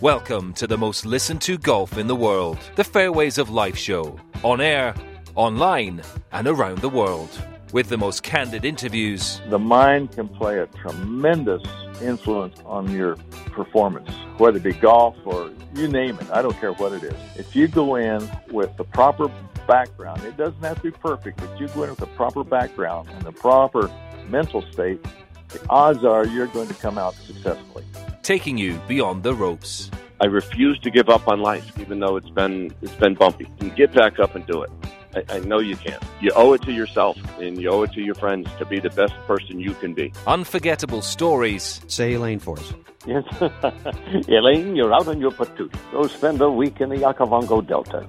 Welcome 0.00 0.54
to 0.54 0.66
the 0.66 0.78
most 0.78 1.04
listened 1.04 1.42
to 1.42 1.58
golf 1.58 1.98
in 1.98 2.06
the 2.06 2.16
world, 2.16 2.56
the 2.74 2.84
Fairways 2.84 3.36
of 3.36 3.50
Life 3.50 3.76
show, 3.76 4.18
on 4.42 4.62
air, 4.62 4.94
online, 5.34 6.00
and 6.32 6.48
around 6.48 6.78
the 6.78 6.88
world. 6.88 7.28
With 7.74 7.90
the 7.90 7.98
most 7.98 8.22
candid 8.22 8.64
interviews, 8.64 9.42
the 9.50 9.58
mind 9.58 10.12
can 10.12 10.26
play 10.26 10.58
a 10.58 10.68
tremendous 10.68 11.62
influence 12.00 12.58
on 12.64 12.90
your 12.90 13.16
performance, 13.52 14.08
whether 14.38 14.56
it 14.56 14.62
be 14.62 14.72
golf 14.72 15.16
or 15.26 15.50
you 15.74 15.86
name 15.86 16.18
it. 16.18 16.30
I 16.30 16.40
don't 16.40 16.58
care 16.58 16.72
what 16.72 16.94
it 16.94 17.02
is. 17.02 17.16
If 17.36 17.54
you 17.54 17.68
go 17.68 17.96
in 17.96 18.26
with 18.50 18.74
the 18.78 18.84
proper 18.84 19.30
background, 19.68 20.24
it 20.24 20.38
doesn't 20.38 20.62
have 20.62 20.76
to 20.76 20.82
be 20.82 20.92
perfect, 20.92 21.36
but 21.36 21.60
you 21.60 21.68
go 21.68 21.82
in 21.82 21.90
with 21.90 21.98
the 21.98 22.06
proper 22.06 22.42
background 22.42 23.10
and 23.10 23.20
the 23.20 23.32
proper 23.32 23.90
mental 24.30 24.64
state, 24.72 25.04
the 25.48 25.60
odds 25.68 26.06
are 26.06 26.26
you're 26.26 26.46
going 26.46 26.68
to 26.68 26.74
come 26.74 26.96
out 26.96 27.14
successfully. 27.16 27.84
Taking 28.22 28.58
you 28.58 28.80
beyond 28.86 29.22
the 29.22 29.34
ropes. 29.34 29.90
I 30.20 30.26
refuse 30.26 30.78
to 30.80 30.90
give 30.90 31.08
up 31.08 31.26
on 31.26 31.40
life, 31.40 31.78
even 31.80 32.00
though 32.00 32.16
it's 32.16 32.28
been 32.30 32.74
it's 32.82 32.94
been 32.96 33.14
bumpy. 33.14 33.48
And 33.60 33.74
get 33.74 33.92
back 33.94 34.18
up 34.18 34.34
and 34.34 34.46
do 34.46 34.62
it. 34.62 34.70
I, 35.14 35.36
I 35.36 35.38
know 35.40 35.58
you 35.58 35.76
can. 35.76 35.98
You 36.20 36.30
owe 36.36 36.52
it 36.52 36.62
to 36.62 36.72
yourself 36.72 37.16
and 37.40 37.60
you 37.60 37.70
owe 37.70 37.82
it 37.82 37.92
to 37.94 38.02
your 38.02 38.14
friends 38.14 38.48
to 38.58 38.66
be 38.66 38.78
the 38.78 38.90
best 38.90 39.14
person 39.26 39.58
you 39.58 39.72
can 39.74 39.94
be. 39.94 40.12
Unforgettable 40.26 41.02
stories. 41.02 41.80
Say 41.88 42.14
Elaine 42.14 42.38
for 42.38 42.58
us. 42.58 42.74
Yes. 43.06 43.24
Elaine, 44.28 44.76
you're 44.76 44.92
out 44.92 45.08
on 45.08 45.18
your 45.18 45.30
patoot. 45.30 45.74
Go 45.90 46.06
spend 46.06 46.40
a 46.42 46.50
week 46.50 46.80
in 46.82 46.90
the 46.90 46.96
Okavango 46.96 47.66
Delta. 47.66 48.06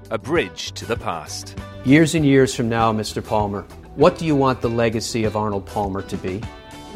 a 0.10 0.18
bridge 0.18 0.72
to 0.72 0.84
the 0.84 0.96
past. 0.96 1.58
Years 1.84 2.14
and 2.14 2.26
years 2.26 2.54
from 2.54 2.68
now, 2.68 2.92
Mr. 2.92 3.24
Palmer, 3.24 3.62
what 3.94 4.18
do 4.18 4.26
you 4.26 4.36
want 4.36 4.60
the 4.60 4.68
legacy 4.68 5.24
of 5.24 5.36
Arnold 5.36 5.64
Palmer 5.64 6.02
to 6.02 6.16
be? 6.18 6.42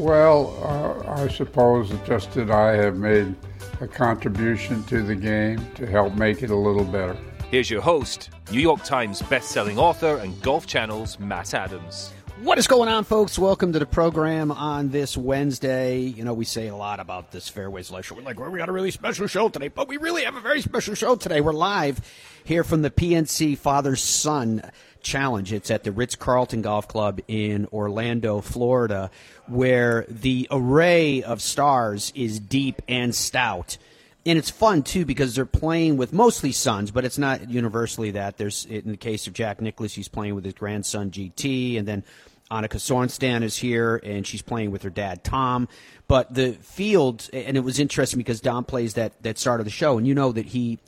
Well, 0.00 0.56
uh, 0.64 1.12
I 1.12 1.28
suppose 1.28 1.92
just 2.06 2.32
that 2.32 2.50
I 2.50 2.74
have 2.74 2.96
made 2.96 3.34
a 3.82 3.86
contribution 3.86 4.83
to 4.84 5.02
the 5.02 5.14
game 5.14 5.61
to 5.75 5.86
help 5.86 6.14
make 6.14 6.42
it 6.42 6.48
a 6.48 6.56
little 6.56 6.86
better. 6.86 7.19
Here's 7.50 7.69
your 7.69 7.83
host, 7.83 8.30
New 8.50 8.60
York 8.60 8.83
Times 8.83 9.20
best-selling 9.20 9.78
author 9.78 10.16
and 10.16 10.41
Golf 10.41 10.66
Channel's 10.66 11.19
Matt 11.19 11.52
Adams. 11.52 12.14
What 12.41 12.56
is 12.56 12.66
going 12.66 12.88
on, 12.88 13.05
folks? 13.05 13.38
Welcome 13.38 13.75
to 13.75 13.78
the 13.78 13.84
program 13.84 14.50
on 14.50 14.88
this 14.88 15.19
Wednesday. 15.19 15.98
You 15.98 16.25
know, 16.25 16.32
we 16.32 16.47
say 16.47 16.69
a 16.69 16.77
lot 16.77 16.98
about 16.98 17.30
this 17.30 17.50
Fairways 17.50 17.91
Live 17.91 18.06
show. 18.06 18.14
We're 18.14 18.22
like, 18.22 18.41
well, 18.41 18.50
we 18.50 18.58
got 18.58 18.70
a 18.70 18.72
really 18.72 18.91
special 18.91 19.27
show 19.27 19.50
today, 19.50 19.69
but 19.69 19.86
we 19.86 19.98
really 19.98 20.25
have 20.25 20.34
a 20.34 20.41
very 20.41 20.62
special 20.62 20.94
show 20.94 21.16
today. 21.16 21.42
We're 21.42 21.53
live 21.53 22.00
here 22.44 22.64
from 22.64 22.80
the 22.80 22.91
PNC 22.91 23.58
Father's 23.58 24.00
Son 24.03 24.62
Challenge. 25.03 25.53
It's 25.53 25.70
at 25.70 25.84
the 25.84 25.93
Ritz 25.93 26.15
Carlton 26.17 26.62
Golf 26.62 26.89
Club 26.89 27.20
in 27.29 27.67
Orlando, 27.73 28.41
Florida, 28.41 29.11
where 29.47 30.05
the 30.09 30.47
array 30.51 31.23
of 31.23 31.43
stars 31.43 32.12
is 32.15 32.39
deep 32.41 32.83
and 32.89 33.15
stout. 33.15 33.78
And 34.27 34.39
it's 34.39 34.51
fun 34.51 34.83
too 34.83 35.05
because 35.05 35.34
they're 35.34 35.47
playing 35.47 35.97
with 35.97 36.12
mostly 36.12 36.53
sons, 36.53 36.91
but 36.91 37.05
it's 37.05 37.19
not 37.19 37.48
universally 37.48 38.11
that. 38.12 38.37
There's 38.37 38.67
in 38.67 38.91
the 38.91 38.97
case 38.97 39.27
of 39.27 39.33
Jack 39.33 39.61
Nicklaus, 39.61 39.95
he's 39.95 40.09
playing 40.09 40.34
with 40.34 40.45
his 40.45 40.55
grandson 40.55 41.11
GT, 41.11 41.78
and 41.78 41.89
then 41.89 42.05
Annika 42.51 42.77
Sorenstam 42.78 43.43
is 43.43 43.56
here, 43.56 44.01
and 44.03 44.27
she's 44.27 44.43
playing 44.43 44.73
with 44.73 44.83
her 44.83 44.91
dad 44.91 45.25
Tom. 45.25 45.69
But 46.09 46.34
the 46.34 46.53
field, 46.53 47.31
and 47.33 47.56
it 47.56 47.61
was 47.61 47.78
interesting 47.78 48.19
because 48.19 48.41
Dom 48.41 48.65
plays 48.65 48.95
that 48.95 49.23
that 49.23 49.39
start 49.39 49.61
of 49.61 49.65
the 49.65 49.71
show, 49.71 49.97
and 49.97 50.06
you 50.06 50.15
know 50.15 50.33
that 50.33 50.47
he, 50.47 50.78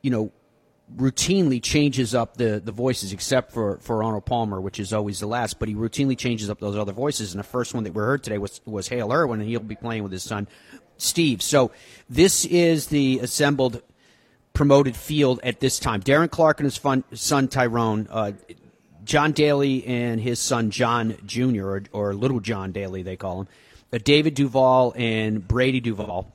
you 0.00 0.10
know, 0.10 0.32
routinely 0.96 1.62
changes 1.62 2.14
up 2.14 2.36
the, 2.36 2.60
the 2.64 2.72
voices, 2.72 3.12
except 3.12 3.52
for, 3.52 3.78
for 3.78 4.02
Arnold 4.02 4.24
Palmer, 4.26 4.60
which 4.60 4.78
is 4.78 4.92
always 4.92 5.20
the 5.20 5.26
last. 5.26 5.58
But 5.58 5.68
he 5.68 5.74
routinely 5.74 6.16
changes 6.16 6.50
up 6.50 6.60
those 6.60 6.76
other 6.76 6.92
voices. 6.92 7.32
And 7.32 7.38
the 7.38 7.48
first 7.48 7.74
one 7.74 7.84
that 7.84 7.94
we 7.94 8.00
heard 8.00 8.22
today 8.22 8.38
was 8.38 8.60
was 8.64 8.88
Hale 8.88 9.12
Irwin, 9.12 9.40
and 9.40 9.48
he'll 9.48 9.60
be 9.60 9.74
playing 9.74 10.02
with 10.02 10.12
his 10.12 10.22
son 10.22 10.48
Steve. 10.96 11.42
So 11.42 11.70
this 12.08 12.44
is 12.44 12.86
the 12.86 13.20
assembled 13.20 13.82
promoted 14.52 14.96
field 14.96 15.40
at 15.42 15.60
this 15.60 15.78
time. 15.78 16.02
Darren 16.02 16.30
Clarke 16.30 16.60
and 16.60 16.66
his 16.66 16.76
fun, 16.76 17.04
son 17.14 17.48
Tyrone, 17.48 18.06
uh, 18.10 18.32
John 19.04 19.32
Daly 19.32 19.84
and 19.86 20.20
his 20.20 20.38
son 20.38 20.70
John 20.70 21.16
Jr. 21.26 21.66
or, 21.66 21.82
or 21.92 22.14
Little 22.14 22.40
John 22.40 22.72
Daly, 22.72 23.02
they 23.02 23.16
call 23.16 23.42
him. 23.42 23.48
Uh, 23.92 23.98
David 24.02 24.34
Duval 24.34 24.94
and 24.96 25.46
Brady 25.46 25.80
Duval. 25.80 26.32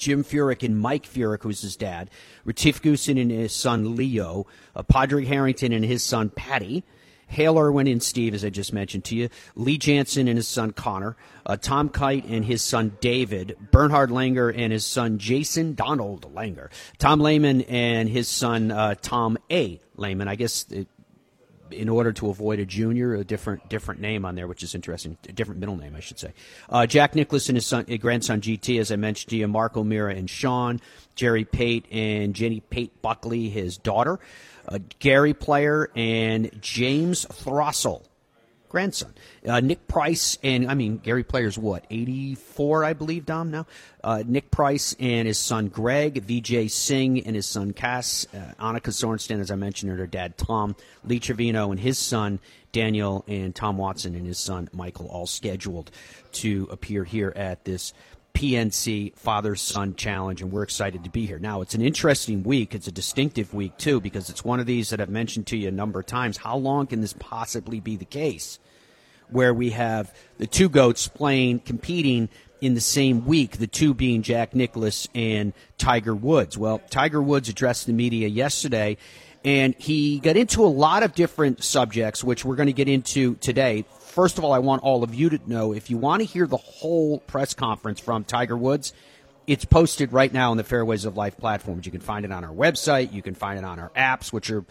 Jim 0.00 0.24
Furyk 0.24 0.64
and 0.64 0.80
Mike 0.80 1.04
Furyk, 1.04 1.42
who's 1.42 1.60
his 1.60 1.76
dad, 1.76 2.10
Retief 2.44 2.82
Goosen 2.82 3.20
and 3.20 3.30
his 3.30 3.54
son 3.54 3.94
Leo, 3.94 4.46
uh, 4.74 4.82
Padraig 4.82 5.28
Harrington 5.28 5.72
and 5.72 5.84
his 5.84 6.02
son 6.02 6.30
Patty, 6.30 6.82
Hale 7.28 7.58
Irwin 7.58 7.86
and 7.86 8.02
Steve, 8.02 8.34
as 8.34 8.44
I 8.44 8.50
just 8.50 8.72
mentioned 8.72 9.04
to 9.04 9.14
you, 9.14 9.28
Lee 9.54 9.78
Janzen 9.78 10.26
and 10.26 10.36
his 10.36 10.48
son 10.48 10.72
Connor, 10.72 11.16
uh, 11.46 11.56
Tom 11.56 11.88
Kite 11.90 12.24
and 12.24 12.44
his 12.44 12.62
son 12.62 12.96
David, 13.00 13.56
Bernhard 13.70 14.10
Langer 14.10 14.52
and 14.56 14.72
his 14.72 14.84
son 14.84 15.18
Jason 15.18 15.74
Donald 15.74 16.34
Langer, 16.34 16.70
Tom 16.98 17.20
Lehman 17.20 17.60
and 17.62 18.08
his 18.08 18.26
son 18.26 18.72
uh, 18.72 18.96
Tom 19.00 19.38
A. 19.50 19.78
Lehman. 19.96 20.26
I 20.26 20.34
guess 20.34 20.66
it, 20.70 20.88
in 21.72 21.88
order 21.88 22.12
to 22.12 22.30
avoid 22.30 22.58
a 22.58 22.66
junior, 22.66 23.14
a 23.14 23.24
different 23.24 23.68
different 23.68 24.00
name 24.00 24.24
on 24.24 24.34
there, 24.34 24.46
which 24.46 24.62
is 24.62 24.74
interesting, 24.74 25.16
a 25.28 25.32
different 25.32 25.60
middle 25.60 25.76
name, 25.76 25.94
I 25.96 26.00
should 26.00 26.18
say. 26.18 26.32
Uh, 26.68 26.86
Jack 26.86 27.14
Nicklaus 27.14 27.48
and 27.48 27.56
his 27.56 27.66
son, 27.66 27.84
his 27.86 27.98
grandson 27.98 28.40
GT, 28.40 28.80
as 28.80 28.90
I 28.92 28.96
mentioned 28.96 29.30
to 29.30 29.36
you, 29.36 29.46
O'Meara 29.76 30.14
and 30.14 30.28
Sean, 30.28 30.80
Jerry 31.14 31.44
Pate 31.44 31.86
and 31.90 32.34
Jenny 32.34 32.60
Pate 32.60 33.02
Buckley, 33.02 33.48
his 33.48 33.76
daughter, 33.76 34.18
uh, 34.68 34.78
Gary 34.98 35.34
Player 35.34 35.90
and 35.94 36.50
James 36.60 37.26
Throssell, 37.26 38.02
grandson. 38.70 39.12
Uh, 39.46 39.60
Nick 39.60 39.86
Price 39.86 40.38
and 40.42 40.70
I 40.70 40.74
mean 40.74 40.96
Gary 40.96 41.24
Player's 41.24 41.58
what 41.58 41.84
eighty 41.90 42.34
four, 42.34 42.82
I 42.84 42.94
believe. 42.94 43.26
Dom 43.26 43.50
now. 43.50 43.66
Uh, 44.02 44.22
Nick 44.26 44.50
Price 44.50 44.96
and 44.98 45.28
his 45.28 45.38
son 45.38 45.68
Greg, 45.68 46.26
Vijay 46.26 46.70
Singh 46.70 47.26
and 47.26 47.36
his 47.36 47.44
son 47.44 47.74
Qass, 47.74 48.26
uh, 48.34 48.54
Annika 48.58 48.88
Sorenstam, 48.88 49.40
as 49.40 49.50
I 49.50 49.56
mentioned, 49.56 49.90
and 49.90 50.00
her 50.00 50.06
dad 50.06 50.38
Tom, 50.38 50.74
Lee 51.04 51.20
Trevino 51.20 51.70
and 51.70 51.78
his 51.78 51.98
son 51.98 52.38
Daniel, 52.72 53.24
and 53.26 53.54
Tom 53.54 53.76
Watson 53.76 54.14
and 54.14 54.26
his 54.26 54.38
son 54.38 54.68
Michael, 54.72 55.08
all 55.08 55.26
scheduled 55.26 55.90
to 56.32 56.68
appear 56.70 57.04
here 57.04 57.32
at 57.34 57.64
this 57.64 57.92
PNC 58.34 59.14
Father 59.16 59.54
Son 59.56 59.94
Challenge, 59.94 60.42
and 60.42 60.52
we're 60.52 60.62
excited 60.62 61.04
to 61.04 61.10
be 61.10 61.26
here. 61.26 61.38
Now, 61.38 61.60
it's 61.60 61.74
an 61.74 61.82
interesting 61.82 62.42
week. 62.42 62.74
It's 62.74 62.88
a 62.88 62.92
distinctive 62.92 63.52
week, 63.52 63.76
too, 63.76 64.00
because 64.00 64.30
it's 64.30 64.44
one 64.44 64.60
of 64.60 64.66
these 64.66 64.90
that 64.90 65.00
I've 65.00 65.10
mentioned 65.10 65.46
to 65.48 65.56
you 65.56 65.68
a 65.68 65.72
number 65.72 66.00
of 66.00 66.06
times. 66.06 66.36
How 66.36 66.56
long 66.56 66.86
can 66.86 67.00
this 67.00 67.14
possibly 67.18 67.80
be 67.80 67.96
the 67.96 68.04
case? 68.04 68.58
Where 69.28 69.54
we 69.54 69.70
have 69.70 70.14
the 70.38 70.46
two 70.46 70.68
goats 70.68 71.06
playing, 71.08 71.60
competing 71.60 72.28
in 72.60 72.74
the 72.74 72.80
same 72.80 73.26
week, 73.26 73.56
the 73.58 73.66
two 73.66 73.94
being 73.94 74.22
Jack 74.22 74.54
Nicklaus 74.54 75.08
and 75.14 75.52
Tiger 75.78 76.14
Woods. 76.14 76.58
Well, 76.58 76.80
Tiger 76.90 77.22
Woods 77.22 77.48
addressed 77.48 77.86
the 77.86 77.92
media 77.92 78.28
yesterday, 78.28 78.96
and 79.44 79.74
he 79.78 80.18
got 80.20 80.36
into 80.36 80.64
a 80.64 80.68
lot 80.68 81.02
of 81.02 81.14
different 81.14 81.64
subjects, 81.64 82.22
which 82.22 82.44
we're 82.44 82.56
going 82.56 82.66
to 82.66 82.72
get 82.72 82.88
into 82.88 83.36
today 83.36 83.84
first 84.10 84.38
of 84.38 84.44
all, 84.44 84.52
I 84.52 84.58
want 84.58 84.82
all 84.82 85.02
of 85.02 85.14
you 85.14 85.30
to 85.30 85.40
know 85.46 85.72
if 85.72 85.88
you 85.88 85.96
want 85.96 86.20
to 86.20 86.26
hear 86.26 86.46
the 86.46 86.56
whole 86.56 87.18
press 87.20 87.54
conference 87.54 88.00
from 88.00 88.24
Tiger 88.24 88.56
Woods, 88.56 88.92
it's 89.46 89.64
posted 89.64 90.12
right 90.12 90.32
now 90.32 90.50
on 90.50 90.56
the 90.56 90.64
Fairways 90.64 91.04
of 91.04 91.16
Life 91.16 91.36
platforms. 91.36 91.86
You 91.86 91.92
can 91.92 92.00
find 92.00 92.24
it 92.24 92.32
on 92.32 92.44
our 92.44 92.52
website, 92.52 93.12
you 93.12 93.22
can 93.22 93.34
find 93.34 93.58
it 93.58 93.64
on 93.64 93.78
our 93.78 93.90
apps, 93.90 94.32
which 94.32 94.50
are 94.50 94.64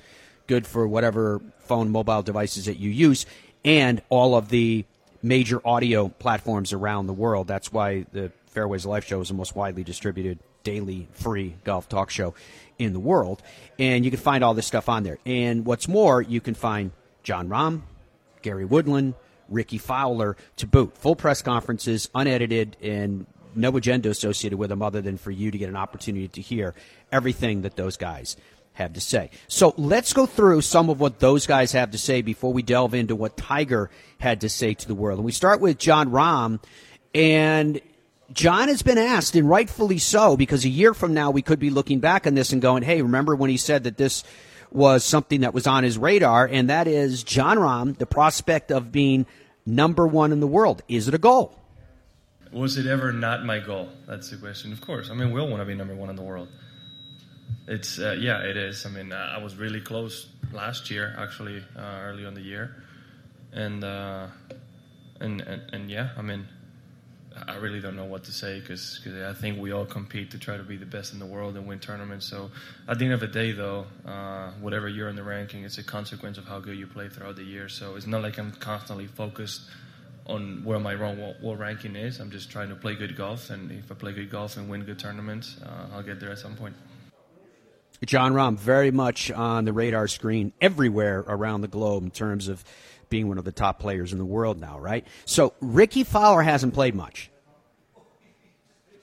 good 0.47 0.67
for 0.67 0.87
whatever 0.87 1.41
phone, 1.59 1.89
mobile 1.89 2.21
devices 2.21 2.65
that 2.65 2.77
you 2.77 2.89
use, 2.89 3.25
and 3.63 4.01
all 4.09 4.35
of 4.35 4.49
the 4.49 4.85
major 5.21 5.65
audio 5.65 6.07
platforms 6.07 6.73
around 6.73 7.07
the 7.07 7.13
world. 7.13 7.47
That's 7.47 7.71
why 7.71 8.05
the 8.11 8.31
Fairways 8.47 8.85
of 8.85 8.91
Life 8.91 9.05
show 9.05 9.21
is 9.21 9.29
the 9.29 9.33
most 9.33 9.55
widely 9.55 9.83
distributed 9.83 10.39
daily 10.63 11.07
free 11.13 11.55
golf 11.63 11.87
talk 11.87 12.09
show 12.09 12.33
in 12.77 12.93
the 12.93 12.99
world. 12.99 13.41
And 13.77 14.03
you 14.03 14.11
can 14.11 14.19
find 14.19 14.43
all 14.43 14.53
this 14.53 14.67
stuff 14.67 14.89
on 14.89 15.03
there. 15.03 15.17
And 15.25 15.65
what's 15.65 15.87
more, 15.87 16.21
you 16.21 16.41
can 16.41 16.53
find 16.53 16.91
Jon 17.23 17.49
Rahm, 17.49 17.81
Gary 18.41 18.65
Woodland, 18.65 19.13
Rickie 19.49 19.77
Fowler 19.77 20.37
to 20.57 20.67
boot. 20.67 20.97
Full 20.97 21.15
press 21.15 21.41
conferences, 21.41 22.09
unedited, 22.13 22.77
and 22.81 23.25
no 23.55 23.75
agenda 23.75 24.09
associated 24.09 24.57
with 24.57 24.69
them 24.69 24.81
other 24.81 25.01
than 25.01 25.17
for 25.17 25.31
you 25.31 25.51
to 25.51 25.57
get 25.57 25.69
an 25.69 25.75
opportunity 25.75 26.27
to 26.27 26.41
hear 26.41 26.75
everything 27.11 27.63
that 27.63 27.75
those 27.75 27.97
guys 27.97 28.37
have 28.73 28.93
to 28.93 29.01
say. 29.01 29.29
So 29.47 29.73
let's 29.77 30.13
go 30.13 30.25
through 30.25 30.61
some 30.61 30.89
of 30.89 30.99
what 30.99 31.19
those 31.19 31.45
guys 31.45 31.71
have 31.73 31.91
to 31.91 31.97
say 31.97 32.21
before 32.21 32.53
we 32.53 32.61
delve 32.61 32.93
into 32.93 33.15
what 33.15 33.35
Tiger 33.35 33.89
had 34.19 34.41
to 34.41 34.49
say 34.49 34.73
to 34.73 34.87
the 34.87 34.95
world. 34.95 35.19
And 35.19 35.25
we 35.25 35.31
start 35.31 35.59
with 35.59 35.77
Jon 35.77 36.11
Rahm. 36.11 36.61
And 37.13 37.81
Jon 38.31 38.67
has 38.67 38.83
been 38.83 38.99
asked, 38.99 39.35
and 39.35 39.49
rightfully 39.49 39.97
so, 39.97 40.37
because 40.37 40.63
a 40.63 40.69
year 40.69 40.93
from 40.93 41.13
now 41.13 41.31
we 41.31 41.41
could 41.41 41.59
be 41.59 41.71
looking 41.71 41.99
back 41.99 42.27
on 42.27 42.35
this 42.35 42.53
and 42.53 42.61
going, 42.61 42.83
hey, 42.83 43.01
remember 43.01 43.35
when 43.35 43.49
he 43.49 43.57
said 43.57 43.83
that 43.85 43.97
this 43.97 44.23
was 44.71 45.03
something 45.03 45.41
that 45.41 45.53
was 45.53 45.67
on 45.67 45.83
his 45.83 45.97
radar, 45.97 46.45
and 46.45 46.69
that 46.69 46.87
is 46.87 47.23
Jon 47.23 47.57
Rahm, 47.57 47.97
the 47.97 48.05
prospect 48.05 48.71
of 48.71 48.91
being 48.91 49.25
number 49.65 50.07
one 50.07 50.31
in 50.31 50.39
the 50.39 50.47
world. 50.47 50.81
Is 50.87 51.07
it 51.07 51.13
a 51.13 51.17
goal? 51.17 51.55
Was 52.51 52.77
it 52.77 52.87
ever 52.87 53.11
not 53.11 53.45
my 53.45 53.59
goal? 53.59 53.89
That's 54.07 54.29
the 54.29 54.37
question. 54.37 54.73
Of 54.73 54.81
course. 54.81 55.09
I 55.09 55.13
mean, 55.13 55.31
we 55.31 55.39
all 55.39 55.49
want 55.49 55.61
to 55.61 55.65
be 55.65 55.75
number 55.75 55.95
one 55.95 56.09
in 56.09 56.15
the 56.15 56.23
world. 56.23 56.47
It's 57.67 57.99
uh, 57.99 58.15
yeah, 58.19 58.41
it 58.41 58.57
is. 58.57 58.85
I 58.85 58.89
mean, 58.89 59.11
uh, 59.11 59.35
I 59.37 59.43
was 59.43 59.55
really 59.55 59.81
close 59.81 60.27
last 60.51 60.89
year, 60.89 61.15
actually, 61.17 61.63
uh, 61.77 61.99
early 62.01 62.25
on 62.25 62.33
the 62.33 62.41
year, 62.41 62.83
and, 63.53 63.83
uh, 63.83 64.27
and 65.19 65.41
and 65.41 65.61
and 65.71 65.91
yeah, 65.91 66.09
I 66.17 66.23
mean, 66.23 66.47
I 67.47 67.55
really 67.55 67.79
don't 67.79 67.95
know 67.95 68.05
what 68.05 68.23
to 68.25 68.31
say 68.31 68.59
because 68.59 68.99
I 69.05 69.33
think 69.33 69.59
we 69.59 69.71
all 69.71 69.85
compete 69.85 70.31
to 70.31 70.39
try 70.39 70.57
to 70.57 70.63
be 70.63 70.77
the 70.77 70.85
best 70.85 71.13
in 71.13 71.19
the 71.19 71.25
world 71.25 71.55
and 71.55 71.67
win 71.67 71.79
tournaments. 71.79 72.25
So 72.25 72.49
at 72.87 72.99
the 72.99 73.05
end 73.05 73.13
of 73.13 73.19
the 73.19 73.27
day, 73.27 73.51
though, 73.51 73.85
uh, 74.05 74.51
whatever 74.59 74.89
you're 74.89 75.09
in 75.09 75.15
the 75.15 75.23
ranking, 75.23 75.63
it's 75.63 75.77
a 75.77 75.83
consequence 75.83 76.37
of 76.37 76.45
how 76.45 76.59
good 76.59 76.77
you 76.77 76.87
play 76.87 77.07
throughout 77.07 77.35
the 77.35 77.43
year. 77.43 77.69
So 77.69 77.95
it's 77.95 78.07
not 78.07 78.23
like 78.23 78.37
I'm 78.37 78.51
constantly 78.53 79.07
focused 79.07 79.61
on 80.25 80.63
where 80.63 80.79
my 80.79 80.95
world 80.95 81.59
ranking 81.59 81.95
is. 81.95 82.19
I'm 82.19 82.31
just 82.31 82.51
trying 82.51 82.69
to 82.69 82.75
play 82.75 82.95
good 82.95 83.15
golf, 83.15 83.49
and 83.49 83.71
if 83.71 83.91
I 83.91 83.95
play 83.95 84.13
good 84.13 84.29
golf 84.29 84.57
and 84.57 84.69
win 84.69 84.83
good 84.83 84.99
tournaments, 84.99 85.57
uh, 85.63 85.87
I'll 85.93 86.03
get 86.03 86.19
there 86.19 86.31
at 86.31 86.39
some 86.39 86.55
point. 86.55 86.75
Jon 88.05 88.33
Rahm, 88.33 88.57
very 88.57 88.91
much 88.91 89.29
on 89.29 89.65
the 89.65 89.73
radar 89.73 90.07
screen 90.07 90.53
everywhere 90.61 91.19
around 91.27 91.61
the 91.61 91.67
globe 91.67 92.03
in 92.03 92.11
terms 92.11 92.47
of 92.47 92.63
being 93.09 93.27
one 93.27 93.37
of 93.37 93.45
the 93.45 93.51
top 93.51 93.79
players 93.79 94.11
in 94.11 94.17
the 94.17 94.25
world 94.25 94.59
now, 94.59 94.79
right? 94.79 95.05
So 95.25 95.53
Rickie 95.61 96.03
Fowler 96.03 96.41
hasn't 96.41 96.73
played 96.73 96.95
much. 96.95 97.29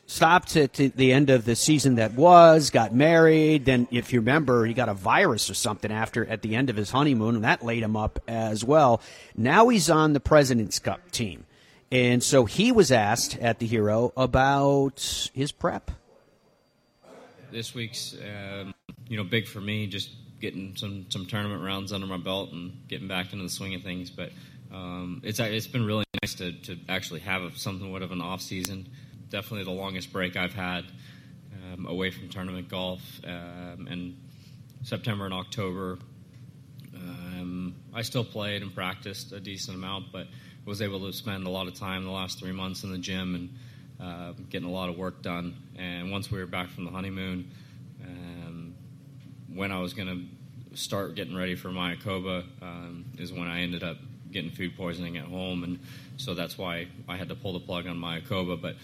Stopped 0.08 0.56
at 0.56 0.74
the 0.74 1.12
end 1.12 1.30
of 1.30 1.44
the 1.44 1.56
season 1.56 1.96
that 1.96 2.12
was, 2.12 2.70
got 2.70 2.94
married. 2.94 3.64
Then, 3.64 3.88
if 3.90 4.12
you 4.12 4.20
remember, 4.20 4.64
he 4.64 4.72
got 4.72 4.88
a 4.88 4.94
virus 4.94 5.50
or 5.50 5.54
something 5.54 5.90
after 5.90 6.24
at 6.24 6.42
the 6.42 6.54
end 6.54 6.70
of 6.70 6.76
his 6.76 6.90
honeymoon, 6.90 7.34
and 7.34 7.44
that 7.44 7.64
laid 7.64 7.82
him 7.82 7.96
up 7.96 8.20
as 8.28 8.64
well. 8.64 9.00
Now 9.36 9.68
he's 9.68 9.90
on 9.90 10.12
the 10.12 10.20
President's 10.20 10.78
Cup 10.78 11.10
team. 11.10 11.44
And 11.90 12.22
so 12.22 12.44
he 12.44 12.70
was 12.70 12.92
asked 12.92 13.36
at 13.38 13.58
the 13.58 13.66
Hero 13.66 14.12
about 14.16 15.30
his 15.34 15.50
prep. 15.50 15.90
This 17.50 17.74
week's, 17.74 18.14
um, 18.14 18.74
you 19.08 19.16
know, 19.16 19.24
big 19.24 19.46
for 19.46 19.60
me. 19.60 19.86
Just 19.88 20.10
getting 20.40 20.76
some 20.76 21.06
some 21.10 21.26
tournament 21.26 21.62
rounds 21.62 21.92
under 21.92 22.06
my 22.06 22.16
belt 22.16 22.52
and 22.52 22.72
getting 22.88 23.08
back 23.08 23.32
into 23.32 23.44
the 23.44 23.50
swing 23.50 23.74
of 23.74 23.82
things. 23.82 24.10
But 24.10 24.30
um, 24.72 25.20
it's 25.24 25.40
it's 25.40 25.66
been 25.66 25.86
really 25.86 26.04
nice 26.22 26.34
to, 26.34 26.52
to 26.52 26.78
actually 26.88 27.20
have 27.20 27.42
a, 27.42 27.56
something 27.56 27.94
of 28.02 28.12
an 28.12 28.20
off 28.20 28.40
season. 28.40 28.88
Definitely 29.30 29.64
the 29.64 29.78
longest 29.78 30.12
break 30.12 30.36
I've 30.36 30.54
had 30.54 30.84
um, 31.54 31.86
away 31.86 32.10
from 32.10 32.28
tournament 32.28 32.68
golf. 32.68 33.00
Um, 33.24 33.88
and 33.90 34.16
September 34.82 35.24
and 35.24 35.34
October, 35.34 35.98
um, 36.94 37.74
I 37.92 38.02
still 38.02 38.24
played 38.24 38.62
and 38.62 38.74
practiced 38.74 39.32
a 39.32 39.40
decent 39.40 39.76
amount, 39.76 40.12
but 40.12 40.26
was 40.64 40.82
able 40.82 41.00
to 41.06 41.12
spend 41.12 41.46
a 41.46 41.50
lot 41.50 41.66
of 41.68 41.74
time 41.74 42.04
the 42.04 42.10
last 42.10 42.38
three 42.38 42.52
months 42.52 42.82
in 42.82 42.90
the 42.90 42.98
gym 42.98 43.34
and 43.34 43.54
uh, 44.00 44.32
getting 44.50 44.68
a 44.68 44.72
lot 44.72 44.88
of 44.88 44.96
work 44.96 45.22
done. 45.22 45.56
And 45.76 46.10
once 46.10 46.30
we 46.30 46.38
were 46.38 46.46
back 46.46 46.68
from 46.70 46.84
the 46.84 46.90
honeymoon 46.90 47.50
when 49.56 49.72
I 49.72 49.80
was 49.80 49.94
going 49.94 50.08
to 50.08 50.76
start 50.76 51.14
getting 51.14 51.34
ready 51.34 51.54
for 51.54 51.70
Mayakoba 51.70 52.44
um, 52.62 53.06
is 53.18 53.32
when 53.32 53.48
I 53.48 53.62
ended 53.62 53.82
up 53.82 53.96
getting 54.30 54.50
food 54.50 54.76
poisoning 54.76 55.16
at 55.16 55.24
home, 55.24 55.64
and 55.64 55.78
so 56.18 56.34
that's 56.34 56.58
why 56.58 56.88
I 57.08 57.16
had 57.16 57.30
to 57.30 57.34
pull 57.34 57.54
the 57.54 57.60
plug 57.60 57.86
on 57.86 57.96
Mayakoba. 57.96 58.60
But 58.60 58.76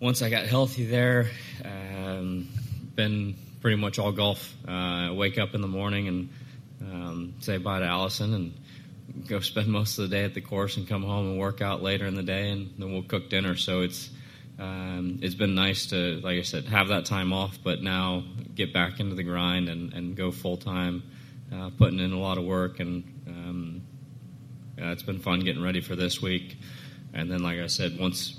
once 0.00 0.22
I 0.22 0.30
got 0.30 0.46
healthy 0.46 0.86
there, 0.86 1.30
um, 1.64 2.48
been 2.96 3.36
pretty 3.60 3.76
much 3.76 3.98
all 3.98 4.12
golf. 4.12 4.54
Uh, 4.66 5.12
wake 5.14 5.38
up 5.38 5.54
in 5.54 5.60
the 5.60 5.68
morning 5.68 6.08
and 6.08 6.28
um, 6.80 7.34
say 7.40 7.58
bye 7.58 7.78
to 7.78 7.84
Allison 7.84 8.34
and 8.34 9.28
go 9.28 9.40
spend 9.40 9.68
most 9.68 9.98
of 9.98 10.08
the 10.08 10.16
day 10.16 10.24
at 10.24 10.34
the 10.34 10.40
course 10.40 10.76
and 10.76 10.88
come 10.88 11.02
home 11.02 11.30
and 11.30 11.38
work 11.38 11.60
out 11.60 11.82
later 11.82 12.06
in 12.06 12.14
the 12.14 12.22
day, 12.22 12.50
and 12.50 12.74
then 12.78 12.92
we'll 12.92 13.02
cook 13.02 13.30
dinner. 13.30 13.56
So 13.56 13.82
it's 13.82 14.10
um, 14.60 15.18
it's 15.22 15.34
been 15.34 15.54
nice 15.54 15.86
to, 15.86 16.20
like 16.22 16.38
I 16.38 16.42
said, 16.42 16.66
have 16.66 16.88
that 16.88 17.06
time 17.06 17.32
off, 17.32 17.58
but 17.64 17.82
now 17.82 18.22
get 18.54 18.74
back 18.74 19.00
into 19.00 19.14
the 19.14 19.22
grind 19.22 19.70
and, 19.70 19.94
and 19.94 20.14
go 20.14 20.30
full 20.30 20.58
time, 20.58 21.02
uh, 21.52 21.70
putting 21.78 21.98
in 21.98 22.12
a 22.12 22.18
lot 22.18 22.36
of 22.36 22.44
work. 22.44 22.78
And 22.78 23.04
um, 23.26 23.82
yeah, 24.76 24.92
it's 24.92 25.02
been 25.02 25.18
fun 25.18 25.40
getting 25.40 25.62
ready 25.62 25.80
for 25.80 25.96
this 25.96 26.20
week. 26.20 26.58
And 27.14 27.30
then, 27.30 27.42
like 27.42 27.58
I 27.58 27.68
said, 27.68 27.98
once 27.98 28.38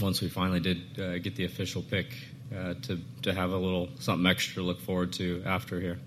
once 0.00 0.22
we 0.22 0.28
finally 0.28 0.60
did 0.60 0.98
uh, 0.98 1.18
get 1.18 1.36
the 1.36 1.44
official 1.44 1.82
pick, 1.82 2.14
uh, 2.56 2.74
to 2.82 2.98
to 3.22 3.34
have 3.34 3.50
a 3.50 3.56
little 3.56 3.88
something 3.98 4.26
extra 4.26 4.62
to 4.62 4.62
look 4.62 4.80
forward 4.80 5.12
to 5.14 5.42
after 5.44 5.80
here. 5.80 5.98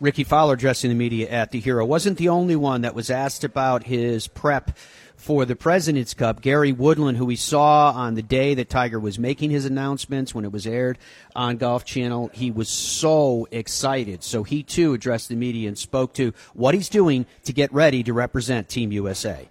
Rickie 0.00 0.24
Fowler 0.24 0.54
addressing 0.54 0.90
the 0.90 0.94
media 0.94 1.28
at 1.28 1.50
the 1.50 1.58
Hero 1.58 1.84
wasn't 1.84 2.18
the 2.18 2.28
only 2.28 2.54
one 2.54 2.82
that 2.82 2.94
was 2.94 3.10
asked 3.10 3.42
about 3.42 3.82
his 3.82 4.28
prep 4.28 4.76
for 5.18 5.44
the 5.44 5.56
President's 5.56 6.14
Cup. 6.14 6.40
Gary 6.40 6.72
Woodland, 6.72 7.18
who 7.18 7.26
we 7.26 7.36
saw 7.36 7.90
on 7.90 8.14
the 8.14 8.22
day 8.22 8.54
that 8.54 8.70
Tiger 8.70 8.98
was 8.98 9.18
making 9.18 9.50
his 9.50 9.66
announcements 9.66 10.34
when 10.34 10.44
it 10.44 10.52
was 10.52 10.66
aired 10.66 10.96
on 11.36 11.58
Golf 11.58 11.84
Channel, 11.84 12.30
he 12.32 12.50
was 12.50 12.68
so 12.68 13.46
excited. 13.50 14.22
So 14.22 14.44
he 14.44 14.62
too 14.62 14.94
addressed 14.94 15.28
the 15.28 15.36
media 15.36 15.68
and 15.68 15.76
spoke 15.76 16.14
to 16.14 16.32
what 16.54 16.74
he's 16.74 16.88
doing 16.88 17.26
to 17.44 17.52
get 17.52 17.72
ready 17.72 18.02
to 18.04 18.12
represent 18.12 18.68
Team 18.68 18.92
USA. 18.92 19.48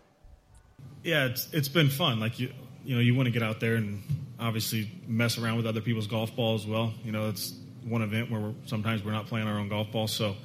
Yeah, 1.03 1.25
it's 1.25 1.47
it's 1.53 1.69
been 1.69 1.89
fun. 1.89 2.19
Like 2.19 2.39
you, 2.39 2.51
you 2.83 2.95
know, 2.95 3.01
you 3.01 3.13
want 3.13 3.27
to 3.27 3.31
get 3.31 3.43
out 3.43 3.59
there 3.59 3.75
and 3.75 4.01
obviously 4.39 4.89
mess 5.07 5.37
around 5.37 5.57
with 5.57 5.67
other 5.67 5.81
people's 5.81 6.07
golf 6.07 6.35
balls. 6.35 6.63
As 6.63 6.67
well, 6.67 6.93
you 7.03 7.11
know, 7.11 7.29
it's 7.29 7.53
one 7.83 8.01
event 8.01 8.31
where 8.31 8.39
we're, 8.39 8.53
sometimes 8.65 9.03
we're 9.03 9.11
not 9.11 9.27
playing 9.27 9.47
our 9.47 9.59
own 9.59 9.69
golf 9.69 9.91
ball. 9.91 10.07
So, 10.07 10.35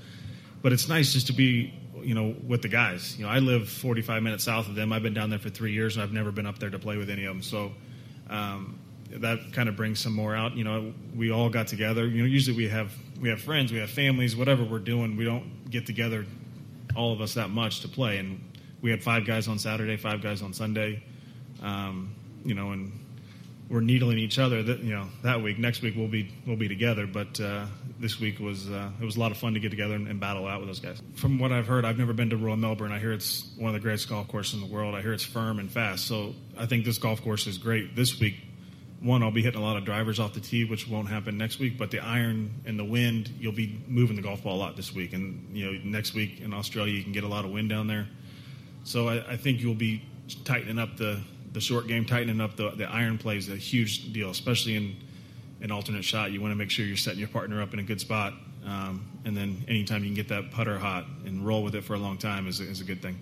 but 0.63 0.73
it's 0.73 0.89
nice 0.89 1.13
just 1.13 1.27
to 1.27 1.33
be 1.33 1.75
you 2.05 2.15
know, 2.15 2.35
with 2.47 2.63
the 2.63 2.69
guys. 2.69 3.17
You 3.17 3.25
know, 3.25 3.31
I 3.31 3.39
live 3.39 3.69
45 3.69 4.23
minutes 4.23 4.45
south 4.45 4.69
of 4.69 4.75
them. 4.75 4.93
I've 4.93 5.03
been 5.03 5.15
down 5.15 5.31
there 5.31 5.39
for 5.39 5.51
three 5.51 5.73
years, 5.73 5.97
and 5.97 6.03
I've 6.03 6.13
never 6.13 6.31
been 6.31 6.47
up 6.47 6.59
there 6.59 6.71
to 6.71 6.79
play 6.79 6.97
with 6.97 7.11
any 7.11 7.25
of 7.25 7.35
them. 7.35 7.43
So 7.43 7.73
um, 8.29 8.79
that 9.11 9.53
kind 9.53 9.69
of 9.69 9.77
brings 9.77 10.01
some 10.01 10.13
more 10.13 10.35
out. 10.35 10.57
You 10.57 10.65
know, 10.65 10.95
we 11.15 11.31
all 11.31 11.49
got 11.49 11.69
together. 11.69 12.07
You 12.07 12.23
know, 12.23 12.29
usually 12.29 12.57
we 12.57 12.69
have 12.69 12.93
we 13.21 13.29
have 13.29 13.41
friends, 13.41 13.73
we 13.73 13.79
have 13.79 13.91
families, 13.91 14.35
whatever 14.35 14.65
we're 14.65 14.79
doing. 14.79 15.17
We 15.17 15.25
don't 15.25 15.71
get 15.71 15.87
together, 15.87 16.27
all 16.97 17.13
of 17.13 17.21
us, 17.21 17.35
that 17.35 17.51
much 17.51 17.81
to 17.81 17.89
play. 17.89 18.19
And 18.19 18.43
we 18.81 18.91
had 18.91 19.03
five 19.03 19.25
guys 19.27 19.49
on 19.49 19.59
Saturday, 19.59 19.97
five 19.97 20.23
guys 20.23 20.43
on 20.43 20.53
Sunday. 20.53 21.03
Um, 21.63 22.15
you 22.45 22.55
know, 22.55 22.73
and 22.73 22.93
we're 23.73 23.81
needling 23.81 24.19
each 24.19 24.39
other. 24.39 24.63
That 24.63 24.81
you 24.81 24.95
know 24.95 25.09
that 25.23 25.43
week. 25.43 25.59
Next 25.59 25.81
week 25.81 25.97
we'll 25.97 26.07
be 26.07 26.31
we'll 26.47 26.57
be 26.57 26.69
together. 26.69 27.07
But 27.07 27.41
uh, 27.41 27.65
this 27.99 28.21
week 28.21 28.39
was 28.39 28.71
uh, 28.71 28.91
it 29.01 29.05
was 29.05 29.17
a 29.17 29.21
lot 29.21 29.33
of 29.33 29.39
fun 29.39 29.55
to 29.55 29.61
get 29.61 29.71
together 29.71 29.95
and, 29.95 30.07
and, 30.07 30.21
battle 30.21 30.47
out 30.47 30.61
with 30.61 30.69
those 30.69 30.79
guys. 30.79 31.01
From 31.17 31.39
what 31.39 31.51
I've 31.51 31.67
heard, 31.67 31.87
I've 31.87 31.97
never 31.97 32.13
been 32.13 32.31
to 32.31 32.37
Royal 32.37 32.57
Melbourne. 32.57 32.93
I 32.93 32.99
hear 32.99 33.13
it's 33.13 33.51
one 33.57 33.69
of 33.69 33.75
the 33.75 33.81
greatest 33.81 34.11
golf 34.11 34.29
courses 34.29 34.55
in 34.55 34.61
the 34.61 34.73
world. 34.73 34.95
I 34.95 35.01
hear 35.01 35.15
it's 35.15 35.25
firm 35.25 35.59
and 35.59 35.73
fast. 35.73 36.07
So 36.07 36.35
I 36.59 36.67
think 36.67 36.85
this 36.85 36.99
golf 36.99 37.23
course 37.23 37.47
is 37.47 37.57
great. 37.57 37.97
This 37.97 38.21
week, 38.21 38.37
one 39.01 39.23
I'll 39.23 39.31
be 39.31 39.43
hitting 39.43 39.61
a 39.61 39.65
lot 39.65 39.79
of 39.79 39.87
drivers 39.87 40.21
off 40.21 40.35
the 40.35 40.41
tee, 40.41 40.67
which 40.67 40.87
won't 40.87 41.09
happen 41.09 41.39
next 41.39 41.59
week. 41.59 41.79
But 41.79 41.91
the 41.91 42.01
iron 42.01 42.51
and 42.67 42.79
the 42.79 42.85
wind, 42.85 43.31
you'll 43.41 43.53
be 43.53 43.83
moving 43.89 44.17
the 44.17 44.23
golf 44.23 44.45
ball 44.45 44.57
a 44.57 44.61
lot 44.61 44.77
this 44.77 44.95
week. 44.95 45.15
And 45.15 45.57
you 45.57 45.73
know 45.73 45.81
next 45.83 46.13
week 46.13 46.43
in 46.43 46.53
Australia, 46.53 46.93
you 46.93 47.03
can 47.03 47.13
get 47.13 47.25
a 47.25 47.29
lot 47.29 47.47
of 47.47 47.51
wind 47.51 47.71
down 47.71 47.87
there. 47.87 48.07
So 48.85 49.09
I, 49.09 49.33
I 49.33 49.37
think 49.39 49.61
you'll 49.63 49.75
be 49.75 50.05
tightening 50.45 50.79
up 50.79 50.99
the 50.99 51.21
the 51.53 51.61
short 51.61 51.87
game, 51.87 52.05
tightening 52.05 52.41
up 52.41 52.57
the, 52.57 52.71
the 52.71 52.85
iron 52.85 53.19
play 53.19 53.37
is 53.37 53.49
a 53.49 53.57
huge 53.57 54.13
deal, 54.13 54.31
especially 54.31 54.77
in 54.77 54.97
an 55.61 55.71
alternate 55.71 56.05
shot. 56.05 56.33
You 56.33 56.41
want 56.41 56.53
to 56.53 56.57
make 56.57 56.71
sure 56.71 56.85
you're 56.85 56.97
setting 56.97 57.19
your 57.19 57.29
partner 57.29 57.63
up 57.63 57.73
in 57.73 57.79
a 57.79 57.83
good 57.83 58.01
spot. 58.01 58.35
Um, 58.65 59.09
and 59.25 59.37
then 59.37 59.65
anytime 59.69 60.03
you 60.03 60.09
can 60.09 60.15
get 60.15 60.29
that 60.29 60.51
putter 60.51 60.79
hot 60.79 61.05
and 61.25 61.47
roll 61.47 61.63
with 61.63 61.75
it 61.75 61.85
for 61.85 61.95
a 61.95 61.99
long 61.99 62.19
time 62.19 62.47
is, 62.47 62.61
is 62.61 62.81
a 62.81 62.85
good 62.85 63.03
thing. 63.03 63.19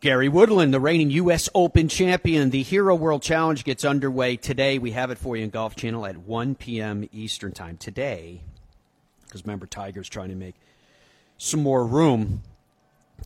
Gary 0.00 0.28
Woodland, 0.28 0.74
the 0.74 0.80
reigning 0.80 1.10
U.S. 1.10 1.48
Open 1.54 1.88
champion. 1.88 2.50
The 2.50 2.62
Hero 2.62 2.94
World 2.94 3.22
Challenge 3.22 3.64
gets 3.64 3.86
underway 3.86 4.36
today. 4.36 4.78
We 4.78 4.90
have 4.90 5.10
it 5.10 5.16
for 5.16 5.34
you 5.34 5.44
in 5.44 5.50
Golf 5.50 5.76
Channel 5.76 6.04
at 6.04 6.18
1 6.18 6.56
p.m. 6.56 7.08
Eastern 7.10 7.52
Time 7.52 7.78
today. 7.78 8.42
Because 9.24 9.44
remember, 9.44 9.66
Tiger's 9.66 10.10
trying 10.10 10.28
to 10.28 10.34
make 10.34 10.56
some 11.38 11.62
more 11.62 11.86
room 11.86 12.42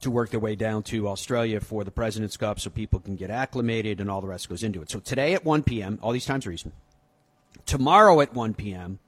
to 0.00 0.10
work 0.10 0.30
their 0.30 0.40
way 0.40 0.54
down 0.54 0.82
to 0.84 1.08
Australia 1.08 1.60
for 1.60 1.84
the 1.84 1.90
President's 1.90 2.36
Cup 2.36 2.60
so 2.60 2.70
people 2.70 3.00
can 3.00 3.16
get 3.16 3.30
acclimated 3.30 4.00
and 4.00 4.10
all 4.10 4.20
the 4.20 4.28
rest 4.28 4.48
goes 4.48 4.62
into 4.62 4.82
it. 4.82 4.90
So 4.90 5.00
today 5.00 5.34
at 5.34 5.44
1 5.44 5.62
p.m., 5.62 5.98
all 6.02 6.12
these 6.12 6.26
times 6.26 6.46
are 6.46 6.52
Eastern. 6.52 6.72
Tomorrow 7.66 8.20
at 8.20 8.34
1 8.34 8.54
p.m., 8.54 8.98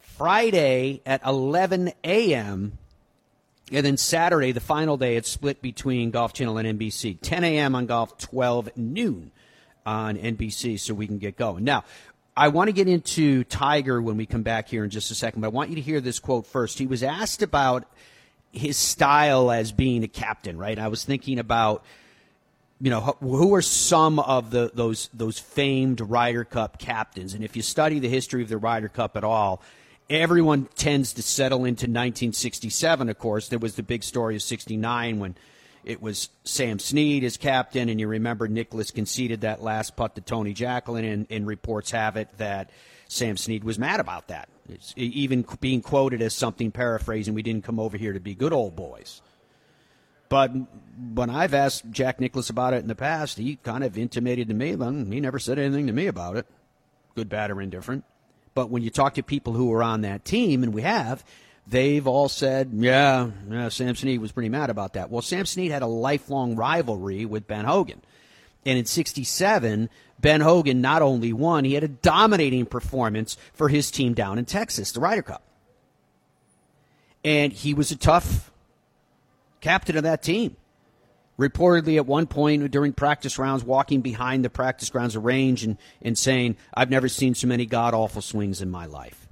Friday 0.00 1.02
at 1.04 1.24
11 1.24 1.92
a.m., 2.04 2.78
and 3.72 3.84
then 3.84 3.96
Saturday, 3.96 4.52
the 4.52 4.60
final 4.60 4.96
day, 4.96 5.16
it's 5.16 5.28
split 5.28 5.60
between 5.60 6.12
Golf 6.12 6.32
Channel 6.32 6.58
and 6.58 6.78
NBC. 6.78 7.18
10 7.20 7.42
a.m. 7.42 7.74
on 7.74 7.86
Golf, 7.86 8.16
12 8.18 8.76
noon 8.76 9.32
on 9.84 10.16
NBC, 10.16 10.78
so 10.78 10.94
we 10.94 11.08
can 11.08 11.18
get 11.18 11.36
going. 11.36 11.64
Now, 11.64 11.82
I 12.36 12.48
want 12.48 12.68
to 12.68 12.72
get 12.72 12.86
into 12.86 13.44
Tiger 13.44 14.00
when 14.00 14.16
we 14.16 14.26
come 14.26 14.42
back 14.42 14.68
here 14.68 14.84
in 14.84 14.90
just 14.90 15.10
a 15.10 15.14
second, 15.14 15.40
but 15.40 15.48
I 15.48 15.50
want 15.50 15.70
you 15.70 15.76
to 15.76 15.82
hear 15.82 16.00
this 16.00 16.18
quote 16.18 16.46
first. 16.46 16.78
He 16.78 16.86
was 16.86 17.02
asked 17.02 17.42
about 17.42 17.90
his 18.56 18.76
style 18.76 19.50
as 19.50 19.72
being 19.72 20.02
a 20.02 20.08
captain, 20.08 20.58
right? 20.58 20.78
I 20.78 20.88
was 20.88 21.04
thinking 21.04 21.38
about, 21.38 21.84
you 22.80 22.90
know, 22.90 23.00
who 23.00 23.54
are 23.54 23.62
some 23.62 24.18
of 24.18 24.50
the 24.50 24.70
those 24.74 25.08
those 25.12 25.38
famed 25.38 26.00
Ryder 26.00 26.44
Cup 26.44 26.78
captains, 26.78 27.34
and 27.34 27.44
if 27.44 27.56
you 27.56 27.62
study 27.62 27.98
the 27.98 28.08
history 28.08 28.42
of 28.42 28.48
the 28.48 28.58
Ryder 28.58 28.88
Cup 28.88 29.16
at 29.16 29.24
all, 29.24 29.62
everyone 30.08 30.68
tends 30.74 31.12
to 31.14 31.22
settle 31.22 31.60
into 31.60 31.84
1967. 31.84 33.08
Of 33.08 33.18
course, 33.18 33.48
there 33.48 33.58
was 33.58 33.76
the 33.76 33.82
big 33.82 34.02
story 34.02 34.36
of 34.36 34.42
'69 34.42 35.18
when 35.18 35.36
it 35.84 36.02
was 36.02 36.30
Sam 36.44 36.78
Snead 36.78 37.22
as 37.24 37.36
captain, 37.36 37.88
and 37.88 38.00
you 38.00 38.08
remember 38.08 38.48
Nicklaus 38.48 38.90
conceded 38.90 39.42
that 39.42 39.62
last 39.62 39.96
putt 39.96 40.16
to 40.16 40.20
Tony 40.20 40.52
Jacklin, 40.52 41.04
and, 41.04 41.26
and 41.30 41.46
reports 41.46 41.92
have 41.92 42.16
it 42.16 42.28
that 42.38 42.70
Sam 43.08 43.36
Snead 43.36 43.62
was 43.62 43.78
mad 43.78 44.00
about 44.00 44.28
that. 44.28 44.48
It's 44.70 44.92
even 44.96 45.44
being 45.60 45.82
quoted 45.82 46.22
as 46.22 46.34
something 46.34 46.70
paraphrasing, 46.70 47.34
we 47.34 47.42
didn't 47.42 47.64
come 47.64 47.78
over 47.78 47.96
here 47.96 48.12
to 48.12 48.20
be 48.20 48.34
good 48.34 48.52
old 48.52 48.76
boys. 48.76 49.22
But 50.28 50.52
when 51.14 51.30
I've 51.30 51.54
asked 51.54 51.90
Jack 51.90 52.20
Nicklaus 52.20 52.50
about 52.50 52.74
it 52.74 52.82
in 52.82 52.88
the 52.88 52.94
past, 52.94 53.38
he 53.38 53.56
kind 53.56 53.84
of 53.84 53.96
intimated 53.96 54.48
to 54.48 54.54
me, 54.54 54.74
then 54.74 55.10
he 55.10 55.20
never 55.20 55.38
said 55.38 55.58
anything 55.58 55.86
to 55.86 55.92
me 55.92 56.06
about 56.06 56.36
it, 56.36 56.46
good, 57.14 57.28
bad, 57.28 57.50
or 57.50 57.60
indifferent. 57.60 58.04
But 58.54 58.70
when 58.70 58.82
you 58.82 58.90
talk 58.90 59.14
to 59.14 59.22
people 59.22 59.52
who 59.52 59.66
were 59.66 59.82
on 59.82 60.00
that 60.00 60.24
team, 60.24 60.62
and 60.62 60.74
we 60.74 60.82
have, 60.82 61.24
they've 61.66 62.06
all 62.06 62.28
said, 62.28 62.70
yeah, 62.72 63.30
yeah 63.48 63.68
Sam 63.68 63.94
Snead 63.94 64.20
was 64.20 64.32
pretty 64.32 64.48
mad 64.48 64.70
about 64.70 64.94
that. 64.94 65.10
Well, 65.10 65.22
Sam 65.22 65.46
Snead 65.46 65.70
had 65.70 65.82
a 65.82 65.86
lifelong 65.86 66.56
rivalry 66.56 67.24
with 67.24 67.46
Ben 67.46 67.64
Hogan. 67.64 68.00
And 68.64 68.78
in 68.78 68.84
67, 68.84 69.88
Ben 70.18 70.40
Hogan 70.40 70.80
not 70.80 71.02
only 71.02 71.32
won, 71.32 71.64
he 71.64 71.74
had 71.74 71.84
a 71.84 71.88
dominating 71.88 72.66
performance 72.66 73.36
for 73.52 73.68
his 73.68 73.90
team 73.90 74.14
down 74.14 74.38
in 74.38 74.44
Texas, 74.44 74.92
the 74.92 75.00
Ryder 75.00 75.22
Cup. 75.22 75.42
And 77.24 77.52
he 77.52 77.74
was 77.74 77.90
a 77.90 77.96
tough 77.96 78.50
captain 79.60 79.96
of 79.96 80.04
that 80.04 80.22
team 80.22 80.56
reportedly 81.38 81.96
at 81.96 82.06
one 82.06 82.26
point 82.26 82.70
during 82.70 82.92
practice 82.92 83.38
rounds 83.38 83.64
walking 83.64 84.00
behind 84.00 84.44
the 84.44 84.50
practice 84.50 84.90
grounds 84.90 85.16
of 85.16 85.24
range 85.24 85.64
and, 85.64 85.76
and 86.02 86.16
saying, 86.16 86.56
I've 86.74 86.90
never 86.90 87.08
seen 87.08 87.34
so 87.34 87.46
many 87.46 87.66
god 87.66 87.94
awful 87.94 88.22
swings 88.22 88.62
in 88.62 88.70
my 88.70 88.86
life. 88.86 89.28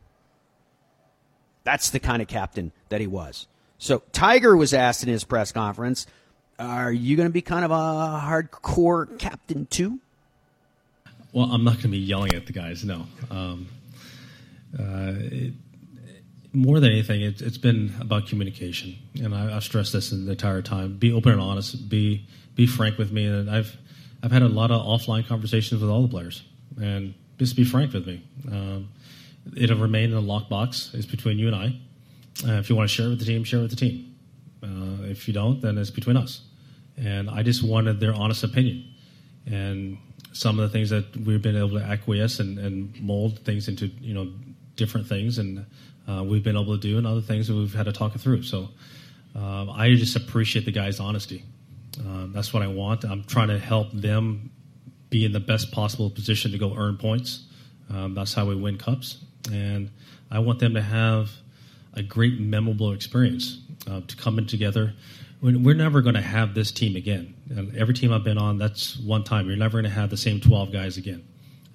That's 1.64 1.90
the 1.90 2.00
kind 2.00 2.20
of 2.20 2.28
captain 2.28 2.72
that 2.90 3.00
he 3.00 3.06
was. 3.06 3.46
So 3.78 4.02
Tiger 4.12 4.56
was 4.56 4.74
asked 4.74 5.02
in 5.02 5.08
his 5.08 5.24
press 5.24 5.50
conference, 5.50 6.06
Are 6.58 6.92
you 6.92 7.16
going 7.16 7.28
to 7.28 7.32
be 7.32 7.42
kind 7.42 7.64
of 7.64 7.70
a 7.70 8.20
hardcore 8.22 9.18
captain 9.18 9.66
too? 9.66 10.00
Well, 11.34 11.50
I'm 11.50 11.64
not 11.64 11.72
going 11.72 11.82
to 11.82 11.88
be 11.88 11.98
yelling 11.98 12.32
at 12.32 12.46
the 12.46 12.52
guys, 12.52 12.84
no. 12.84 13.08
Um, 13.28 13.66
uh, 14.78 15.14
it, 15.18 15.52
more 16.52 16.78
than 16.78 16.92
anything, 16.92 17.22
it, 17.22 17.40
has 17.40 17.58
been 17.58 17.92
about 18.00 18.28
communication, 18.28 18.94
and 19.20 19.34
I, 19.34 19.50
have 19.50 19.64
stressed 19.64 19.92
this 19.92 20.10
the 20.10 20.30
entire 20.30 20.62
time. 20.62 20.96
Be 20.96 21.12
open 21.12 21.32
and 21.32 21.40
honest. 21.40 21.88
Be 21.88 22.24
be 22.54 22.68
frank 22.68 22.98
with 22.98 23.10
me, 23.10 23.26
and 23.26 23.50
I've 23.50 23.76
I've 24.22 24.30
had 24.30 24.42
a 24.42 24.48
lot 24.48 24.70
of 24.70 24.80
offline 24.80 25.26
conversations 25.26 25.80
with 25.80 25.90
all 25.90 26.02
the 26.02 26.08
players, 26.08 26.44
and 26.80 27.14
just 27.36 27.56
be 27.56 27.64
frank 27.64 27.92
with 27.92 28.06
me. 28.06 28.22
Um, 28.48 28.90
it'll 29.56 29.78
remain 29.78 30.12
in 30.12 30.16
a 30.16 30.22
lockbox. 30.22 30.94
It's 30.94 31.04
between 31.04 31.40
you 31.40 31.48
and 31.48 31.56
I. 31.56 31.66
Uh, 32.48 32.60
if 32.60 32.70
you 32.70 32.76
want 32.76 32.88
to 32.88 32.94
share 32.94 33.06
it 33.06 33.10
with 33.10 33.18
the 33.18 33.24
team, 33.24 33.42
share 33.42 33.58
it 33.58 33.62
with 33.62 33.72
the 33.72 33.76
team. 33.76 34.14
Uh, 34.62 35.10
if 35.10 35.26
you 35.26 35.34
don't, 35.34 35.60
then 35.60 35.78
it's 35.78 35.90
between 35.90 36.16
us. 36.16 36.42
And 36.96 37.28
I 37.28 37.42
just 37.42 37.64
wanted 37.64 37.98
their 37.98 38.14
honest 38.14 38.44
opinion, 38.44 38.84
and 39.46 39.98
some 40.34 40.58
of 40.58 40.70
the 40.70 40.72
things 40.76 40.90
that 40.90 41.16
we've 41.16 41.40
been 41.40 41.56
able 41.56 41.78
to 41.78 41.84
acquiesce 41.84 42.40
and, 42.40 42.58
and 42.58 43.00
mold 43.00 43.38
things 43.40 43.68
into 43.68 43.86
you 43.86 44.12
know 44.12 44.30
different 44.76 45.06
things 45.06 45.38
and 45.38 45.64
uh, 46.06 46.22
we've 46.22 46.42
been 46.42 46.56
able 46.56 46.76
to 46.76 46.80
do, 46.80 46.98
and 46.98 47.06
other 47.06 47.20
things 47.20 47.48
that 47.48 47.54
we've 47.54 47.74
had 47.74 47.86
to 47.86 47.92
talk 47.92 48.14
it 48.14 48.20
through. 48.20 48.42
So 48.42 48.68
uh, 49.34 49.70
I 49.70 49.94
just 49.94 50.16
appreciate 50.16 50.64
the 50.64 50.72
guys' 50.72 51.00
honesty. 51.00 51.44
Uh, 51.98 52.26
that's 52.28 52.52
what 52.52 52.62
I 52.62 52.66
want. 52.66 53.04
I'm 53.04 53.24
trying 53.24 53.48
to 53.48 53.58
help 53.58 53.90
them 53.92 54.50
be 55.10 55.24
in 55.24 55.32
the 55.32 55.40
best 55.40 55.72
possible 55.72 56.10
position 56.10 56.52
to 56.52 56.58
go 56.58 56.74
earn 56.76 56.96
points. 56.96 57.44
Um, 57.90 58.14
that's 58.14 58.34
how 58.34 58.46
we 58.46 58.54
win 58.54 58.78
cups, 58.78 59.18
and 59.50 59.90
I 60.30 60.40
want 60.40 60.58
them 60.58 60.74
to 60.74 60.82
have 60.82 61.30
a 61.94 62.02
great, 62.02 62.40
memorable 62.40 62.92
experience 62.92 63.60
uh, 63.88 64.00
to 64.06 64.16
come 64.16 64.38
in 64.38 64.46
together. 64.46 64.92
We're 65.44 65.74
never 65.74 66.00
going 66.00 66.14
to 66.14 66.22
have 66.22 66.54
this 66.54 66.72
team 66.72 66.96
again. 66.96 67.34
Every 67.76 67.92
team 67.92 68.14
I've 68.14 68.24
been 68.24 68.38
on, 68.38 68.56
that's 68.56 68.96
one 68.96 69.24
time. 69.24 69.46
You're 69.46 69.58
never 69.58 69.72
going 69.72 69.84
to 69.84 69.90
have 69.90 70.08
the 70.08 70.16
same 70.16 70.40
12 70.40 70.72
guys 70.72 70.96
again. 70.96 71.22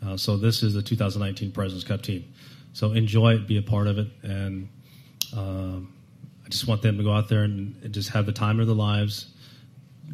Uh, 0.04 0.18
so 0.18 0.38
this 0.38 0.64
is 0.64 0.74
the 0.74 0.82
2019 0.82 1.52
Presidents 1.52 1.84
Cup 1.84 2.02
team. 2.02 2.34
So 2.74 2.94
enjoy 2.94 3.36
it, 3.36 3.48
be 3.48 3.58
a 3.58 3.62
part 3.62 3.86
of 3.86 4.00
it, 4.00 4.08
and 4.24 4.70
um, 5.38 5.94
I 6.44 6.50
just 6.50 6.68
want 6.68 6.82
them 6.82 6.98
to 6.98 7.04
go 7.04 7.14
out 7.14 7.30
there 7.30 7.44
and 7.44 7.94
just 7.94 8.10
have 8.10 8.26
the 8.26 8.32
time 8.32 8.60
of 8.60 8.66
their 8.66 8.76
lives, 8.76 9.28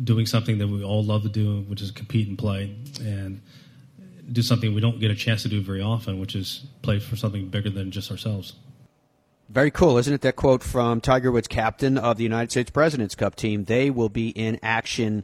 doing 0.03 0.25
something 0.25 0.57
that 0.57 0.67
we 0.67 0.83
all 0.83 1.05
love 1.05 1.23
to 1.23 1.29
do, 1.29 1.61
which 1.61 1.81
is 1.81 1.91
compete 1.91 2.27
and 2.27 2.37
play, 2.37 2.75
and 2.99 3.41
do 4.33 4.41
something 4.41 4.75
we 4.75 4.81
don't 4.81 4.99
get 4.99 5.11
a 5.11 5.15
chance 5.15 5.43
to 5.43 5.47
do 5.47 5.61
very 5.61 5.81
often, 5.81 6.19
which 6.19 6.35
is 6.35 6.65
play 6.81 6.99
for 6.99 7.15
something 7.15 7.47
bigger 7.47 7.69
than 7.69 7.89
just 7.89 8.11
ourselves. 8.11 8.51
Very 9.47 9.69
cool, 9.69 9.99
isn't 9.99 10.13
it? 10.13 10.21
That 10.21 10.35
quote 10.35 10.63
from 10.63 11.01
Tiger 11.01 11.31
Woods, 11.31 11.47
captain 11.47 11.99
of 11.99 12.17
the 12.17 12.23
United 12.23 12.49
States 12.49 12.71
President's 12.71 13.13
Cup 13.13 13.35
team. 13.35 13.65
They 13.65 13.91
will 13.91 14.09
be 14.09 14.29
in 14.29 14.59
action 14.63 15.23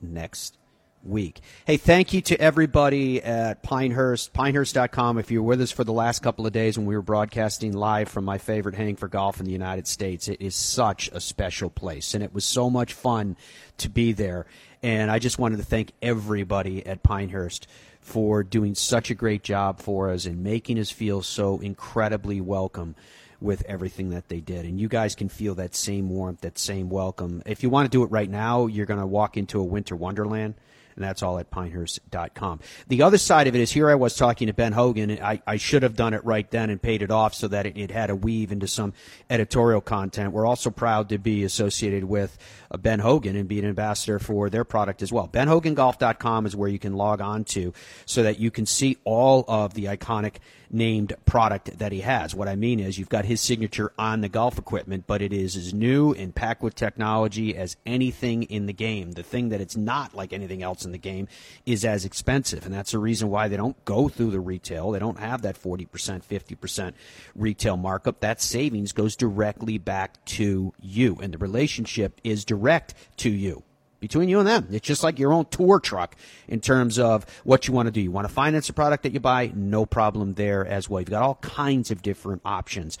next 0.00 0.56
week. 1.02 1.40
Hey, 1.64 1.76
thank 1.76 2.12
you 2.12 2.20
to 2.22 2.40
everybody 2.40 3.20
at 3.20 3.64
Pinehurst, 3.64 4.32
pinehurst.com. 4.32 5.18
If 5.18 5.32
you 5.32 5.42
were 5.42 5.48
with 5.48 5.60
us 5.60 5.72
for 5.72 5.82
the 5.82 5.92
last 5.92 6.22
couple 6.22 6.46
of 6.46 6.52
days 6.52 6.78
when 6.78 6.86
we 6.86 6.94
were 6.94 7.02
broadcasting 7.02 7.72
live 7.72 8.08
from 8.08 8.24
my 8.24 8.38
favorite 8.38 8.76
hang 8.76 8.94
for 8.94 9.08
golf 9.08 9.40
in 9.40 9.46
the 9.46 9.52
United 9.52 9.88
States, 9.88 10.28
it 10.28 10.40
is 10.40 10.54
such 10.54 11.08
a 11.12 11.20
special 11.20 11.68
place, 11.68 12.14
and 12.14 12.22
it 12.22 12.32
was 12.32 12.44
so 12.44 12.70
much 12.70 12.92
fun 12.92 13.36
to 13.78 13.88
be 13.88 14.12
there. 14.12 14.46
And 14.80 15.10
I 15.10 15.18
just 15.18 15.40
wanted 15.40 15.56
to 15.56 15.64
thank 15.64 15.90
everybody 16.00 16.86
at 16.86 17.02
Pinehurst 17.02 17.66
for 18.00 18.44
doing 18.44 18.76
such 18.76 19.10
a 19.10 19.14
great 19.14 19.42
job 19.42 19.80
for 19.80 20.10
us 20.10 20.24
and 20.24 20.44
making 20.44 20.78
us 20.78 20.90
feel 20.90 21.20
so 21.22 21.58
incredibly 21.58 22.40
welcome 22.40 22.94
with 23.40 23.62
everything 23.66 24.10
that 24.10 24.28
they 24.28 24.40
did. 24.40 24.64
And 24.64 24.80
you 24.80 24.88
guys 24.88 25.14
can 25.14 25.28
feel 25.28 25.54
that 25.56 25.74
same 25.74 26.08
warmth, 26.08 26.40
that 26.40 26.58
same 26.58 26.88
welcome. 26.88 27.42
If 27.46 27.62
you 27.62 27.70
want 27.70 27.90
to 27.90 27.96
do 27.96 28.02
it 28.02 28.10
right 28.10 28.30
now, 28.30 28.66
you're 28.66 28.86
going 28.86 29.00
to 29.00 29.06
walk 29.06 29.36
into 29.36 29.60
a 29.60 29.64
winter 29.64 29.96
wonderland 29.96 30.54
and 30.96 31.04
that's 31.04 31.22
all 31.22 31.38
at 31.38 31.50
pinehurst.com. 31.50 32.60
The 32.88 33.02
other 33.02 33.18
side 33.18 33.46
of 33.46 33.54
it 33.54 33.60
is 33.60 33.70
here 33.70 33.88
I 33.88 33.94
was 33.94 34.16
talking 34.16 34.48
to 34.48 34.54
Ben 34.54 34.72
Hogan. 34.72 35.18
I, 35.22 35.40
I 35.46 35.56
should 35.58 35.82
have 35.82 35.94
done 35.94 36.14
it 36.14 36.24
right 36.24 36.50
then 36.50 36.70
and 36.70 36.80
paid 36.80 37.02
it 37.02 37.10
off 37.10 37.34
so 37.34 37.48
that 37.48 37.66
it, 37.66 37.76
it 37.76 37.90
had 37.90 38.10
a 38.10 38.16
weave 38.16 38.50
into 38.50 38.66
some 38.66 38.94
editorial 39.30 39.80
content. 39.80 40.32
We're 40.32 40.46
also 40.46 40.70
proud 40.70 41.10
to 41.10 41.18
be 41.18 41.44
associated 41.44 42.04
with 42.04 42.36
uh, 42.70 42.78
Ben 42.78 42.98
Hogan 42.98 43.36
and 43.36 43.46
be 43.46 43.58
an 43.58 43.66
ambassador 43.66 44.18
for 44.18 44.50
their 44.50 44.64
product 44.64 45.02
as 45.02 45.12
well. 45.12 45.28
BenHoganGolf.com 45.28 46.46
is 46.46 46.56
where 46.56 46.68
you 46.68 46.78
can 46.78 46.94
log 46.94 47.20
on 47.20 47.44
to 47.44 47.72
so 48.06 48.22
that 48.22 48.38
you 48.38 48.50
can 48.50 48.66
see 48.66 48.96
all 49.04 49.44
of 49.46 49.74
the 49.74 49.84
iconic 49.84 50.36
named 50.70 51.14
product 51.24 51.78
that 51.78 51.92
he 51.92 52.00
has. 52.00 52.34
What 52.34 52.48
I 52.48 52.56
mean 52.56 52.80
is 52.80 52.98
you've 52.98 53.08
got 53.08 53.24
his 53.24 53.40
signature 53.40 53.92
on 53.98 54.20
the 54.20 54.28
golf 54.28 54.58
equipment, 54.58 55.04
but 55.06 55.22
it 55.22 55.32
is 55.32 55.56
as 55.56 55.72
new 55.72 56.12
and 56.12 56.34
packed 56.34 56.62
with 56.62 56.74
technology 56.74 57.56
as 57.56 57.76
anything 57.86 58.44
in 58.44 58.66
the 58.66 58.72
game. 58.72 59.12
The 59.12 59.22
thing 59.22 59.50
that 59.50 59.60
it's 59.60 59.76
not 59.76 60.14
like 60.14 60.32
anything 60.32 60.62
else 60.62 60.84
in 60.86 60.92
the 60.92 60.98
game 60.98 61.28
is 61.66 61.84
as 61.84 62.04
expensive, 62.04 62.64
and 62.64 62.74
that's 62.74 62.92
the 62.92 62.98
reason 62.98 63.28
why 63.28 63.48
they 63.48 63.56
don't 63.56 63.84
go 63.84 64.08
through 64.08 64.30
the 64.30 64.40
retail. 64.40 64.92
They 64.92 64.98
don't 64.98 65.18
have 65.18 65.42
that 65.42 65.60
40%, 65.60 65.88
50% 65.88 66.92
retail 67.34 67.76
markup. 67.76 68.20
That 68.20 68.40
savings 68.40 68.92
goes 68.92 69.16
directly 69.16 69.76
back 69.76 70.24
to 70.26 70.72
you, 70.80 71.18
and 71.20 71.34
the 71.34 71.38
relationship 71.38 72.20
is 72.24 72.44
direct 72.44 72.94
to 73.18 73.30
you 73.30 73.62
between 74.00 74.28
you 74.28 74.38
and 74.38 74.48
them. 74.48 74.68
It's 74.70 74.86
just 74.86 75.02
like 75.02 75.18
your 75.18 75.32
own 75.32 75.46
tour 75.46 75.80
truck 75.80 76.16
in 76.48 76.60
terms 76.60 76.98
of 76.98 77.26
what 77.44 77.66
you 77.66 77.74
want 77.74 77.86
to 77.86 77.92
do. 77.92 78.00
You 78.00 78.10
want 78.10 78.28
to 78.28 78.32
finance 78.32 78.68
a 78.68 78.72
product 78.72 79.02
that 79.02 79.12
you 79.12 79.20
buy, 79.20 79.52
no 79.54 79.86
problem 79.86 80.34
there 80.34 80.66
as 80.66 80.88
well. 80.88 81.00
You've 81.00 81.10
got 81.10 81.22
all 81.22 81.36
kinds 81.36 81.90
of 81.90 82.02
different 82.02 82.42
options 82.44 82.98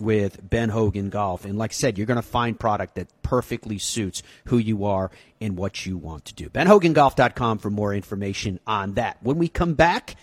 with 0.00 0.48
Ben 0.48 0.68
Hogan 0.68 1.10
Golf. 1.10 1.44
And 1.44 1.58
like 1.58 1.72
I 1.72 1.74
said, 1.74 1.98
you're 1.98 2.06
going 2.06 2.16
to 2.16 2.22
find 2.22 2.58
product 2.58 2.94
that 2.96 3.08
perfectly 3.22 3.78
suits 3.78 4.22
who 4.46 4.58
you 4.58 4.84
are 4.84 5.10
and 5.40 5.56
what 5.56 5.86
you 5.86 5.96
want 5.96 6.24
to 6.26 6.34
do. 6.34 6.48
BenHoganGolf.com 6.48 7.58
for 7.58 7.70
more 7.70 7.94
information 7.94 8.60
on 8.66 8.94
that. 8.94 9.18
When 9.22 9.38
we 9.38 9.48
come 9.48 9.74
back, 9.74 10.16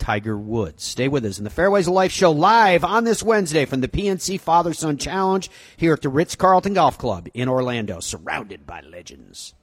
Tiger 0.00 0.36
Woods. 0.36 0.82
Stay 0.82 1.08
with 1.08 1.24
us 1.24 1.38
in 1.38 1.44
the 1.44 1.50
Fairways 1.50 1.86
of 1.86 1.92
Life 1.92 2.10
show 2.10 2.32
live 2.32 2.84
on 2.84 3.04
this 3.04 3.22
Wednesday 3.22 3.66
from 3.66 3.82
the 3.82 3.88
PNC 3.88 4.40
Father 4.40 4.72
Son 4.72 4.96
Challenge 4.96 5.48
here 5.76 5.92
at 5.92 6.02
the 6.02 6.08
Ritz 6.08 6.34
Carlton 6.34 6.74
Golf 6.74 6.98
Club 6.98 7.28
in 7.34 7.48
Orlando, 7.48 8.00
surrounded 8.00 8.66
by 8.66 8.80
legends. 8.80 9.54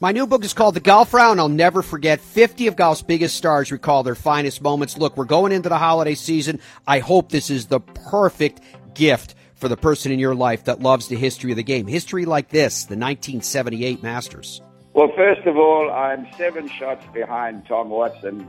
My 0.00 0.10
new 0.12 0.26
book 0.26 0.44
is 0.44 0.52
called 0.52 0.74
The 0.74 0.80
Golf 0.80 1.14
Round. 1.14 1.40
I'll 1.40 1.48
never 1.48 1.80
forget. 1.80 2.20
50 2.20 2.66
of 2.66 2.76
golf's 2.76 3.00
biggest 3.00 3.36
stars 3.36 3.70
recall 3.70 4.02
their 4.02 4.16
finest 4.16 4.60
moments. 4.60 4.98
Look, 4.98 5.16
we're 5.16 5.24
going 5.24 5.52
into 5.52 5.68
the 5.68 5.78
holiday 5.78 6.16
season. 6.16 6.60
I 6.86 6.98
hope 6.98 7.30
this 7.30 7.48
is 7.48 7.66
the 7.66 7.80
perfect 7.80 8.60
gift 8.94 9.34
for 9.54 9.68
the 9.68 9.76
person 9.76 10.12
in 10.12 10.18
your 10.18 10.34
life 10.34 10.64
that 10.64 10.80
loves 10.80 11.08
the 11.08 11.16
history 11.16 11.50
of 11.52 11.56
the 11.56 11.62
game. 11.62 11.86
History 11.86 12.24
like 12.24 12.48
this, 12.48 12.84
the 12.84 12.96
1978 12.96 14.02
Masters. 14.02 14.60
Well, 14.92 15.10
first 15.16 15.46
of 15.46 15.56
all, 15.56 15.90
I'm 15.90 16.26
seven 16.36 16.68
shots 16.68 17.04
behind 17.12 17.66
Tom 17.66 17.90
Watson 17.90 18.48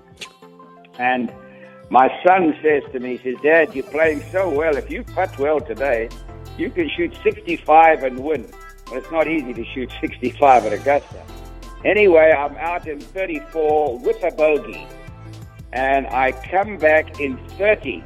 and 1.00 1.32
my 1.90 2.10
son 2.26 2.56
says 2.64 2.84
to 2.94 3.00
me, 3.00 3.18
he 3.18 3.32
says, 3.32 3.42
Dad, 3.44 3.76
you're 3.76 3.84
playing 3.86 4.24
so 4.32 4.50
well. 4.50 4.76
If 4.76 4.90
you 4.90 5.04
putt 5.04 5.38
well 5.38 5.60
today, 5.60 6.10
you 6.58 6.70
can 6.70 6.90
shoot 6.90 7.16
65 7.24 8.04
and 8.04 8.20
win. 8.20 8.50
But 8.86 8.98
it's 8.98 9.12
not 9.12 9.28
easy 9.28 9.54
to 9.54 9.66
shoot 9.66 9.92
65 10.02 10.66
at 10.66 10.74
Augusta. 10.74 11.24
Anyway, 11.84 12.32
I'm 12.32 12.56
out 12.58 12.88
in 12.88 13.00
34 13.00 14.00
with 14.00 14.24
a 14.24 14.32
bogey. 14.32 14.88
And 15.74 16.08
I 16.08 16.32
come 16.32 16.78
back 16.78 17.20
in 17.20 17.38
30. 17.50 18.04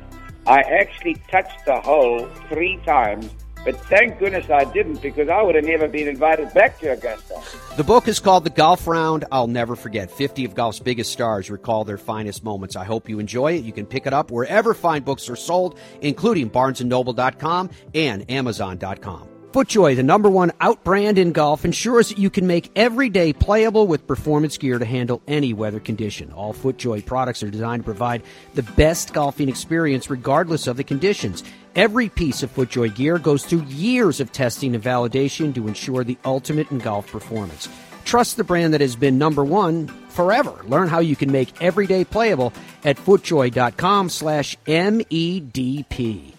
I 0.49 0.61
actually 0.61 1.15
touched 1.29 1.65
the 1.65 1.79
hole 1.79 2.27
three 2.49 2.77
times 2.85 3.29
but 3.63 3.75
thank 3.85 4.19
goodness 4.19 4.49
I 4.49 4.63
didn't 4.65 5.01
because 5.01 5.27
I 5.29 5.41
would 5.41 5.55
have 5.55 5.65
never 5.65 5.87
been 5.87 6.07
invited 6.07 6.53
back 6.53 6.79
to 6.79 6.93
Augusta. 6.93 7.41
The 7.75 7.83
book 7.83 8.07
is 8.07 8.19
called 8.19 8.43
The 8.43 8.49
Golf 8.49 8.87
Round 8.87 9.25
I'll 9.31 9.47
Never 9.47 9.75
Forget. 9.75 10.09
50 10.09 10.45
of 10.45 10.55
golf's 10.55 10.79
biggest 10.79 11.11
stars 11.11 11.49
recall 11.49 11.83
their 11.83 11.97
finest 11.97 12.43
moments. 12.43 12.75
I 12.75 12.85
hope 12.85 13.09
you 13.09 13.19
enjoy 13.19 13.53
it. 13.53 13.63
You 13.63 13.73
can 13.73 13.85
pick 13.85 14.07
it 14.07 14.13
up 14.13 14.31
wherever 14.31 14.73
fine 14.73 15.03
books 15.03 15.29
are 15.29 15.35
sold, 15.35 15.77
including 16.01 16.49
barnesandnoble.com 16.49 17.69
and 17.93 18.29
amazon.com. 18.31 19.38
FootJoy, 19.51 19.95
the 19.95 20.03
number 20.03 20.29
one 20.29 20.51
out 20.61 20.83
brand 20.83 21.17
in 21.17 21.31
golf, 21.31 21.65
ensures 21.65 22.09
that 22.09 22.19
you 22.19 22.29
can 22.29 22.45
make 22.45 22.69
every 22.75 23.09
day 23.09 23.33
playable 23.33 23.87
with 23.87 24.05
performance 24.05 24.59
gear 24.59 24.77
to 24.77 24.85
handle 24.85 25.23
any 25.27 25.53
weather 25.53 25.79
condition. 25.79 26.31
All 26.33 26.53
FootJoy 26.53 27.03
products 27.03 27.41
are 27.41 27.49
designed 27.49 27.81
to 27.81 27.85
provide 27.85 28.21
the 28.53 28.61
best 28.61 29.11
golfing 29.11 29.49
experience 29.49 30.07
regardless 30.07 30.67
of 30.67 30.77
the 30.77 30.83
conditions. 30.83 31.43
Every 31.75 32.09
piece 32.09 32.43
of 32.43 32.53
FootJoy 32.53 32.93
gear 32.93 33.17
goes 33.17 33.43
through 33.43 33.63
years 33.63 34.19
of 34.19 34.31
testing 34.31 34.75
and 34.75 34.83
validation 34.83 35.55
to 35.55 35.67
ensure 35.67 36.03
the 36.03 36.17
ultimate 36.25 36.69
in 36.69 36.77
golf 36.77 37.11
performance. 37.11 37.67
Trust 38.05 38.37
the 38.37 38.43
brand 38.43 38.75
that 38.75 38.81
has 38.81 38.95
been 38.95 39.17
number 39.17 39.43
one 39.43 39.87
forever. 40.09 40.61
Learn 40.65 40.89
how 40.89 40.99
you 40.99 41.15
can 41.15 41.31
make 41.31 41.59
every 41.59 41.87
day 41.87 42.05
playable 42.05 42.53
at 42.83 42.97
footjoy.com 42.97 44.09
slash 44.09 44.55
MEDP. 44.67 46.38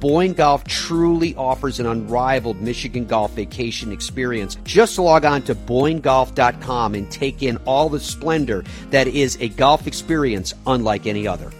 Boyne 0.00 0.32
Golf 0.32 0.64
truly 0.64 1.34
offers 1.34 1.80
an 1.80 1.86
unrivaled 1.86 2.60
Michigan 2.60 3.04
golf 3.04 3.32
vacation 3.32 3.90
experience. 3.90 4.56
Just 4.64 4.98
log 4.98 5.24
on 5.24 5.42
to 5.42 5.54
BoyneGolf.com 5.54 6.94
and 6.94 7.10
take 7.10 7.42
in 7.42 7.56
all 7.64 7.88
the 7.88 8.00
splendor 8.00 8.64
that 8.90 9.08
is 9.08 9.36
a 9.40 9.48
golf 9.48 9.86
experience 9.86 10.54
unlike 10.66 11.06
any 11.06 11.26
other. 11.26 11.50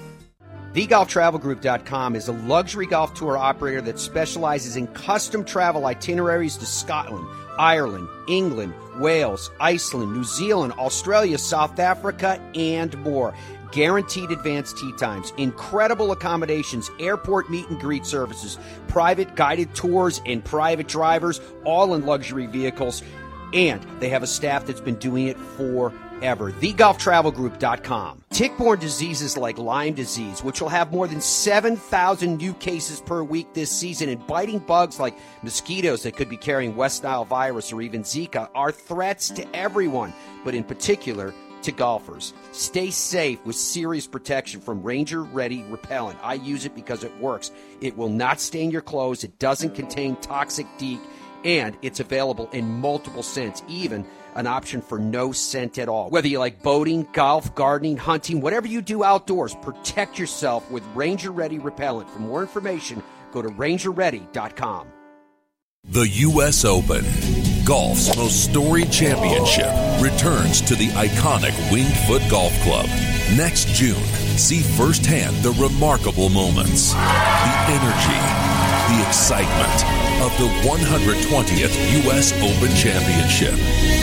TheGolfTravelGroup.com 0.74 2.14
is 2.14 2.28
a 2.28 2.32
luxury 2.32 2.86
golf 2.86 3.14
tour 3.14 3.36
operator 3.36 3.80
that 3.80 3.98
specializes 3.98 4.76
in 4.76 4.86
custom 4.88 5.44
travel 5.44 5.86
itineraries 5.86 6.56
to 6.58 6.66
Scotland, 6.66 7.26
Ireland, 7.58 8.08
England, 8.28 8.74
Wales, 9.00 9.50
Iceland, 9.58 10.12
New 10.12 10.24
Zealand, 10.24 10.74
Australia, 10.74 11.38
South 11.38 11.78
Africa, 11.78 12.40
and 12.54 12.96
more 12.98 13.34
guaranteed 13.72 14.30
advanced 14.30 14.78
tee 14.78 14.92
times, 14.98 15.32
incredible 15.36 16.12
accommodations, 16.12 16.90
airport 16.98 17.50
meet 17.50 17.68
and 17.68 17.80
greet 17.80 18.06
services, 18.06 18.58
private 18.88 19.34
guided 19.36 19.74
tours, 19.74 20.20
and 20.26 20.44
private 20.44 20.88
drivers, 20.88 21.40
all 21.64 21.94
in 21.94 22.04
luxury 22.06 22.46
vehicles. 22.46 23.02
And 23.52 23.82
they 24.00 24.10
have 24.10 24.22
a 24.22 24.26
staff 24.26 24.66
that's 24.66 24.80
been 24.80 24.96
doing 24.96 25.28
it 25.28 25.38
forever. 25.38 26.52
TheGolfTravelGroup.com. 26.52 28.24
Tick-borne 28.30 28.78
diseases 28.78 29.38
like 29.38 29.56
Lyme 29.56 29.94
disease, 29.94 30.44
which 30.44 30.60
will 30.60 30.68
have 30.68 30.92
more 30.92 31.08
than 31.08 31.20
7,000 31.20 32.36
new 32.36 32.52
cases 32.54 33.00
per 33.00 33.22
week 33.22 33.54
this 33.54 33.70
season, 33.70 34.10
and 34.10 34.26
biting 34.26 34.58
bugs 34.58 35.00
like 35.00 35.16
mosquitoes 35.42 36.02
that 36.02 36.14
could 36.16 36.28
be 36.28 36.36
carrying 36.36 36.76
West 36.76 37.02
Nile 37.04 37.24
virus 37.24 37.72
or 37.72 37.80
even 37.80 38.02
Zika, 38.02 38.48
are 38.54 38.70
threats 38.70 39.30
to 39.30 39.56
everyone, 39.56 40.12
but 40.44 40.54
in 40.54 40.62
particular, 40.62 41.32
to 41.62 41.72
golfers. 41.72 42.32
Stay 42.52 42.90
safe 42.90 43.44
with 43.44 43.56
serious 43.56 44.06
protection 44.06 44.60
from 44.60 44.82
Ranger 44.82 45.22
Ready 45.22 45.64
Repellent. 45.68 46.18
I 46.22 46.34
use 46.34 46.64
it 46.64 46.74
because 46.74 47.04
it 47.04 47.16
works. 47.18 47.50
It 47.80 47.96
will 47.96 48.08
not 48.08 48.40
stain 48.40 48.70
your 48.70 48.82
clothes, 48.82 49.24
it 49.24 49.38
doesn't 49.38 49.74
contain 49.74 50.16
toxic 50.16 50.66
DEET, 50.78 51.00
and 51.44 51.76
it's 51.82 52.00
available 52.00 52.48
in 52.52 52.80
multiple 52.80 53.22
scents, 53.22 53.62
even 53.68 54.06
an 54.34 54.46
option 54.46 54.80
for 54.80 54.98
no 54.98 55.32
scent 55.32 55.78
at 55.78 55.88
all. 55.88 56.10
Whether 56.10 56.28
you 56.28 56.38
like 56.38 56.62
boating, 56.62 57.08
golf, 57.12 57.54
gardening, 57.54 57.96
hunting, 57.96 58.40
whatever 58.40 58.66
you 58.66 58.80
do 58.80 59.02
outdoors, 59.02 59.54
protect 59.62 60.18
yourself 60.18 60.70
with 60.70 60.84
Ranger 60.94 61.30
Ready 61.30 61.58
Repellent. 61.58 62.08
For 62.08 62.20
more 62.20 62.40
information, 62.42 63.02
go 63.32 63.42
to 63.42 63.48
rangerready.com. 63.48 64.88
The 65.84 66.08
U.S. 66.08 66.64
Open, 66.64 67.04
golf's 67.68 68.16
most 68.16 68.44
storied 68.44 68.90
championship, 68.90 69.68
returns 70.00 70.62
to 70.62 70.74
the 70.74 70.88
iconic 70.96 71.52
Winged 71.70 71.94
Foot 72.06 72.22
Golf 72.30 72.58
Club. 72.62 72.86
Next 73.36 73.68
June, 73.68 74.02
see 74.38 74.62
firsthand 74.62 75.36
the 75.44 75.52
remarkable 75.62 76.30
moments, 76.30 76.94
the 76.94 77.54
energy, 77.68 78.20
the 78.88 79.04
excitement 79.06 79.84
of 80.24 80.32
the 80.38 80.48
120th 80.66 82.04
U.S. 82.04 82.32
Open 82.40 82.74
Championship. 82.74 83.52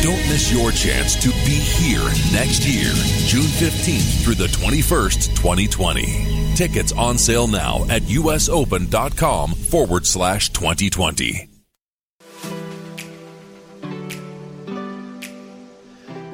Don't 0.04 0.22
miss 0.30 0.54
your 0.54 0.70
chance 0.70 1.16
to 1.24 1.30
be 1.44 1.58
here 1.58 2.06
next 2.32 2.68
year, 2.68 2.92
June 3.26 3.50
15th 3.50 4.24
through 4.24 4.36
the 4.36 4.46
21st, 4.46 5.36
2020. 5.36 6.54
Tickets 6.54 6.92
on 6.92 7.18
sale 7.18 7.48
now 7.48 7.84
at 7.90 8.04
usopen.com 8.04 9.54
forward 9.54 10.06
slash 10.06 10.50
2020. 10.52 11.55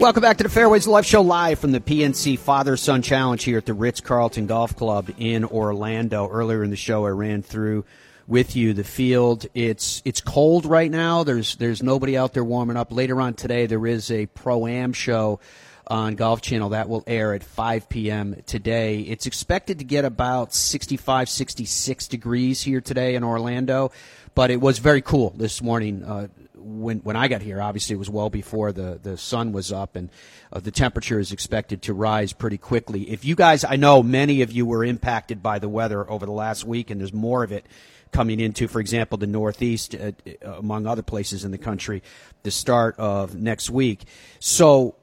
Welcome 0.01 0.21
back 0.21 0.37
to 0.37 0.43
the 0.43 0.49
Fairways 0.49 0.87
Live 0.87 1.05
Show 1.05 1.21
live 1.21 1.59
from 1.59 1.73
the 1.73 1.79
PNC 1.79 2.39
Father 2.39 2.75
Son 2.75 3.03
Challenge 3.03 3.43
here 3.43 3.59
at 3.59 3.67
the 3.67 3.75
Ritz 3.75 4.01
Carlton 4.01 4.47
Golf 4.47 4.75
Club 4.75 5.11
in 5.19 5.45
Orlando. 5.45 6.27
Earlier 6.27 6.63
in 6.63 6.71
the 6.71 6.75
show, 6.75 7.05
I 7.05 7.09
ran 7.09 7.43
through 7.43 7.85
with 8.27 8.55
you 8.55 8.73
the 8.73 8.83
field. 8.83 9.45
It's 9.53 10.01
it's 10.03 10.19
cold 10.19 10.65
right 10.65 10.89
now. 10.89 11.23
There's 11.23 11.55
there's 11.57 11.83
nobody 11.83 12.17
out 12.17 12.33
there 12.33 12.43
warming 12.43 12.77
up. 12.77 12.91
Later 12.91 13.21
on 13.21 13.35
today, 13.35 13.67
there 13.67 13.85
is 13.85 14.09
a 14.09 14.25
pro 14.25 14.65
am 14.65 14.91
show 14.91 15.39
on 15.85 16.15
Golf 16.15 16.41
Channel 16.41 16.69
that 16.69 16.89
will 16.89 17.03
air 17.05 17.35
at 17.35 17.43
5 17.43 17.87
p.m. 17.87 18.41
today. 18.47 19.01
It's 19.01 19.27
expected 19.27 19.77
to 19.77 19.85
get 19.85 20.03
about 20.03 20.51
65, 20.51 21.29
66 21.29 22.07
degrees 22.07 22.63
here 22.63 22.81
today 22.81 23.13
in 23.13 23.23
Orlando, 23.23 23.91
but 24.33 24.49
it 24.49 24.61
was 24.61 24.79
very 24.79 25.03
cool 25.03 25.29
this 25.37 25.61
morning. 25.61 26.03
Uh, 26.03 26.27
when 26.62 27.00
when 27.00 27.15
I 27.15 27.28
got 27.28 27.41
here, 27.41 27.62
obviously 27.62 27.95
it 27.95 28.00
was 28.00 28.10
well 28.10 28.30
before 28.30 28.71
the 28.71 29.00
the 29.02 29.17
sun 29.17 29.52
was 29.52 29.71
up, 29.71 29.95
and 29.95 30.10
uh, 30.54 30.60
the 30.60 30.71
temperature 30.71 31.19
is 31.19 31.32
expected 31.32 31.82
to 31.84 31.93
rise 31.93 32.34
pretty 32.34 32.58
quickly. 32.58 33.10
If 33.10 33.26
you 33.26 33.36
guys, 33.36 33.63
I 33.63 33.76
know 33.76 34.04
many 34.04 34.41
of 34.41 34.52
you 34.52 34.65
were 34.65 34.84
impacted 34.84 35.41
by 35.41 35.60
the 35.60 35.69
weather 35.69 36.10
over 36.10 36.26
the 36.26 36.32
last 36.32 36.65
week, 36.65 36.89
and 36.89 37.00
there's 37.00 37.13
more 37.13 37.43
of 37.43 37.52
it 37.52 37.65
coming 38.12 38.39
into, 38.39 38.67
for 38.67 38.80
example, 38.80 39.17
the 39.17 39.28
Northeast, 39.28 39.95
uh, 39.95 40.12
among 40.45 40.86
other 40.86 41.02
places 41.02 41.45
in 41.45 41.52
the 41.52 41.58
country, 41.58 42.04
the 42.43 42.52
start 42.52 42.95
of 43.00 43.36
next 43.36 43.69
week. 43.69 44.04
So 44.39 44.95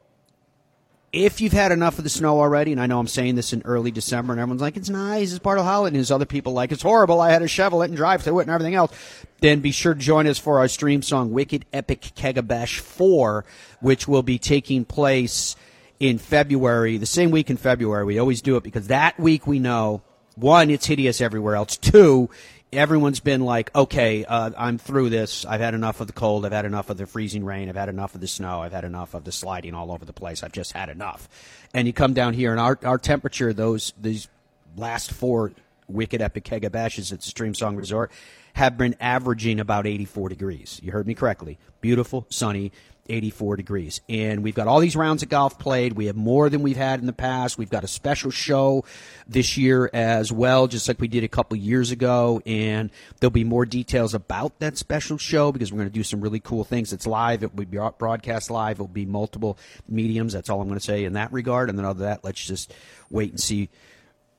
if 1.13 1.41
you've 1.41 1.53
had 1.53 1.73
enough 1.73 1.99
of 1.99 2.05
the 2.05 2.11
snow 2.11 2.39
already, 2.39 2.73
and 2.73 2.81
I 2.81 2.87
know 2.87 2.99
I'm 2.99 3.07
saying 3.07 3.35
this 3.35 3.53
in 3.53 3.63
early 3.65 3.91
December, 3.91 4.33
and 4.33 4.41
everyone's 4.41 4.61
like, 4.61 4.77
it's 4.77 4.91
nice, 4.91 5.31
it's 5.31 5.39
part 5.39 5.59
of 5.59 5.65
holiday, 5.65 5.89
and 5.89 5.97
there's 5.97 6.11
other 6.11 6.27
people 6.27 6.53
like, 6.53 6.71
it's 6.71 6.83
horrible, 6.83 7.21
I 7.21 7.31
had 7.31 7.39
to 7.39 7.49
shovel 7.49 7.83
it 7.83 7.87
and 7.87 7.97
drive 7.97 8.23
through 8.23 8.41
it 8.41 8.43
and 8.43 8.51
everything 8.51 8.75
else, 8.75 8.93
then 9.41 9.61
be 9.61 9.71
sure 9.71 9.95
to 9.95 10.01
join 10.01 10.27
us 10.27 10.39
for 10.39 10.59
our 10.59 10.67
Streamsong, 10.67 11.31
Wicked 11.31 11.65
Epic 11.73 12.03
Kegabash 12.15 12.81
4, 12.81 13.45
which 13.81 14.07
will 14.07 14.23
be 14.23 14.39
taking 14.39 14.85
place 14.85 15.57
in 15.99 16.19
February, 16.19 16.99
the 16.99 17.07
same 17.07 17.31
week 17.31 17.49
in 17.49 17.57
February. 17.57 18.05
We 18.05 18.19
always 18.19 18.43
do 18.43 18.57
it 18.57 18.63
because 18.63 18.89
that 18.89 19.19
week 19.19 19.47
we 19.47 19.59
know, 19.59 20.03
one, 20.37 20.71
it's 20.71 20.87
hideous 20.87 21.21
everywhere 21.21 21.57
else. 21.57 21.77
Two, 21.77 22.31
everyone's 22.73 23.21
been 23.21 23.41
like, 23.41 23.75
okay, 23.75 24.25
uh, 24.25 24.51
I'm 24.57 24.79
through 24.79 25.11
this. 25.11 25.45
I've 25.45 25.61
had 25.61 25.75
enough 25.75 26.01
of 26.01 26.07
the 26.07 26.13
cold. 26.13 26.45
I've 26.45 26.53
had 26.53 26.65
enough 26.65 26.91
of 26.91 26.97
the 26.97 27.07
freezing 27.07 27.45
rain. 27.45 27.69
I've 27.69 27.77
had 27.77 27.89
enough 27.89 28.15
of 28.15 28.21
the 28.21 28.29
snow. 28.29 28.61
I've 28.61 28.73
had 28.73 28.85
enough 28.85 29.15
of 29.15 29.25
the 29.25 29.33
sliding 29.33 29.75
all 29.75 29.91
over 29.91 30.05
the 30.05 30.13
place. 30.13 30.43
I've 30.43 30.53
just 30.53 30.73
had 30.73 30.89
enough. 30.89 31.29
And 31.75 31.87
you 31.87 31.93
come 31.93 32.15
down 32.15 32.35
here, 32.35 32.51
and 32.51 32.61
our 32.61 32.79
our 32.83 32.99
temperature 32.99 33.53
those 33.53 33.93
these 34.01 34.29
last 34.77 35.13
four 35.13 35.53
wicked 35.89 36.21
epic 36.21 36.45
kega 36.45 36.71
bashes 36.71 37.13
at 37.13 37.21
the 37.21 37.31
Streamsong 37.31 37.77
Resort 37.77 38.13
have 38.55 38.77
been 38.77 38.95
averaging 39.01 39.61
about 39.61 39.87
84 39.87 40.29
degrees. 40.29 40.81
You 40.83 40.93
heard 40.93 41.07
me 41.07 41.15
correctly. 41.15 41.59
Beautiful, 41.81 42.27
sunny. 42.29 42.73
84 43.09 43.57
degrees. 43.57 44.01
And 44.09 44.43
we've 44.43 44.55
got 44.55 44.67
all 44.67 44.81
these 44.81 44.97
rounds 44.97 45.23
of 45.23 45.29
golf 45.29 45.59
played. 45.59 45.95
We 45.95 46.07
have 46.07 46.17
more 46.17 46.49
than 46.49 46.63
we've 46.63 46.77
had 46.77 47.01
in 47.01 47.07
the 47.07 47.13
past. 47.13 47.59
We've 47.59 47.71
got 47.71 47.85
a 47.85 47.89
special 47.89 48.31
show 48.31 48.85
this 49.27 49.57
year 49.57 49.91
as 49.93 50.33
well, 50.33 50.67
just 50.67 50.89
like 50.89 51.01
we 51.01 51.09
did 51.09 51.25
a 51.25 51.29
couple 51.29 51.57
years 51.57 51.91
ago. 51.91 52.41
And 52.47 52.91
there'll 53.21 53.31
be 53.31 53.45
more 53.45 53.67
details 53.67 54.15
about 54.15 54.59
that 54.61 54.77
special 54.77 55.19
show 55.19 55.53
because 55.53 55.73
we're 55.73 55.79
going 55.79 55.91
to 55.91 55.95
do 55.95 56.05
some 56.05 56.21
really 56.21 56.41
cool 56.41 56.65
things. 56.65 56.93
It's 56.93 57.07
live. 57.07 57.43
It 57.43 57.55
will 57.55 57.65
be 57.65 57.79
broadcast 57.99 58.51
live. 58.51 58.79
It 58.79 58.83
will 58.83 58.89
be 58.89 59.07
multiple 59.07 59.59
mediums. 59.89 60.33
That's 60.33 60.51
all 60.51 60.61
I'm 60.61 60.69
going 60.69 60.81
to 60.81 60.85
say 60.85 61.05
in 61.05 61.15
that 61.15 61.33
regard. 61.33 61.69
And 61.69 61.79
then 61.79 61.87
other 61.87 62.01
than 62.01 62.09
that, 62.09 62.25
let's 62.25 62.45
just 62.45 62.73
wait 63.11 63.31
and 63.31 63.41
see 63.41 63.69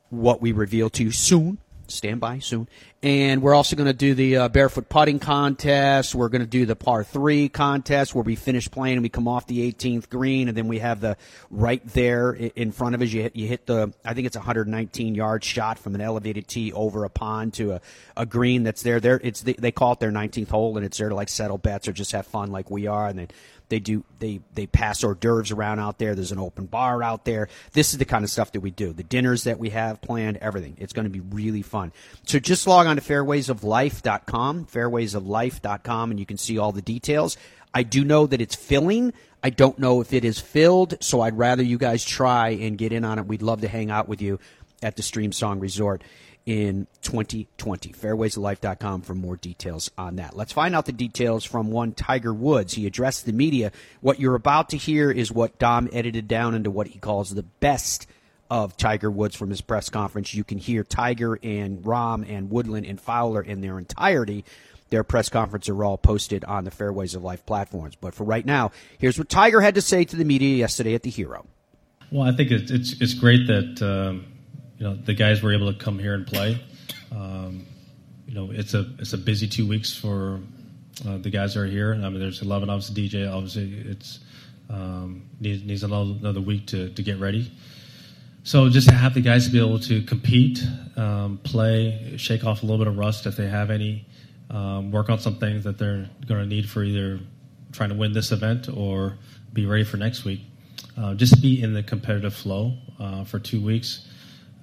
what 0.09 0.41
we 0.41 0.51
reveal 0.51 0.89
to 0.89 1.03
you 1.03 1.11
soon 1.11 1.59
stand 1.91 2.19
by 2.19 2.39
soon. 2.39 2.67
And 3.01 3.41
we're 3.41 3.53
also 3.53 3.77
going 3.77 3.87
to 3.87 3.93
do 3.93 4.13
the 4.13 4.35
uh, 4.35 4.49
barefoot 4.49 4.89
putting 4.89 5.19
contest. 5.19 6.13
We're 6.13 6.27
going 6.27 6.41
to 6.41 6.47
do 6.47 6.65
the 6.65 6.75
par 6.75 7.05
three 7.05 7.47
contest 7.47 8.13
where 8.13 8.25
we 8.25 8.35
finish 8.35 8.69
playing 8.69 8.95
and 8.95 9.03
we 9.03 9.07
come 9.07 9.25
off 9.25 9.47
the 9.47 9.71
18th 9.71 10.09
green, 10.09 10.49
and 10.49 10.57
then 10.57 10.67
we 10.67 10.79
have 10.79 10.99
the 10.99 11.15
right 11.49 11.81
there 11.93 12.33
in 12.33 12.73
front 12.73 12.95
of 12.95 13.01
us. 13.01 13.09
You 13.13 13.21
hit, 13.21 13.37
you 13.37 13.47
hit 13.47 13.65
the, 13.65 13.93
I 14.03 14.13
think 14.13 14.27
it's 14.27 14.35
119 14.35 15.15
yard 15.15 15.45
shot 15.45 15.79
from 15.79 15.95
an 15.95 16.01
elevated 16.01 16.49
tee 16.49 16.73
over 16.73 17.05
a 17.05 17.09
pond 17.09 17.53
to 17.53 17.71
a, 17.73 17.81
a 18.17 18.25
green 18.25 18.63
that's 18.63 18.83
there. 18.83 18.99
There, 18.99 19.17
it's 19.23 19.41
they 19.43 19.71
call 19.71 19.93
it 19.93 20.01
their 20.01 20.11
19th 20.11 20.49
hole, 20.49 20.75
and 20.75 20.85
it's 20.85 20.97
there 20.97 21.07
to 21.07 21.15
like 21.15 21.29
settle 21.29 21.57
bets 21.57 21.87
or 21.87 21.93
just 21.93 22.11
have 22.11 22.27
fun 22.27 22.51
like 22.51 22.69
we 22.69 22.87
are. 22.87 23.07
And 23.07 23.17
then 23.17 23.29
they 23.69 23.79
do 23.79 24.03
they 24.17 24.41
they 24.55 24.67
pass 24.67 25.03
hors 25.03 25.15
d'oeuvres 25.15 25.51
around 25.51 25.79
out 25.79 25.99
there. 25.99 26.15
There's 26.15 26.31
an 26.31 26.39
open 26.39 26.65
bar 26.65 27.01
out 27.01 27.23
there. 27.23 27.47
This 27.71 27.93
is 27.93 27.99
the 27.99 28.05
kind 28.05 28.23
of 28.23 28.29
stuff 28.29 28.51
that 28.51 28.61
we 28.61 28.71
do. 28.71 28.91
The 28.91 29.03
dinners 29.03 29.43
that 29.45 29.59
we 29.59 29.69
have 29.69 30.01
planned, 30.01 30.37
everything. 30.37 30.75
It's 30.79 30.91
going 30.91 31.05
to 31.05 31.09
be 31.09 31.21
really 31.21 31.61
fun. 31.61 31.93
So 32.25 32.39
just 32.39 32.67
log 32.67 32.87
on 32.89 32.97
to 32.97 33.01
fairwaysoflife.com, 33.01 34.65
fairwaysoflife.com, 34.65 36.11
and 36.11 36.19
you 36.19 36.25
can 36.25 36.37
see 36.37 36.57
all 36.57 36.71
the 36.71 36.81
details. 36.81 37.37
I 37.73 37.83
do 37.83 38.03
know 38.03 38.25
that 38.27 38.41
it's 38.41 38.55
filling. 38.55 39.13
I 39.43 39.51
don't 39.51 39.79
know 39.79 40.01
if 40.01 40.11
it 40.11 40.25
is 40.25 40.39
filled, 40.39 40.95
so 41.01 41.21
I'd 41.21 41.37
rather 41.37 41.63
you 41.63 41.77
guys 41.77 42.03
try 42.03 42.49
and 42.49 42.77
get 42.77 42.91
in 42.91 43.05
on 43.05 43.19
it. 43.19 43.27
We'd 43.27 43.41
love 43.41 43.61
to 43.61 43.67
hang 43.67 43.89
out 43.91 44.09
with 44.09 44.21
you 44.21 44.39
at 44.81 44.95
the 44.95 45.01
Streamsong 45.01 45.61
Resort 45.61 46.03
in 46.45 46.87
2020. 47.03 47.93
Fairwaysoflife.com 47.93 49.01
for 49.01 49.13
more 49.13 49.37
details 49.37 49.91
on 49.97 50.15
that. 50.15 50.35
Let's 50.35 50.51
find 50.51 50.75
out 50.75 50.87
the 50.87 50.91
details 50.91 51.45
from 51.45 51.69
one 51.71 51.93
Tiger 51.93 52.33
Woods. 52.33 52.73
He 52.73 52.87
addressed 52.87 53.25
the 53.25 53.33
media. 53.33 53.71
What 54.01 54.19
you're 54.19 54.35
about 54.35 54.69
to 54.69 54.77
hear 54.77 55.11
is 55.11 55.31
what 55.31 55.59
Dom 55.59 55.89
edited 55.93 56.27
down 56.27 56.55
into 56.55 56.71
what 56.71 56.87
he 56.87 56.99
calls 56.99 57.29
the 57.29 57.43
best 57.43 58.07
of 58.49 58.77
Tiger 58.77 59.11
Woods 59.11 59.35
from 59.35 59.49
his 59.49 59.61
press 59.61 59.89
conference. 59.89 60.33
You 60.33 60.43
can 60.43 60.57
hear 60.57 60.83
Tiger 60.83 61.39
and 61.41 61.79
Rahm 61.83 62.29
and 62.29 62.49
Woodland 62.49 62.85
and 62.85 62.99
Fowler 62.99 63.41
in 63.41 63.61
their 63.61 63.77
entirety. 63.77 64.45
Their 64.89 65.03
press 65.03 65.29
conferences 65.29 65.69
are 65.69 65.83
all 65.83 65.97
posted 65.97 66.43
on 66.43 66.63
the 66.63 66.71
Fairways 66.71 67.13
of 67.13 67.23
Life 67.23 67.45
platforms. 67.45 67.95
But 67.95 68.15
for 68.15 68.23
right 68.23 68.45
now, 68.45 68.71
here's 68.97 69.19
what 69.19 69.29
Tiger 69.29 69.61
had 69.61 69.75
to 69.75 69.81
say 69.81 70.03
to 70.03 70.15
the 70.15 70.25
media 70.25 70.55
yesterday 70.55 70.95
at 70.95 71.03
the 71.03 71.11
Hero. 71.11 71.45
Well, 72.11 72.27
I 72.27 72.31
think 72.31 72.49
it's 72.49 72.71
it's, 72.71 72.99
it's 72.99 73.13
great 73.13 73.45
that 73.47 73.81
um, 73.83 74.25
you 74.79 74.85
know 74.85 74.95
the 74.95 75.13
guys 75.13 75.43
were 75.43 75.53
able 75.53 75.71
to 75.71 75.77
come 75.77 75.99
here 75.99 76.15
and 76.15 76.25
play. 76.25 76.59
Um, 77.11 77.67
you 78.25 78.33
know, 78.33 78.49
it's 78.51 78.73
a 78.73 78.87
it's 78.97 79.13
a 79.13 79.17
busy 79.17 79.47
two 79.47 79.67
weeks 79.67 79.95
for 79.95 80.39
uh, 81.07 81.17
the 81.17 81.29
guys 81.29 81.53
that 81.53 81.61
are 81.61 81.65
here. 81.67 81.93
I 81.93 82.09
mean, 82.09 82.19
there's 82.19 82.41
11 82.41 82.69
obviously 82.69 83.07
DJ. 83.07 83.31
Obviously, 83.31 83.73
it's 83.85 84.19
um, 84.69 85.29
needs, 85.39 85.63
needs 85.63 85.83
another, 85.83 86.11
another 86.19 86.41
week 86.41 86.67
to, 86.67 86.89
to 86.89 87.03
get 87.03 87.19
ready. 87.19 87.51
So 88.43 88.69
just 88.69 88.87
to 88.89 88.95
have 88.95 89.13
the 89.13 89.21
guys 89.21 89.45
to 89.45 89.51
be 89.51 89.59
able 89.59 89.79
to 89.79 90.01
compete, 90.01 90.63
um, 90.95 91.39
play, 91.43 92.15
shake 92.17 92.45
off 92.45 92.63
a 92.63 92.65
little 92.65 92.77
bit 92.77 92.87
of 92.87 92.97
rust 92.97 93.25
if 93.25 93.35
they 93.35 93.47
have 93.47 93.69
any, 93.69 94.05
um, 94.49 94.91
work 94.91 95.09
on 95.09 95.19
some 95.19 95.35
things 95.35 95.65
that 95.65 95.77
they're 95.77 96.09
going 96.27 96.41
to 96.41 96.47
need 96.47 96.69
for 96.69 96.83
either 96.83 97.19
trying 97.71 97.89
to 97.89 97.95
win 97.95 98.13
this 98.13 98.31
event 98.31 98.69
or 98.73 99.17
be 99.53 99.65
ready 99.65 99.83
for 99.83 99.97
next 99.97 100.23
week. 100.23 100.41
Uh, 100.97 101.13
just 101.13 101.41
be 101.41 101.61
in 101.61 101.73
the 101.73 101.83
competitive 101.83 102.33
flow 102.33 102.73
uh, 102.99 103.23
for 103.23 103.39
two 103.39 103.61
weeks. 103.61 104.07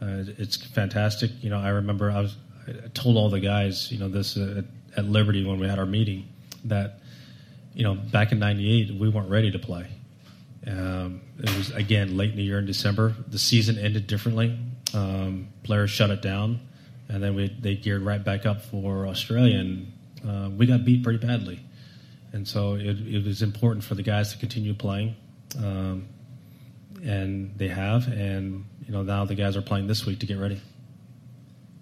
Uh, 0.00 0.24
it's 0.38 0.56
fantastic. 0.56 1.30
You 1.42 1.50
know, 1.50 1.58
I 1.58 1.68
remember 1.68 2.10
I 2.10 2.20
was 2.20 2.36
I 2.66 2.88
told 2.88 3.16
all 3.16 3.30
the 3.30 3.40
guys, 3.40 3.90
you 3.92 3.98
know, 3.98 4.08
this 4.08 4.36
uh, 4.36 4.62
at, 4.96 4.98
at 4.98 5.04
Liberty 5.04 5.44
when 5.44 5.58
we 5.60 5.68
had 5.68 5.78
our 5.78 5.86
meeting 5.86 6.28
that, 6.64 6.98
you 7.74 7.84
know, 7.84 7.94
back 7.94 8.32
in 8.32 8.38
'98 8.38 8.98
we 8.98 9.08
weren't 9.08 9.30
ready 9.30 9.50
to 9.50 9.58
play. 9.58 9.86
Um, 10.68 11.20
it 11.38 11.56
was 11.56 11.70
again 11.70 12.16
late 12.16 12.30
in 12.30 12.36
the 12.36 12.42
year 12.42 12.58
in 12.58 12.66
December. 12.66 13.14
The 13.28 13.38
season 13.38 13.78
ended 13.78 14.06
differently. 14.06 14.58
Um, 14.94 15.48
players 15.62 15.90
shut 15.90 16.10
it 16.10 16.22
down, 16.22 16.60
and 17.08 17.22
then 17.22 17.34
we, 17.34 17.48
they 17.48 17.76
geared 17.76 18.02
right 18.02 18.22
back 18.22 18.46
up 18.46 18.62
for 18.62 19.06
Australia, 19.06 19.58
and 19.58 19.92
uh, 20.26 20.50
we 20.50 20.66
got 20.66 20.84
beat 20.84 21.02
pretty 21.02 21.24
badly. 21.24 21.60
And 22.32 22.46
so 22.46 22.74
it, 22.74 22.98
it, 23.06 23.24
was 23.24 23.42
important 23.42 23.84
for 23.84 23.94
the 23.94 24.02
guys 24.02 24.32
to 24.32 24.38
continue 24.38 24.74
playing, 24.74 25.16
um, 25.58 26.08
and 27.02 27.56
they 27.56 27.68
have. 27.68 28.08
And 28.08 28.64
you 28.86 28.92
know 28.92 29.02
now 29.02 29.24
the 29.24 29.34
guys 29.34 29.56
are 29.56 29.62
playing 29.62 29.86
this 29.86 30.04
week 30.04 30.20
to 30.20 30.26
get 30.26 30.38
ready. 30.38 30.60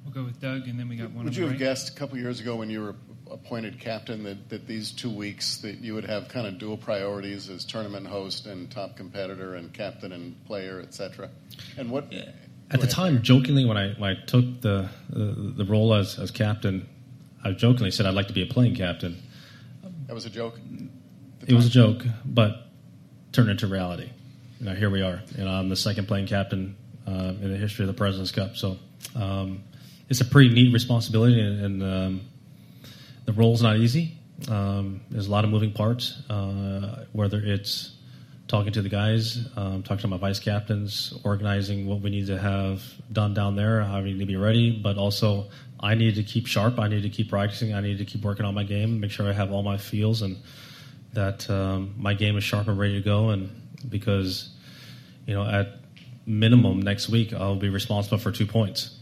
We'll 0.05 0.13
go 0.13 0.25
with 0.25 0.41
Doug, 0.41 0.69
and 0.69 0.79
then 0.79 0.89
we 0.89 0.97
got 0.97 1.11
one. 1.11 1.25
Would 1.25 1.37
you 1.37 1.45
have 1.45 1.53
right. 1.53 1.59
guessed 1.59 1.89
a 1.89 1.93
couple 1.93 2.19
years 2.19 2.41
ago 2.41 2.57
when 2.57 2.69
you 2.69 2.83
were 2.83 2.95
appointed 3.31 3.81
captain 3.81 4.23
that, 4.25 4.49
that 4.51 4.67
these 4.67 4.93
two 4.93 5.11
weeks 5.11 5.59
that 5.59 5.79
you 5.79 5.95
would 5.95 6.05
have 6.05 6.29
kind 6.29 6.47
of 6.47 6.59
dual 6.59 6.77
priorities 6.77 7.49
as 7.49 7.65
tournament 7.65 8.07
host 8.07 8.47
and 8.47 8.71
top 8.71 8.97
competitor 8.97 9.55
and 9.55 9.73
captain 9.73 10.13
and 10.13 10.45
player, 10.45 10.81
etc. 10.81 11.31
And 11.77 11.91
what? 11.91 12.13
Yeah. 12.13 12.31
At 12.71 12.81
the 12.81 12.87
time, 12.87 13.23
jokingly, 13.23 13.65
when 13.65 13.77
I 13.77 13.93
when 13.95 14.17
I 14.17 14.25
took 14.27 14.61
the 14.61 14.89
the, 15.11 15.55
the 15.57 15.65
role 15.65 15.95
as, 15.95 16.19
as 16.19 16.31
captain, 16.31 16.89
I 17.45 17.53
jokingly 17.53 17.91
said 17.91 18.07
I'd 18.07 18.15
like 18.15 18.29
to 18.29 18.33
be 18.33 18.43
a 18.43 18.47
playing 18.47 18.75
captain. 18.75 19.23
That 20.07 20.15
was 20.15 20.27
a 20.27 20.31
joke. 20.31 20.59
It 21.47 21.55
was 21.55 21.67
a 21.67 21.71
joke, 21.71 22.05
but 22.25 22.69
turned 23.33 23.51
into 23.51 23.67
reality. 23.67 24.11
You 24.61 24.67
know, 24.67 24.75
here 24.75 24.89
we 24.89 25.03
are. 25.03 25.23
You 25.37 25.45
know, 25.45 25.51
I'm 25.51 25.69
the 25.69 25.77
second 25.77 26.09
playing 26.09 26.27
captain 26.27 26.77
uh, 27.07 27.35
in 27.41 27.51
the 27.51 27.59
history 27.59 27.85
of 27.85 27.89
the 27.89 27.95
President's 27.95 28.33
Cup. 28.33 28.57
So 28.57 28.79
um, 29.15 29.63
it's 30.09 30.21
a 30.21 30.25
pretty 30.25 30.55
neat 30.55 30.73
responsibility, 30.73 31.41
and, 31.41 31.61
and 31.61 31.83
um, 31.83 32.21
the 33.25 33.33
role's 33.33 33.63
not 33.63 33.77
easy. 33.77 34.17
Um, 34.49 35.01
there's 35.11 35.27
a 35.27 35.31
lot 35.31 35.45
of 35.45 35.51
moving 35.51 35.73
parts, 35.73 36.23
uh, 36.29 37.07
whether 37.13 37.41
it's 37.41 37.93
talking 38.49 38.73
to 38.73 38.83
the 38.83 38.89
guys, 38.89 39.39
um, 39.57 39.83
talking 39.83 40.03
to 40.03 40.09
my 40.09 40.19
vice 40.19 40.39
captains, 40.39 41.15
organizing 41.25 41.87
what 41.87 42.01
we 42.01 42.11
need 42.11 42.27
to 42.27 42.39
have 42.39 42.83
done 43.13 43.33
down 43.33 43.57
there, 43.57 43.83
need 44.03 44.19
to 44.19 44.27
be 44.27 44.37
ready, 44.37 44.71
but 44.71 44.99
also 44.99 45.49
I 45.81 45.95
need 45.95 46.17
to 46.17 46.23
keep 46.23 46.47
sharp. 46.47 46.79
I 46.79 46.89
need 46.89 47.03
to 47.03 47.09
keep 47.09 47.31
practicing. 47.31 47.75
I 47.75 47.81
need 47.81 47.99
to 47.99 48.05
keep 48.05 48.23
working 48.23 48.45
on 48.45 48.55
my 48.55 48.65
game, 48.65 49.01
make 49.01 49.11
sure 49.11 49.29
I 49.29 49.33
have 49.33 49.53
all 49.53 49.63
my 49.63 49.79
feels 49.79 50.23
and 50.23 50.37
that 51.15 51.49
um, 51.49 51.95
my 51.97 52.13
game 52.13 52.37
is 52.37 52.45
sharp 52.45 52.69
and 52.69 52.79
ready 52.79 52.95
to 52.95 53.05
go. 53.05 53.31
And 53.31 53.51
because, 53.89 54.51
you 55.27 55.35
know, 55.35 55.49
at 55.49 55.79
minimum 56.27 56.83
next 56.83 57.09
week, 57.09 57.33
I'll 57.33 57.57
be 57.57 57.69
responsible 57.69 58.19
for 58.19 58.33
two 58.33 58.47
points. 58.47 58.99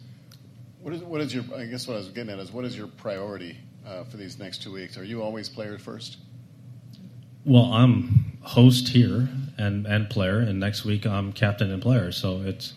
What 0.83 0.95
is, 0.95 1.03
what 1.03 1.21
is 1.21 1.35
your, 1.35 1.45
I 1.57 1.65
guess 1.65 1.89
what 1.89 1.95
I 1.95 1.99
was 1.99 2.09
getting 2.09 2.33
at 2.33 2.39
is 2.39 2.53
what 2.53 2.65
is 2.65 2.77
your 2.77 2.89
priority 2.89 3.59
uh, 3.87 4.05
for 4.05 4.17
these 4.17 4.39
next 4.39 4.63
two 4.63 4.73
weeks? 4.73 4.97
Are 4.97 5.05
you 5.05 5.23
always 5.23 5.49
player 5.49 5.79
first? 5.79 6.19
Well, 7.45 7.73
I'm 7.73 8.39
host 8.43 8.89
here 8.89 9.29
and, 9.59 9.87
and 9.87 10.09
player, 10.09 10.39
and 10.39 10.61
next 10.61 10.85
week 10.85 11.07
I'm 11.07 11.33
captain 11.33 11.71
and 11.71 11.83
player. 11.83 12.13
So 12.13 12.43
it's 12.43 12.75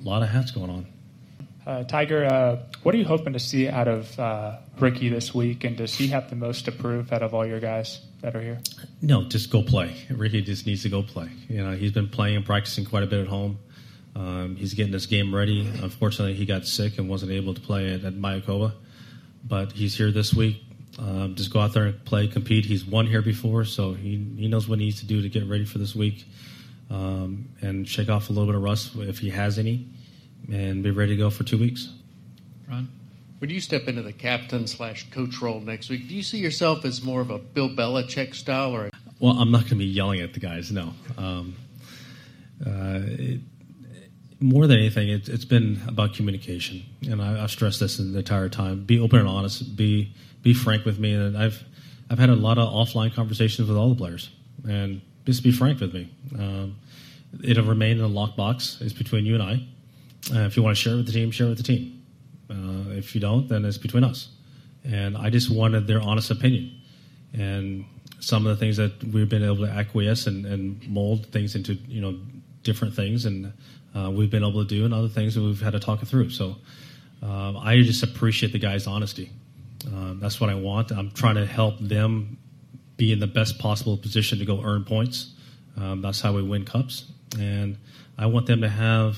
a 0.00 0.04
lot 0.04 0.22
of 0.22 0.28
hats 0.28 0.50
going 0.50 0.70
on. 0.70 0.86
Uh, 1.66 1.84
Tiger, 1.84 2.24
uh, 2.24 2.56
what 2.82 2.94
are 2.94 2.98
you 2.98 3.04
hoping 3.04 3.34
to 3.34 3.38
see 3.38 3.68
out 3.68 3.86
of 3.86 4.18
uh, 4.18 4.56
Rickie 4.78 5.08
this 5.08 5.34
week, 5.34 5.64
and 5.64 5.76
does 5.76 5.94
he 5.94 6.08
have 6.08 6.30
the 6.30 6.36
most 6.36 6.64
to 6.64 6.72
prove 6.72 7.12
out 7.12 7.22
of 7.22 7.34
all 7.34 7.46
your 7.46 7.60
guys 7.60 8.00
that 8.22 8.34
are 8.34 8.40
here? 8.40 8.60
No, 9.02 9.24
just 9.24 9.50
go 9.50 9.62
play. 9.62 9.94
Rickie 10.10 10.42
just 10.42 10.66
needs 10.66 10.82
to 10.82 10.88
go 10.88 11.02
play. 11.02 11.28
You 11.48 11.62
know, 11.62 11.72
he's 11.72 11.92
been 11.92 12.08
playing 12.08 12.36
and 12.36 12.46
practicing 12.46 12.86
quite 12.86 13.02
a 13.02 13.06
bit 13.06 13.20
at 13.20 13.28
home. 13.28 13.58
Um, 14.16 14.56
he's 14.56 14.74
getting 14.74 14.92
this 14.92 15.06
game 15.06 15.34
ready. 15.34 15.60
Unfortunately, 15.60 16.34
he 16.34 16.46
got 16.46 16.66
sick 16.66 16.98
and 16.98 17.08
wasn't 17.08 17.30
able 17.32 17.54
to 17.54 17.60
play 17.60 17.94
at, 17.94 18.04
at 18.04 18.14
Mayakoba, 18.14 18.72
but 19.44 19.72
he's 19.72 19.96
here 19.96 20.10
this 20.10 20.34
week. 20.34 20.62
Um, 20.98 21.34
just 21.34 21.52
go 21.52 21.60
out 21.60 21.72
there 21.72 21.86
and 21.86 22.04
play, 22.04 22.26
compete. 22.26 22.64
He's 22.64 22.84
won 22.84 23.06
here 23.06 23.22
before, 23.22 23.64
so 23.64 23.94
he, 23.94 24.16
he 24.36 24.48
knows 24.48 24.68
what 24.68 24.78
he 24.78 24.86
needs 24.86 25.00
to 25.00 25.06
do 25.06 25.22
to 25.22 25.28
get 25.28 25.46
ready 25.46 25.64
for 25.64 25.78
this 25.78 25.94
week 25.94 26.26
um, 26.90 27.48
and 27.60 27.88
shake 27.88 28.08
off 28.08 28.28
a 28.28 28.32
little 28.32 28.46
bit 28.46 28.54
of 28.54 28.62
rust 28.62 28.94
if 28.96 29.18
he 29.18 29.30
has 29.30 29.58
any, 29.58 29.86
and 30.52 30.82
be 30.82 30.90
ready 30.90 31.12
to 31.12 31.16
go 31.16 31.30
for 31.30 31.44
two 31.44 31.58
weeks. 31.58 31.88
Ron? 32.68 32.88
When 33.38 33.48
you 33.48 33.60
step 33.60 33.88
into 33.88 34.02
the 34.02 34.12
captain 34.12 34.66
slash 34.66 35.08
coach 35.10 35.40
role 35.40 35.60
next 35.60 35.88
week, 35.88 36.08
do 36.08 36.14
you 36.14 36.22
see 36.22 36.38
yourself 36.38 36.84
as 36.84 37.02
more 37.02 37.22
of 37.22 37.30
a 37.30 37.38
Bill 37.38 37.70
Belichick 37.70 38.34
style 38.34 38.74
or? 38.74 38.90
Well, 39.18 39.38
I'm 39.38 39.50
not 39.50 39.60
going 39.60 39.70
to 39.70 39.76
be 39.76 39.86
yelling 39.86 40.20
at 40.20 40.34
the 40.34 40.40
guys. 40.40 40.70
No. 40.70 40.92
Um, 41.16 41.56
uh, 42.66 43.00
it, 43.06 43.40
more 44.40 44.66
than 44.66 44.78
anything, 44.78 45.08
it, 45.10 45.26
has 45.26 45.44
been 45.44 45.80
about 45.86 46.14
communication, 46.14 46.82
and 47.02 47.20
I, 47.20 47.38
have 47.38 47.50
stressed 47.50 47.80
this 47.80 47.98
the 47.98 48.18
entire 48.18 48.48
time. 48.48 48.84
Be 48.84 48.98
open 48.98 49.20
and 49.20 49.28
honest. 49.28 49.76
Be 49.76 50.12
be 50.42 50.54
frank 50.54 50.84
with 50.84 50.98
me, 50.98 51.12
and 51.12 51.36
I've 51.36 51.62
I've 52.08 52.18
had 52.18 52.30
a 52.30 52.34
lot 52.34 52.58
of 52.58 52.72
offline 52.72 53.14
conversations 53.14 53.68
with 53.68 53.76
all 53.76 53.90
the 53.90 53.96
players, 53.96 54.30
and 54.66 55.02
just 55.26 55.42
be 55.42 55.52
frank 55.52 55.80
with 55.80 55.92
me. 55.92 56.10
Um, 56.38 56.76
it'll 57.44 57.64
remain 57.64 57.98
in 57.98 58.04
a 58.04 58.08
lockbox. 58.08 58.80
It's 58.80 58.94
between 58.94 59.26
you 59.26 59.34
and 59.34 59.42
I. 59.42 59.54
Uh, 60.34 60.46
if 60.46 60.56
you 60.56 60.62
want 60.62 60.76
to 60.76 60.82
share 60.82 60.94
it 60.94 60.96
with 60.96 61.06
the 61.06 61.12
team, 61.12 61.30
share 61.30 61.46
it 61.46 61.50
with 61.50 61.58
the 61.58 61.64
team. 61.64 62.02
Uh, 62.50 62.90
if 62.96 63.14
you 63.14 63.20
don't, 63.20 63.48
then 63.48 63.64
it's 63.64 63.78
between 63.78 64.04
us. 64.04 64.28
And 64.84 65.16
I 65.16 65.30
just 65.30 65.50
wanted 65.50 65.86
their 65.86 66.00
honest 66.00 66.30
opinion. 66.30 66.72
And 67.32 67.84
some 68.18 68.46
of 68.46 68.50
the 68.50 68.56
things 68.56 68.76
that 68.76 69.04
we've 69.04 69.28
been 69.28 69.44
able 69.44 69.58
to 69.58 69.70
acquiesce 69.70 70.26
and, 70.26 70.44
and 70.46 70.88
mold 70.88 71.26
things 71.26 71.54
into, 71.54 71.74
you 71.74 72.00
know, 72.00 72.18
different 72.62 72.94
things, 72.94 73.24
and 73.24 73.52
uh, 73.94 74.10
we've 74.10 74.30
been 74.30 74.44
able 74.44 74.64
to 74.64 74.68
do, 74.68 74.84
and 74.84 74.94
other 74.94 75.08
things 75.08 75.34
that 75.34 75.42
we've 75.42 75.60
had 75.60 75.72
to 75.72 75.80
talk 75.80 76.02
it 76.02 76.06
through. 76.06 76.30
So 76.30 76.56
um, 77.22 77.56
I 77.56 77.80
just 77.82 78.02
appreciate 78.02 78.52
the 78.52 78.58
guys' 78.58 78.86
honesty. 78.86 79.30
Um, 79.86 80.20
that's 80.20 80.40
what 80.40 80.50
I 80.50 80.54
want. 80.54 80.90
I'm 80.90 81.10
trying 81.10 81.36
to 81.36 81.46
help 81.46 81.78
them 81.80 82.38
be 82.96 83.12
in 83.12 83.18
the 83.18 83.26
best 83.26 83.58
possible 83.58 83.96
position 83.96 84.38
to 84.38 84.44
go 84.44 84.62
earn 84.62 84.84
points. 84.84 85.32
Um, 85.76 86.02
that's 86.02 86.20
how 86.20 86.34
we 86.34 86.42
win 86.42 86.64
cups, 86.64 87.10
and 87.38 87.78
I 88.18 88.26
want 88.26 88.46
them 88.46 88.60
to 88.60 88.68
have 88.68 89.16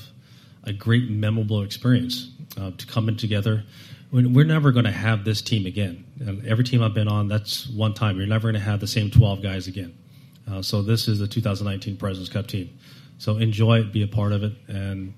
a 0.63 0.73
great, 0.73 1.09
memorable 1.09 1.61
experience 1.63 2.31
uh, 2.57 2.71
to 2.77 2.87
come 2.87 3.09
in 3.09 3.17
together. 3.17 3.63
we're 4.11 4.45
never 4.45 4.71
going 4.71 4.85
to 4.85 4.91
have 4.91 5.25
this 5.25 5.41
team 5.41 5.65
again. 5.65 6.05
And 6.19 6.45
every 6.45 6.63
team 6.63 6.81
I've 6.81 6.93
been 6.93 7.07
on, 7.07 7.27
that's 7.27 7.67
one 7.67 7.93
time. 7.93 8.17
You're 8.17 8.27
never 8.27 8.43
going 8.43 8.61
to 8.61 8.69
have 8.69 8.79
the 8.79 8.87
same 8.87 9.11
12 9.11 9.41
guys 9.41 9.67
again. 9.67 9.97
Uh, 10.49 10.61
so 10.61 10.81
this 10.81 11.07
is 11.07 11.19
the 11.19 11.27
2019 11.27 11.97
Presidents 11.97 12.31
Cup 12.31 12.47
team. 12.47 12.77
So 13.23 13.37
enjoy 13.37 13.79
it, 13.79 13.93
be 13.93 14.03
a 14.03 14.07
part 14.07 14.33
of 14.33 14.43
it, 14.43 14.51
and 14.67 15.13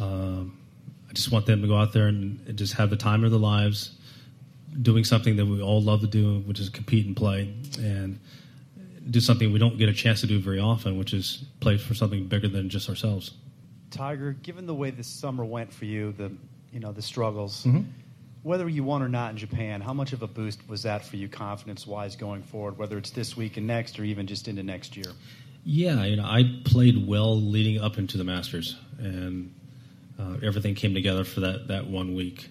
um, 0.00 0.56
I 1.10 1.12
just 1.12 1.32
want 1.32 1.44
them 1.44 1.60
to 1.62 1.66
go 1.66 1.76
out 1.76 1.92
there 1.92 2.06
and, 2.06 2.56
just 2.56 2.74
have 2.74 2.88
the 2.88 2.96
time 2.96 3.24
of 3.24 3.32
their 3.32 3.40
lives, 3.40 3.98
doing 4.80 5.02
something 5.02 5.34
that 5.34 5.46
we 5.46 5.60
all 5.60 5.82
love 5.82 6.02
to 6.02 6.06
do, 6.06 6.38
which 6.46 6.60
is 6.60 6.68
compete 6.68 7.04
and 7.04 7.16
play, 7.16 7.52
and 7.78 8.20
do 9.10 9.18
something 9.18 9.52
we 9.52 9.58
don't 9.58 9.76
get 9.76 9.88
a 9.88 9.92
chance 9.92 10.20
to 10.20 10.28
do 10.28 10.38
very 10.38 10.60
often, 10.60 10.96
which 10.96 11.12
is 11.12 11.44
play 11.58 11.76
for 11.78 11.94
something 11.94 12.28
bigger 12.28 12.46
than 12.46 12.68
just 12.68 12.88
ourselves. 12.88 13.32
Tiger, 13.90 14.34
given 14.44 14.64
the 14.64 14.74
way 14.74 14.92
this 14.92 15.08
summer 15.08 15.44
went 15.44 15.72
for 15.72 15.84
you, 15.84 16.12
the 16.12 16.30
you 16.72 16.78
know 16.78 16.92
the 16.92 17.02
struggles, 17.02 17.64
Mhm. 17.64 17.86
whether 18.44 18.68
you 18.68 18.84
won 18.84 19.02
or 19.02 19.08
not 19.08 19.32
in 19.32 19.36
Japan, 19.36 19.80
how 19.80 19.92
much 19.92 20.12
of 20.12 20.22
a 20.22 20.28
boost 20.28 20.60
was 20.68 20.84
that 20.84 21.04
for 21.04 21.16
you, 21.16 21.26
confidence-wise, 21.26 22.14
going 22.14 22.44
forward? 22.44 22.78
Whether 22.78 22.98
it's 22.98 23.10
this 23.10 23.36
week 23.36 23.56
and 23.56 23.66
next, 23.66 23.98
or 23.98 24.04
even 24.04 24.28
just 24.28 24.46
into 24.46 24.62
next 24.62 24.96
year. 24.96 25.10
Yeah, 25.64 26.04
you 26.04 26.16
know, 26.16 26.24
I 26.24 26.60
played 26.64 27.06
well 27.06 27.40
leading 27.40 27.80
up 27.80 27.96
into 27.96 28.18
the 28.18 28.24
Masters, 28.24 28.76
and 28.98 29.54
uh, 30.18 30.36
everything 30.42 30.74
came 30.74 30.92
together 30.92 31.24
for 31.24 31.40
that, 31.40 31.68
that 31.68 31.86
one 31.86 32.14
week. 32.14 32.48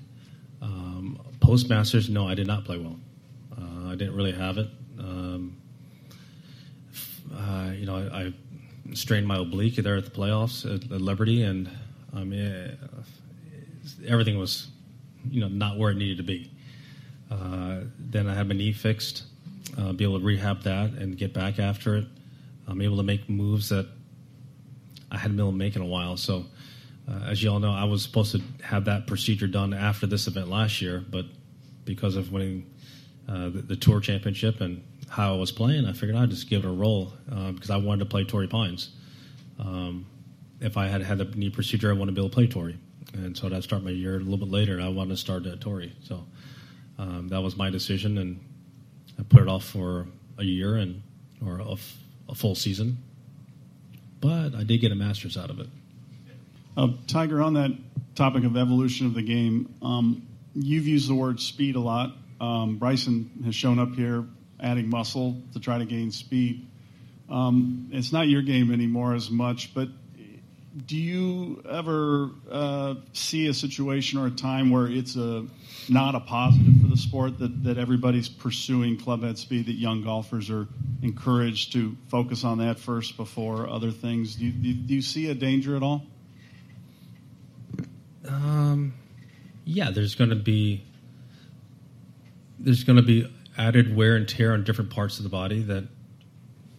Um, 0.62 1.20
Post 1.42 1.70
Masters, 1.70 2.10
no, 2.10 2.28
I 2.28 2.36
did 2.36 2.48
not 2.48 2.64
play 2.64 2.78
well. 2.78 2.98
Uh, 3.58 3.90
I 3.92 3.96
didn't 3.96 4.16
really 4.16 4.32
have 4.32 4.58
it. 4.58 4.70
Um, 4.98 5.58
uh, 7.36 7.72
you 7.76 7.86
know, 7.86 7.96
I, 7.98 8.18
I 8.18 8.34
strained 8.94 9.28
my 9.28 9.40
oblique 9.40 9.76
there 9.76 9.98
at 9.98 10.06
the 10.06 10.12
playoffs 10.12 10.66
at, 10.66 10.90
at 10.90 11.02
Liberty, 11.02 11.44
and 11.44 11.70
I 12.16 12.24
mean, 12.24 12.78
everything 14.08 14.38
was, 14.38 14.68
you 15.30 15.42
know, 15.42 15.50
not 15.50 15.78
where 15.78 15.92
it 15.92 15.98
needed 15.98 16.18
to 16.18 16.24
be. 16.24 16.50
Uh, 17.30 17.82
then 18.00 18.28
I 18.28 18.36
had 18.36 18.48
my 18.48 18.56
knee 18.56 18.72
fixed, 18.72 19.24
uh, 19.78 19.92
be 19.92 20.06
able 20.06 20.20
to 20.20 20.26
rehab 20.26 20.64
that 20.64 20.92
and 20.92 21.18
get 21.18 21.34
back 21.34 21.60
after 21.60 21.98
it. 21.98 22.06
I'm 22.68 22.82
able 22.82 22.98
to 22.98 23.04
make 23.04 23.30
moves 23.30 23.70
that 23.70 23.88
I 25.12 25.18
hadn't 25.18 25.38
been 25.38 25.46
able 25.46 25.52
to 25.52 25.58
make 25.58 25.76
in 25.76 25.82
a 25.82 25.86
while. 25.86 26.18
So, 26.18 26.46
uh, 27.10 27.26
as 27.28 27.44
you 27.44 27.50
all 27.52 27.60
know, 27.60 27.74
I 27.74 27.84
was 27.84 28.04
supposed 28.04 28.32
to 28.34 28.42
have 28.64 28.86
that 28.86 29.08
procedure 29.08 29.48
done 29.48 29.74
after 29.74 30.08
this 30.08 30.28
event 30.28 30.50
last 30.50 30.82
year, 30.82 31.04
but 31.10 31.26
because 31.84 32.16
of 32.16 32.32
winning 32.32 32.72
uh, 33.28 33.50
the, 33.50 33.62
the 33.62 33.76
tour 33.76 34.00
championship 34.00 34.62
and 34.62 34.84
how 35.10 35.34
I 35.34 35.38
was 35.38 35.52
playing, 35.52 35.86
I 35.86 35.94
figured 35.94 36.16
I'd 36.16 36.30
just 36.30 36.50
give 36.50 36.64
it 36.64 36.68
a 36.68 36.72
roll 36.72 37.14
because 37.26 37.70
I 37.70 37.78
wanted 37.78 38.00
to 38.00 38.06
play 38.06 38.24
Torrey 38.24 38.48
Pines. 38.48 38.92
Um, 39.60 40.06
if 40.62 40.78
I 40.78 40.88
had 40.88 41.02
had 41.02 41.18
the 41.18 41.26
knee 41.26 41.50
procedure, 41.50 41.90
I 41.90 41.94
wanted 41.94 42.12
to 42.12 42.16
be 42.16 42.22
able 42.22 42.30
to 42.30 42.36
play 42.36 42.48
Torrey, 42.48 42.78
and 43.14 43.36
so 43.36 43.48
I'd 43.48 43.64
start 43.64 43.84
my 43.84 43.90
year 43.90 44.16
a 44.16 44.20
little 44.20 44.38
bit 44.38 44.50
later. 44.50 44.80
I 44.80 44.88
wanted 44.88 45.12
to 45.12 45.18
start 45.18 45.46
at 45.48 45.60
Torrey, 45.60 45.94
so 46.04 46.26
um, 46.98 47.28
that 47.30 47.42
was 47.42 47.58
my 47.58 47.70
decision, 47.70 48.18
and 48.20 48.40
I 49.20 49.24
put 49.24 49.42
it 49.42 49.48
off 49.48 49.66
for 49.66 50.08
a 50.38 50.44
year 50.44 50.76
and 50.76 51.02
or 51.46 51.60
a, 51.60 51.72
f- 51.74 51.98
a 52.30 52.36
full 52.36 52.56
season. 52.56 52.98
But 54.20 54.56
I 54.56 54.64
did 54.64 54.80
get 54.82 54.92
a 54.92 54.96
master's 54.96 55.38
out 55.38 55.50
of 55.50 55.60
it. 55.60 55.68
Uh, 56.78 56.90
Tiger, 57.08 57.42
on 57.42 57.56
that 57.56 57.72
topic 58.16 58.44
of 58.44 58.56
evolution 58.56 59.08
of 59.08 59.14
the 59.14 59.22
game, 59.22 59.74
um, 59.82 60.28
you've 60.54 60.88
used 60.88 61.10
the 61.10 61.16
word 61.16 61.40
speed 61.40 61.76
a 61.76 61.80
lot. 61.80 62.16
Um, 62.40 62.78
Bryson 62.78 63.42
has 63.46 63.56
shown 63.56 63.80
up 63.80 63.94
here 63.96 64.26
adding 64.60 64.90
muscle 64.90 65.42
to 65.54 65.60
try 65.60 65.78
to 65.78 65.86
gain 65.86 66.12
speed. 66.12 66.68
Um, 67.30 67.90
it's 67.92 68.12
not 68.12 68.28
your 68.28 68.42
game 68.42 68.72
anymore 68.72 69.16
as 69.16 69.30
much, 69.30 69.74
but 69.74 69.88
do 70.86 70.96
you 70.96 71.62
ever 71.70 72.30
uh, 72.50 72.96
see 73.14 73.48
a 73.48 73.54
situation 73.54 74.20
or 74.20 74.28
a 74.28 74.32
time 74.32 74.70
where 74.70 74.88
it's 74.88 75.16
a 75.16 75.46
not 75.90 76.16
a 76.16 76.20
positive 76.22 76.82
for 76.82 76.88
the 76.88 76.98
sport 76.98 77.40
that, 77.40 77.64
that 77.66 77.78
everybody's 77.78 78.30
pursuing 78.30 78.98
clubhead 78.98 79.38
speed, 79.38 79.66
that 79.66 79.74
young 79.74 80.04
golfers 80.04 80.50
are 80.50 80.68
encouraged 81.02 81.74
to 81.74 81.98
focus 82.08 82.44
on 82.44 82.60
that 82.60 82.80
first 82.80 83.18
before 83.18 83.68
other 83.68 83.92
things? 83.92 84.36
Do 84.36 84.46
you, 84.46 84.52
do 84.52 84.74
do 84.74 84.94
you 84.94 85.02
see 85.02 85.30
a 85.30 85.36
danger 85.36 85.76
at 85.76 85.84
all? 85.84 86.06
Um, 88.28 88.94
yeah, 89.66 89.92
there's 89.92 90.16
going 90.16 90.30
to 90.30 90.36
be 90.38 90.86
there's 92.60 92.84
going 92.86 92.98
to 92.98 93.04
be 93.04 93.30
added 93.58 93.94
wear 93.96 94.16
and 94.16 94.28
tear 94.28 94.54
on 94.54 94.64
different 94.64 94.92
parts 94.92 95.18
of 95.18 95.24
the 95.24 95.30
body 95.30 95.64
that 95.64 95.88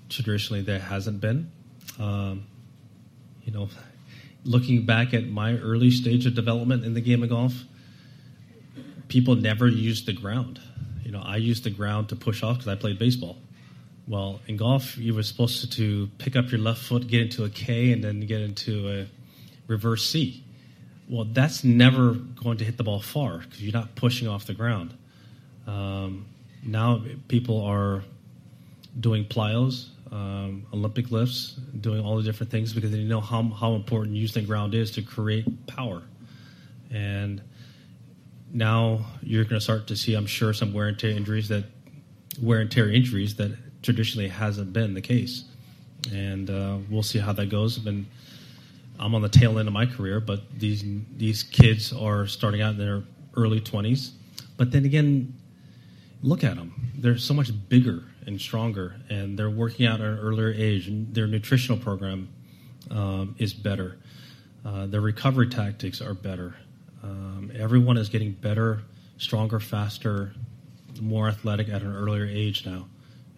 traditionally 0.08 0.62
there 0.62 0.78
hasn't 0.78 1.20
been. 1.20 1.50
Um, 1.98 2.46
you 3.44 3.52
know, 3.52 3.68
looking 4.44 4.84
back 4.84 5.14
at 5.14 5.26
my 5.26 5.56
early 5.58 5.90
stage 5.90 6.26
of 6.26 6.34
development 6.34 6.84
in 6.84 6.94
the 6.94 7.00
game 7.00 7.22
of 7.22 7.28
golf, 7.28 7.54
people 9.08 9.34
never 9.36 9.68
used 9.68 10.06
the 10.06 10.12
ground. 10.12 10.60
You 11.04 11.12
know, 11.12 11.22
I 11.24 11.36
used 11.36 11.64
the 11.64 11.70
ground 11.70 12.08
to 12.10 12.16
push 12.16 12.42
off 12.42 12.58
because 12.58 12.68
I 12.68 12.74
played 12.76 12.98
baseball. 12.98 13.36
Well, 14.08 14.40
in 14.46 14.56
golf, 14.56 14.98
you 14.98 15.14
were 15.14 15.22
supposed 15.22 15.72
to, 15.72 16.10
pick 16.18 16.34
up 16.34 16.50
your 16.50 16.60
left 16.60 16.82
foot, 16.82 17.06
get 17.06 17.22
into 17.22 17.44
a 17.44 17.50
K, 17.50 17.92
and 17.92 18.02
then 18.02 18.20
get 18.20 18.40
into 18.40 18.88
a 18.88 19.06
reverse 19.68 20.08
C. 20.08 20.42
Well, 21.08 21.24
that's 21.24 21.62
never 21.62 22.14
going 22.14 22.58
to 22.58 22.64
hit 22.64 22.76
the 22.76 22.84
ball 22.84 23.00
far 23.00 23.38
because 23.38 23.62
you're 23.62 23.72
not 23.72 23.94
pushing 23.94 24.28
off 24.28 24.46
the 24.46 24.54
ground. 24.54 24.96
Um, 25.66 26.26
now 26.64 27.02
people 27.28 27.64
are 27.64 28.02
doing 28.98 29.24
plyos, 29.24 29.88
um, 30.12 30.66
Olympic 30.74 31.10
lifts, 31.10 31.54
doing 31.80 32.04
all 32.04 32.18
the 32.18 32.22
different 32.22 32.52
things 32.52 32.74
because 32.74 32.90
they 32.90 33.02
know 33.02 33.20
how, 33.20 33.42
how 33.42 33.74
important 33.74 34.14
using 34.14 34.42
the 34.42 34.46
ground 34.46 34.74
is 34.74 34.90
to 34.92 35.02
create 35.02 35.66
power. 35.66 36.02
And 36.90 37.40
now 38.52 39.06
you're 39.22 39.44
going 39.44 39.56
to 39.56 39.60
start 39.60 39.86
to 39.86 39.96
see, 39.96 40.14
I'm 40.14 40.26
sure, 40.26 40.52
some 40.52 40.74
wear 40.74 40.88
and 40.88 40.98
tear 40.98 41.10
injuries 41.10 41.48
that 41.48 41.64
wear 42.40 42.60
and 42.60 42.70
tear 42.70 42.90
injuries 42.90 43.36
that 43.36 43.56
traditionally 43.82 44.28
hasn't 44.28 44.74
been 44.74 44.92
the 44.92 45.00
case. 45.00 45.44
And 46.12 46.50
uh, 46.50 46.76
we'll 46.90 47.02
see 47.02 47.18
how 47.18 47.32
that 47.32 47.48
goes. 47.48 47.84
And 47.84 48.06
I'm 48.98 49.14
on 49.14 49.22
the 49.22 49.30
tail 49.30 49.58
end 49.58 49.66
of 49.66 49.72
my 49.72 49.86
career, 49.86 50.20
but 50.20 50.42
these 50.58 50.84
these 51.16 51.42
kids 51.42 51.92
are 51.92 52.26
starting 52.26 52.60
out 52.60 52.72
in 52.72 52.78
their 52.78 53.02
early 53.34 53.60
20s. 53.60 54.10
But 54.58 54.72
then 54.72 54.84
again, 54.84 55.32
look 56.22 56.44
at 56.44 56.56
them. 56.56 56.92
They're 56.96 57.18
so 57.18 57.32
much 57.32 57.50
bigger 57.68 58.04
and 58.26 58.40
stronger, 58.40 58.96
and 59.08 59.38
they're 59.38 59.50
working 59.50 59.86
out 59.86 60.00
at 60.00 60.06
an 60.06 60.18
earlier 60.18 60.52
age, 60.52 60.88
and 60.88 61.14
their 61.14 61.26
nutritional 61.26 61.78
program 61.78 62.28
um, 62.90 63.34
is 63.38 63.52
better. 63.52 63.98
Uh, 64.64 64.86
their 64.86 65.00
recovery 65.00 65.48
tactics 65.48 66.00
are 66.00 66.14
better. 66.14 66.54
Um, 67.02 67.50
everyone 67.54 67.96
is 67.96 68.08
getting 68.08 68.32
better, 68.32 68.82
stronger, 69.18 69.58
faster, 69.58 70.32
more 71.00 71.28
athletic 71.28 71.68
at 71.68 71.82
an 71.82 71.94
earlier 71.94 72.26
age 72.26 72.64
now. 72.64 72.86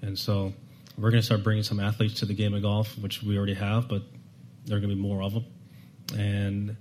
And 0.02 0.18
so 0.18 0.52
we're 0.98 1.10
going 1.10 1.20
to 1.20 1.26
start 1.26 1.42
bringing 1.42 1.62
some 1.62 1.80
athletes 1.80 2.20
to 2.20 2.26
the 2.26 2.34
game 2.34 2.54
of 2.54 2.62
golf, 2.62 2.98
which 2.98 3.22
we 3.22 3.36
already 3.38 3.54
have, 3.54 3.88
but 3.88 4.02
there 4.66 4.76
are 4.76 4.80
going 4.80 4.90
to 4.90 4.96
be 4.96 5.00
more 5.00 5.22
of 5.22 5.32
them. 5.32 5.44
And 6.16 6.76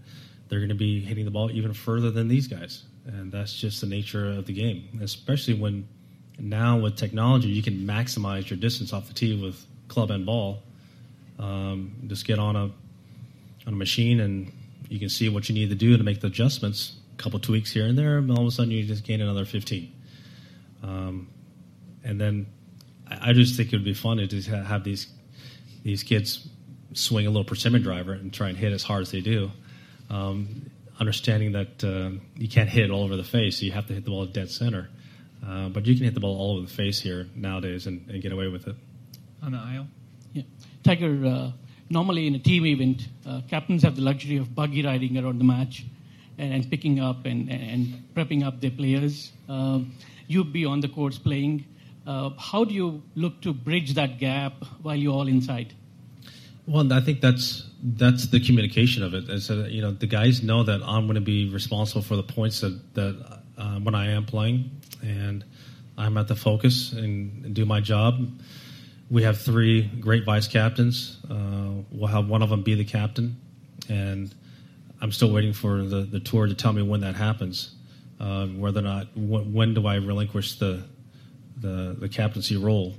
they're 0.50 0.60
going 0.60 0.70
to 0.70 0.76
be 0.76 1.00
hitting 1.00 1.26
the 1.26 1.32
ball 1.32 1.50
even 1.52 1.74
further 1.74 2.12
than 2.12 2.28
these 2.28 2.48
guys. 2.48 2.84
And 3.06 3.32
that's 3.32 3.54
just 3.54 3.82
the 3.82 3.88
nature 3.88 4.30
of 4.30 4.46
the 4.46 4.54
game, 4.54 5.00
especially 5.02 5.56
when 5.56 5.88
now 6.44 6.78
with 6.78 6.98
technology, 6.98 7.48
you 7.48 7.64
can 7.64 7.88
maximize 7.88 8.50
your 8.50 8.58
distance 8.58 8.92
off 8.92 9.08
the 9.08 9.14
tee 9.14 9.42
with 9.42 9.66
club 9.88 10.12
and 10.12 10.26
ball. 10.26 10.62
Um, 11.40 11.96
just 12.08 12.28
get 12.28 12.38
on 12.38 12.56
a 12.56 12.64
on 13.66 13.74
a 13.74 13.78
machine 13.78 14.20
and 14.20 14.52
you 14.90 15.00
can 15.00 15.08
see 15.08 15.30
what 15.30 15.48
you 15.48 15.56
need 15.56 15.70
to 15.70 15.76
do 15.76 15.98
to 15.98 16.04
make 16.04 16.20
the 16.20 16.28
adjustments. 16.28 16.98
A 17.14 17.22
couple 17.22 17.40
tweaks 17.40 17.72
here 17.72 17.86
and 17.86 17.98
there, 17.98 18.18
and 18.18 18.30
all 18.30 18.42
of 18.42 18.48
a 18.48 18.52
sudden 18.52 18.72
you 18.72 18.84
just 18.84 19.06
gain 19.06 19.22
another 19.22 19.46
15. 19.46 19.92
Um, 20.84 21.30
and 22.04 22.20
then 22.20 22.48
I, 23.10 23.30
I 23.30 23.34
just 23.34 23.56
think 23.56 23.72
it 23.72 23.78
would 23.78 23.86
be 23.86 23.94
fun 23.94 24.18
to 24.18 24.28
just 24.28 24.50
have 24.50 24.84
these 24.84 25.08
these 25.84 26.04
kids 26.04 26.48
swing 26.94 27.26
a 27.26 27.30
little 27.30 27.46
persimmon 27.46 27.82
driver 27.82 28.14
and 28.14 28.34
try 28.34 28.50
and 28.50 28.58
hit 28.58 28.74
as 28.74 28.84
hard 28.84 29.04
as 29.04 29.12
they 29.12 29.22
do. 29.22 29.50
Um, 30.10 30.70
understanding 31.00 31.54
that 31.54 31.84
uh, 31.84 32.20
you 32.36 32.50
can't 32.50 32.70
hit 32.70 32.84
it 32.86 32.92
all 32.92 33.04
over 33.04 33.16
the 33.16 33.24
face, 33.24 33.62
you 33.62 33.72
have 33.72 33.88
to 33.88 33.94
hit 33.94 34.04
the 34.04 34.12
ball 34.12 34.26
dead 34.26 34.52
center. 34.52 34.90
Uh, 35.46 35.70
but 35.70 35.86
you 35.86 35.96
can 35.96 36.06
hit 36.06 36.14
the 36.14 36.20
ball 36.20 36.38
all 36.38 36.58
over 36.58 36.66
the 36.66 36.74
face 36.74 37.02
here 37.02 37.28
nowadays 37.36 37.86
and, 37.88 38.10
and 38.10 38.22
get 38.22 38.32
away 38.32 38.48
with 38.48 38.68
it. 38.68 38.76
on 39.42 39.52
the 39.52 39.58
aisle. 39.58 39.88
Yeah. 40.32 40.44
Tiger, 40.84 41.26
uh, 41.26 41.52
normally 41.90 42.28
in 42.28 42.36
a 42.36 42.40
team 42.40 42.66
event, 42.66 43.08
uh, 43.26 43.42
captains 43.50 43.84
have 43.84 43.96
the 43.96 44.02
luxury 44.02 44.38
of 44.38 44.56
buggy 44.56 44.84
riding 44.84 45.18
around 45.18 45.40
the 45.40 45.44
match 45.44 45.86
and, 46.38 46.54
and 46.54 46.70
picking 46.72 47.00
up 47.00 47.26
and, 47.26 47.50
and 47.52 48.04
prepping 48.16 48.44
up 48.44 48.62
their 48.62 48.72
players. 48.72 49.32
Um, 49.50 49.94
you'd 50.28 50.54
be 50.54 50.66
on 50.66 50.80
the 50.80 50.88
courts 50.88 51.18
playing. 51.18 51.66
Uh, 52.08 52.32
how 52.38 52.64
do 52.64 52.74
you 52.74 53.04
look 53.16 53.42
to 53.42 53.54
bridge 53.54 53.94
that 53.96 54.20
gap 54.20 54.64
while 54.82 54.96
you're 54.96 55.14
all 55.14 55.28
inside? 55.28 55.74
Well, 56.66 56.92
I 56.94 57.02
think 57.02 57.20
that's 57.20 57.70
that's 57.84 58.28
the 58.28 58.40
communication 58.40 59.04
of 59.04 59.14
it. 59.14 59.30
Is 59.30 59.50
that 59.50 59.72
you 59.72 59.82
know 59.82 59.92
the 59.92 60.08
guys 60.08 60.42
know 60.42 60.64
that 60.64 60.82
I'm 60.82 61.08
going 61.08 61.16
to 61.16 61.22
be 61.22 61.50
responsible 61.50 62.02
for 62.02 62.16
the 62.16 62.24
points 62.24 62.62
that 62.62 62.94
that 62.94 63.43
uh, 63.58 63.80
when 63.80 63.96
I 63.96 64.12
am 64.12 64.26
playing, 64.26 64.72
and 65.02 65.44
I'm 65.98 66.18
at 66.18 66.28
the 66.28 66.36
focus 66.36 66.92
and, 66.94 67.46
and 67.46 67.54
do 67.54 67.66
my 67.66 67.80
job. 67.82 68.30
We 69.10 69.24
have 69.24 69.40
three 69.40 69.84
great 70.00 70.26
vice 70.26 70.48
captains. 70.48 71.18
Uh, 71.30 71.84
we'll 71.92 72.08
have 72.08 72.28
one 72.28 72.42
of 72.42 72.50
them 72.50 72.64
be 72.64 72.76
the 72.76 72.86
captain, 72.86 73.38
and 73.90 74.34
I'm 75.02 75.12
still 75.12 75.32
waiting 75.32 75.54
for 75.54 75.84
the, 75.84 76.02
the 76.02 76.20
tour 76.20 76.48
to 76.48 76.56
tell 76.56 76.74
me 76.74 76.82
when 76.82 77.02
that 77.02 77.16
happens. 77.16 77.76
uh, 78.20 78.48
whether 78.48 78.80
or 78.80 78.84
not 78.84 79.08
wh- 79.16 79.46
when 79.54 79.74
do 79.74 79.86
I 79.88 79.96
relinquish 79.96 80.58
the 80.60 80.84
the, 81.62 81.96
the 82.00 82.10
captaincy 82.10 82.58
role 82.58 82.96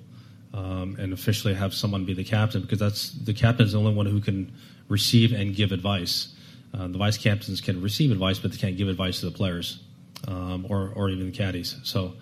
um, 0.55 0.97
and 0.99 1.13
officially 1.13 1.55
have 1.55 1.75
someone 1.75 2.05
be 2.05 2.15
the 2.15 2.25
captain 2.25 2.63
because 2.63 2.79
that's 2.79 3.11
the 3.11 3.35
captain 3.35 3.67
is 3.67 3.73
the 3.73 3.79
only 3.79 3.95
one 3.95 4.07
who 4.07 4.21
can 4.21 4.53
receive 4.89 5.33
and 5.33 5.55
give 5.55 5.73
advice. 5.73 6.29
Uh, 6.73 6.89
the 6.89 6.99
vice 6.99 7.19
captains 7.19 7.61
can 7.61 7.81
receive 7.83 8.11
advice, 8.11 8.39
but 8.39 8.53
they 8.53 8.57
can't 8.59 8.77
give 8.77 8.89
advice 8.89 9.21
to 9.21 9.27
the 9.27 9.33
players 9.33 9.81
um, 10.29 10.67
or 10.69 10.93
or 10.95 11.11
even 11.11 11.27
the 11.27 11.33
caddies. 11.33 11.77
So, 11.85 12.15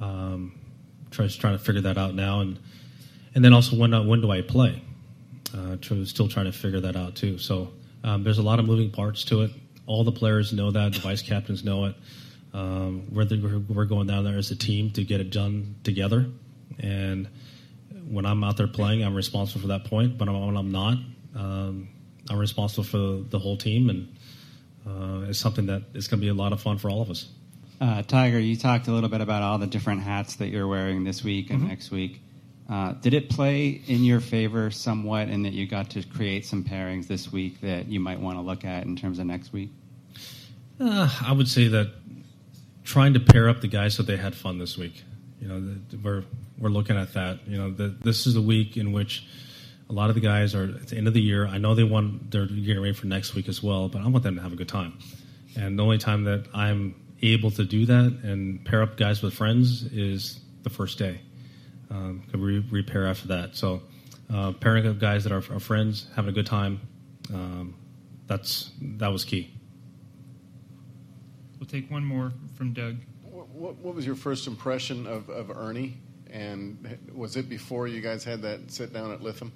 um, 0.00 0.58
try, 1.10 1.28
trying 1.28 1.58
to 1.58 1.64
figure 1.64 1.82
that 1.82 1.98
out 1.98 2.14
now, 2.14 2.40
and 2.40 2.58
and 3.34 3.44
then 3.44 3.52
also 3.52 3.76
when 3.76 3.94
uh, 3.94 4.02
when 4.02 4.20
do 4.20 4.30
I 4.30 4.42
play? 4.42 4.82
Uh, 5.56 5.76
still 6.04 6.28
trying 6.28 6.46
to 6.46 6.52
figure 6.52 6.80
that 6.80 6.96
out 6.96 7.16
too. 7.16 7.38
So 7.38 7.72
um, 8.04 8.22
there's 8.22 8.38
a 8.38 8.42
lot 8.42 8.58
of 8.58 8.66
moving 8.66 8.90
parts 8.90 9.24
to 9.24 9.42
it. 9.42 9.50
All 9.86 10.04
the 10.04 10.12
players 10.12 10.52
know 10.52 10.70
that. 10.70 10.92
The 10.92 11.00
vice 11.00 11.22
captains 11.22 11.64
know 11.64 11.86
it. 11.86 11.96
Um, 12.52 13.12
we're, 13.12 13.24
the, 13.24 13.64
we're 13.68 13.84
going 13.84 14.06
down 14.06 14.24
there 14.24 14.38
as 14.38 14.50
a 14.50 14.56
team 14.56 14.90
to 14.92 15.04
get 15.04 15.20
it 15.20 15.30
done 15.30 15.76
together. 15.82 16.26
And 16.78 17.28
when 18.08 18.26
I'm 18.26 18.42
out 18.44 18.56
there 18.56 18.68
playing, 18.68 19.02
I'm 19.02 19.14
responsible 19.14 19.62
for 19.62 19.68
that 19.68 19.84
point. 19.84 20.18
But 20.18 20.28
when 20.28 20.56
I'm 20.56 20.70
not, 20.70 20.98
um, 21.34 21.88
I'm 22.28 22.38
responsible 22.38 22.84
for 22.84 23.24
the 23.28 23.38
whole 23.38 23.56
team, 23.56 23.90
and 23.90 24.14
uh, 24.86 25.26
it's 25.28 25.38
something 25.38 25.66
that 25.66 25.82
is 25.94 26.08
going 26.08 26.20
to 26.20 26.24
be 26.24 26.28
a 26.28 26.34
lot 26.34 26.52
of 26.52 26.60
fun 26.60 26.78
for 26.78 26.90
all 26.90 27.02
of 27.02 27.10
us. 27.10 27.28
Uh, 27.80 28.02
Tiger, 28.02 28.38
you 28.38 28.56
talked 28.56 28.88
a 28.88 28.92
little 28.92 29.08
bit 29.08 29.20
about 29.20 29.42
all 29.42 29.58
the 29.58 29.66
different 29.66 30.02
hats 30.02 30.36
that 30.36 30.48
you're 30.48 30.68
wearing 30.68 31.04
this 31.04 31.24
week 31.24 31.50
and 31.50 31.62
Mhm. 31.62 31.68
next 31.68 31.90
week. 31.90 32.20
Uh, 32.68 32.92
did 32.92 33.14
it 33.14 33.28
play 33.30 33.68
in 33.86 34.04
your 34.04 34.20
favor 34.20 34.70
somewhat 34.70 35.28
in 35.28 35.42
that 35.42 35.52
you 35.52 35.66
got 35.66 35.90
to 35.90 36.02
create 36.04 36.46
some 36.46 36.62
pairings 36.62 37.06
this 37.08 37.32
week 37.32 37.60
that 37.62 37.88
you 37.88 37.98
might 37.98 38.20
want 38.20 38.36
to 38.36 38.42
look 38.42 38.64
at 38.64 38.84
in 38.86 38.94
terms 38.96 39.18
of 39.18 39.26
next 39.26 39.52
week? 39.52 39.70
Uh, 40.78 41.08
I 41.22 41.32
would 41.32 41.48
say 41.48 41.68
that 41.68 41.90
trying 42.84 43.14
to 43.14 43.20
pair 43.20 43.48
up 43.48 43.60
the 43.60 43.68
guys 43.68 43.94
so 43.94 44.02
they 44.02 44.16
had 44.16 44.34
fun 44.34 44.58
this 44.58 44.76
week. 44.78 45.02
You 45.40 45.48
know, 45.48 45.60
the, 45.60 45.96
we're 45.98 46.24
we're 46.58 46.68
looking 46.68 46.96
at 46.96 47.14
that. 47.14 47.40
You 47.48 47.56
know, 47.56 47.70
the, 47.70 47.88
this 47.88 48.26
is 48.26 48.36
a 48.36 48.42
week 48.42 48.76
in 48.76 48.92
which 48.92 49.24
a 49.90 49.92
lot 49.92 50.08
of 50.08 50.14
the 50.14 50.20
guys 50.20 50.54
are 50.54 50.62
at 50.64 50.86
the 50.86 50.96
end 50.96 51.08
of 51.08 51.14
the 51.14 51.20
year. 51.20 51.46
I 51.46 51.58
know 51.58 51.74
they 51.74 51.82
want 51.82 52.30
they're 52.30 52.46
getting 52.46 52.80
ready 52.80 52.94
for 52.94 53.08
next 53.08 53.34
week 53.34 53.48
as 53.48 53.60
well, 53.60 53.88
but 53.88 54.00
I 54.00 54.08
want 54.08 54.22
them 54.22 54.36
to 54.36 54.42
have 54.42 54.52
a 54.52 54.56
good 54.56 54.68
time. 54.68 54.96
And 55.56 55.76
the 55.76 55.82
only 55.82 55.98
time 55.98 56.24
that 56.24 56.46
I'm 56.54 56.94
able 57.22 57.50
to 57.50 57.64
do 57.64 57.86
that 57.86 58.20
and 58.22 58.64
pair 58.64 58.82
up 58.82 58.96
guys 58.96 59.20
with 59.20 59.34
friends 59.34 59.82
is 59.82 60.40
the 60.62 60.70
first 60.70 60.96
day. 60.96 61.20
Um, 61.90 62.22
could 62.30 62.38
re- 62.38 62.64
repair 62.70 63.08
after 63.08 63.28
that. 63.28 63.56
So 63.56 63.82
uh, 64.32 64.52
pairing 64.52 64.86
up 64.86 65.00
guys 65.00 65.24
that 65.24 65.32
are, 65.32 65.42
are 65.52 65.58
friends, 65.58 66.06
having 66.14 66.30
a 66.30 66.32
good 66.32 66.46
time. 66.46 66.80
Um, 67.34 67.74
that's 68.28 68.70
that 68.80 69.08
was 69.08 69.24
key. 69.24 69.52
We'll 71.58 71.66
take 71.66 71.90
one 71.90 72.04
more 72.04 72.32
from 72.54 72.72
Doug. 72.74 72.98
What, 73.22 73.48
what, 73.48 73.76
what 73.78 73.94
was 73.96 74.06
your 74.06 74.14
first 74.14 74.46
impression 74.46 75.08
of, 75.08 75.28
of 75.28 75.50
Ernie? 75.50 75.98
And 76.30 76.96
was 77.12 77.36
it 77.36 77.48
before 77.48 77.88
you 77.88 78.00
guys 78.00 78.22
had 78.22 78.42
that 78.42 78.70
sit 78.70 78.92
down 78.92 79.10
at 79.10 79.20
Lytham? 79.20 79.50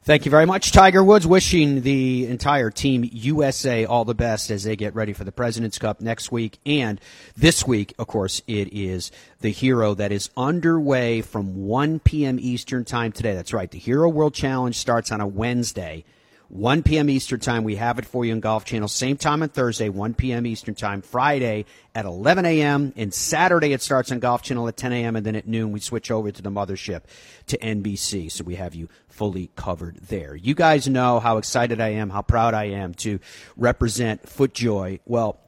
Thank 0.09 0.25
you 0.25 0.31
very 0.31 0.47
much, 0.47 0.73
Tiger 0.73 1.05
Woods. 1.05 1.27
Wishing 1.27 1.83
the 1.83 2.27
entire 2.29 2.71
team 2.71 3.07
USA 3.13 3.85
all 3.85 4.07
the 4.07 4.15
best 4.15 4.51
as 4.51 4.65
they 4.65 4.75
get 4.75 4.95
ready 4.95 5.13
for 5.13 5.23
the 5.25 5.33
President's 5.33 5.79
Cup 5.79 6.01
next 6.01 6.33
week. 6.33 6.57
And 6.65 6.99
this 7.37 7.67
week, 7.67 7.93
of 7.99 8.07
course, 8.07 8.41
it 8.47 8.73
is 8.73 9.13
the 9.43 9.51
Hero 9.51 9.93
that 9.93 10.11
is 10.11 10.31
underway 10.35 11.21
from 11.21 11.67
1 11.67 11.99
p.m. 11.99 12.39
Eastern 12.41 12.87
Time 12.87 13.13
today. 13.13 13.35
That's 13.35 13.53
right. 13.53 13.71
The 13.71 13.79
Hero 13.79 14.09
World 14.09 14.33
Challenge 14.33 14.75
starts 14.75 15.13
on 15.13 15.21
a 15.21 15.27
Wednesday. 15.27 16.07
1 16.49 16.83
p.m. 16.83 17.11
Eastern 17.11 17.41
Time. 17.41 17.63
We 17.63 17.77
have 17.77 17.99
it 17.99 18.07
for 18.07 18.25
you 18.25 18.33
on 18.33 18.41
Golf 18.41 18.65
Channel. 18.65 18.89
Same 18.89 19.19
time 19.19 19.43
on 19.43 19.51
Thursday, 19.51 19.91
1 19.91 20.15
p.m. 20.15 20.47
Eastern 20.47 20.75
Time. 20.75 21.03
Friday 21.03 21.67
at 21.95 22.07
11 22.07 22.47
a.m. 22.47 22.95
And 22.97 23.13
Saturday 23.13 23.75
it 23.75 23.83
starts 23.83 24.11
on 24.13 24.19
Golf 24.19 24.43
Channel 24.43 24.67
at 24.67 24.77
10 24.77 24.93
a.m. 24.95 25.17
And 25.17 25.27
then 25.27 25.37
at 25.37 25.47
noon 25.47 25.73
we 25.73 25.81
switch 25.81 26.11
over 26.11 26.31
to 26.31 26.43
the 26.43 26.51
mothership 26.51 27.03
to 27.49 27.59
NBC. 27.59 28.33
So 28.33 28.45
we 28.45 28.55
have 28.55 28.75
you 28.75 28.89
fully 29.09 29.51
covered 29.57 29.97
there. 29.97 30.35
You 30.35 30.55
guys 30.55 30.89
know 30.89 31.21
how 31.21 31.37
excited 31.37 31.81
I 31.83 31.89
am, 31.89 32.09
how 32.09 32.23
proud 32.23 32.55
I 32.55 32.65
am 32.65 32.95
to 32.95 33.21
represent 33.57 34.23
FootJoy. 34.23 35.01
Well, 35.05 35.39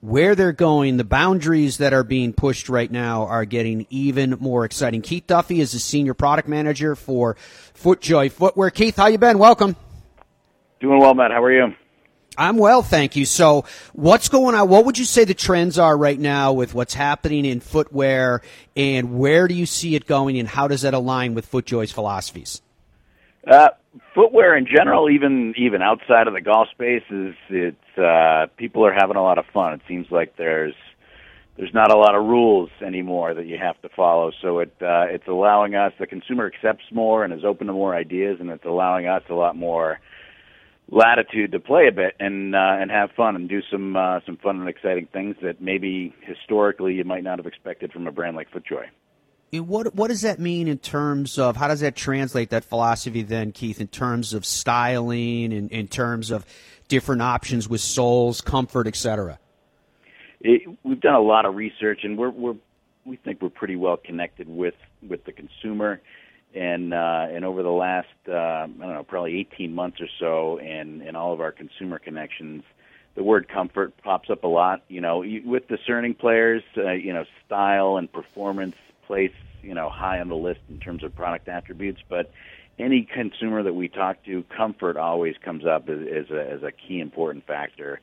where 0.00 0.34
they're 0.34 0.52
going, 0.52 0.96
the 0.96 1.04
boundaries 1.04 1.78
that 1.78 1.92
are 1.92 2.04
being 2.04 2.32
pushed 2.32 2.68
right 2.68 2.90
now 2.90 3.26
are 3.26 3.44
getting 3.44 3.86
even 3.90 4.36
more 4.40 4.64
exciting. 4.64 5.02
Keith 5.02 5.26
Duffy 5.26 5.60
is 5.60 5.72
the 5.72 5.78
senior 5.78 6.14
product 6.14 6.48
manager 6.48 6.96
for 6.96 7.36
FootJoy 7.80 8.32
Footwear. 8.32 8.70
Keith, 8.70 8.96
how 8.96 9.06
you 9.06 9.18
been? 9.18 9.38
Welcome. 9.38 9.76
Doing 10.80 11.00
well, 11.00 11.14
Matt. 11.14 11.32
How 11.32 11.42
are 11.42 11.52
you? 11.52 11.74
I'm 12.36 12.56
well, 12.56 12.82
thank 12.82 13.16
you. 13.16 13.24
So, 13.24 13.64
what's 13.94 14.28
going 14.28 14.54
on? 14.54 14.68
What 14.68 14.84
would 14.84 14.96
you 14.96 15.04
say 15.04 15.24
the 15.24 15.34
trends 15.34 15.76
are 15.76 15.96
right 15.96 16.18
now 16.18 16.52
with 16.52 16.72
what's 16.72 16.94
happening 16.94 17.44
in 17.44 17.58
footwear, 17.58 18.42
and 18.76 19.18
where 19.18 19.48
do 19.48 19.54
you 19.54 19.66
see 19.66 19.96
it 19.96 20.06
going, 20.06 20.38
and 20.38 20.48
how 20.48 20.68
does 20.68 20.82
that 20.82 20.94
align 20.94 21.34
with 21.34 21.50
FootJoy's 21.50 21.90
philosophies? 21.90 22.62
Uh, 23.44 23.70
footwear 24.14 24.56
in 24.56 24.66
general, 24.66 25.10
even 25.10 25.54
even 25.56 25.82
outside 25.82 26.28
of 26.28 26.34
the 26.34 26.40
golf 26.40 26.68
space, 26.70 27.02
is 27.10 27.34
it's 27.50 27.98
uh, 27.98 28.46
people 28.56 28.86
are 28.86 28.94
having 28.94 29.16
a 29.16 29.22
lot 29.22 29.38
of 29.38 29.46
fun. 29.52 29.72
It 29.72 29.80
seems 29.88 30.06
like 30.10 30.36
there's 30.36 30.74
there's 31.56 31.74
not 31.74 31.92
a 31.92 31.98
lot 31.98 32.14
of 32.14 32.24
rules 32.24 32.70
anymore 32.80 33.34
that 33.34 33.46
you 33.46 33.58
have 33.58 33.80
to 33.82 33.88
follow. 33.88 34.30
So 34.42 34.60
it 34.60 34.72
uh, 34.80 35.06
it's 35.08 35.26
allowing 35.26 35.74
us 35.74 35.92
the 35.98 36.06
consumer 36.06 36.46
accepts 36.46 36.84
more 36.92 37.24
and 37.24 37.32
is 37.32 37.44
open 37.44 37.66
to 37.66 37.72
more 37.72 37.96
ideas, 37.96 38.36
and 38.38 38.48
it's 38.50 38.64
allowing 38.64 39.08
us 39.08 39.24
a 39.28 39.34
lot 39.34 39.56
more 39.56 39.98
latitude 40.90 41.52
to 41.52 41.60
play 41.60 41.86
a 41.88 41.92
bit 41.92 42.14
and 42.18 42.54
uh, 42.54 42.76
and 42.80 42.90
have 42.90 43.10
fun 43.12 43.36
and 43.36 43.48
do 43.48 43.60
some 43.70 43.96
uh, 43.96 44.20
some 44.24 44.36
fun 44.36 44.60
and 44.60 44.68
exciting 44.68 45.06
things 45.12 45.36
that 45.42 45.60
maybe 45.60 46.14
historically 46.22 46.94
you 46.94 47.04
might 47.04 47.22
not 47.22 47.38
have 47.38 47.46
expected 47.46 47.92
from 47.92 48.06
a 48.06 48.12
brand 48.12 48.36
like 48.36 48.50
FootJoy. 48.50 48.86
And 49.52 49.68
what 49.68 49.94
what 49.94 50.08
does 50.08 50.22
that 50.22 50.38
mean 50.38 50.68
in 50.68 50.78
terms 50.78 51.38
of 51.38 51.56
how 51.56 51.68
does 51.68 51.80
that 51.80 51.96
translate 51.96 52.50
that 52.50 52.64
philosophy 52.64 53.22
then, 53.22 53.52
Keith, 53.52 53.80
in 53.80 53.88
terms 53.88 54.34
of 54.34 54.44
styling 54.44 55.52
and 55.52 55.70
in 55.70 55.88
terms 55.88 56.30
of 56.30 56.44
different 56.88 57.22
options 57.22 57.68
with 57.68 57.80
soles, 57.80 58.40
comfort, 58.40 58.86
etc. 58.86 59.38
We've 60.40 61.00
done 61.00 61.14
a 61.14 61.20
lot 61.20 61.46
of 61.46 61.54
research, 61.56 62.00
and 62.04 62.16
we're 62.16 62.30
we're 62.30 62.56
we 63.04 63.16
think 63.16 63.42
we're 63.42 63.48
pretty 63.48 63.76
well 63.76 63.96
connected 63.96 64.48
with 64.48 64.74
with 65.06 65.24
the 65.24 65.32
consumer, 65.32 66.00
and 66.54 66.94
uh, 66.94 67.26
and 67.30 67.44
over 67.44 67.62
the 67.62 67.70
last 67.70 68.08
uh, 68.28 68.32
I 68.32 68.66
don't 68.66 68.78
know 68.78 69.04
probably 69.06 69.38
18 69.40 69.74
months 69.74 70.00
or 70.00 70.08
so, 70.18 70.58
and 70.58 71.02
and 71.02 71.16
all 71.16 71.32
of 71.32 71.40
our 71.40 71.52
consumer 71.52 71.98
connections, 71.98 72.64
the 73.14 73.22
word 73.22 73.48
comfort 73.48 73.92
pops 74.02 74.30
up 74.30 74.44
a 74.44 74.48
lot. 74.48 74.82
You 74.88 75.00
know, 75.00 75.24
with 75.44 75.68
discerning 75.68 76.14
players, 76.14 76.62
uh, 76.76 76.92
you 76.92 77.12
know, 77.12 77.24
style 77.46 77.96
and 77.96 78.10
performance 78.12 78.76
place 79.06 79.32
you 79.62 79.74
know 79.74 79.88
high 79.90 80.20
on 80.20 80.28
the 80.28 80.36
list 80.36 80.60
in 80.68 80.78
terms 80.78 81.04
of 81.04 81.14
product 81.14 81.48
attributes, 81.48 82.00
but 82.08 82.30
any 82.78 83.06
consumer 83.12 83.62
that 83.62 83.74
we 83.74 83.88
talk 83.88 84.24
to, 84.24 84.44
comfort 84.56 84.96
always 84.96 85.34
comes 85.44 85.66
up 85.66 85.88
as, 85.88 85.98
as 85.98 86.30
a 86.30 86.50
as 86.50 86.62
a 86.62 86.72
key 86.72 87.00
important 87.00 87.46
factor 87.46 88.00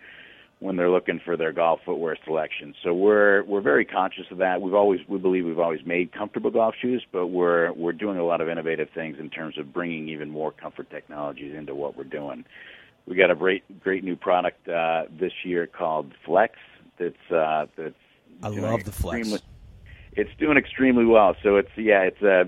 when 0.66 0.78
they're 0.78 0.90
looking 0.90 1.22
for 1.24 1.38
their 1.38 1.54
golf 1.54 1.80
footwear 1.86 2.18
selection. 2.26 2.74
So 2.84 2.92
we're 2.92 3.44
we're 3.44 3.62
very 3.62 3.86
conscious 3.86 4.26
of 4.32 4.40
that. 4.40 4.64
We've 4.64 4.74
always 4.74 5.00
we 5.08 5.20
believe 5.20 5.46
we've 5.46 5.60
always 5.60 5.86
made 5.86 6.12
comfortable 6.12 6.50
golf 6.50 6.74
shoes, 6.82 7.06
but 7.12 7.28
we're 7.28 7.72
we're 7.74 7.94
doing 7.94 8.18
a 8.18 8.26
lot 8.26 8.42
of 8.42 8.50
innovative 8.50 8.90
things 8.96 9.18
in 9.20 9.30
terms 9.30 9.60
of 9.60 9.72
bringing 9.72 10.10
even 10.10 10.32
more 10.32 10.52
comfort 10.52 10.90
technologies 10.90 11.54
into 11.56 11.76
what 11.76 11.96
we're 11.96 12.04
doing. 12.04 12.46
We 13.06 13.16
got 13.16 13.30
a 13.30 13.36
great 13.36 13.80
great 13.80 14.04
new 14.04 14.16
product 14.16 14.68
uh, 14.68 15.04
this 15.12 15.34
year 15.44 15.68
called 15.68 16.14
Flex. 16.26 16.56
That's 16.98 17.32
uh, 17.32 17.68
that's 17.78 17.94
I 18.42 18.48
love 18.48 18.84
the 18.84 18.92
flex. 18.92 19.44
It's 20.14 20.32
doing 20.40 20.58
extremely 20.58 21.06
well. 21.06 21.36
So 21.44 21.58
it's 21.58 21.70
yeah, 21.78 22.02
it's 22.02 22.22
a 22.24 22.46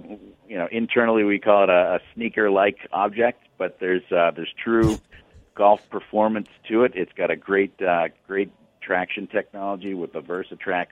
you 0.49 0.57
know 0.57 0.68
internally 0.72 1.24
we 1.24 1.38
call 1.38 1.65
it 1.65 1.70
a, 1.70 1.95
a 1.95 1.99
sneaker-like 2.15 2.80
object, 2.91 3.43
but 3.59 3.78
there's 3.80 4.11
uh, 4.11 4.32
there's 4.32 4.53
true 4.63 4.97
golf 5.58 5.82
performance 5.89 6.47
to 6.70 6.84
it. 6.84 6.91
It's 6.95 7.12
got 7.14 7.32
a 7.32 7.36
great 7.36 7.82
uh, 7.82 8.10
great 8.28 8.51
traction 8.82 9.28
technology 9.28 9.93
with 9.95 10.14
the 10.14 10.22
Versatrax 10.22 10.88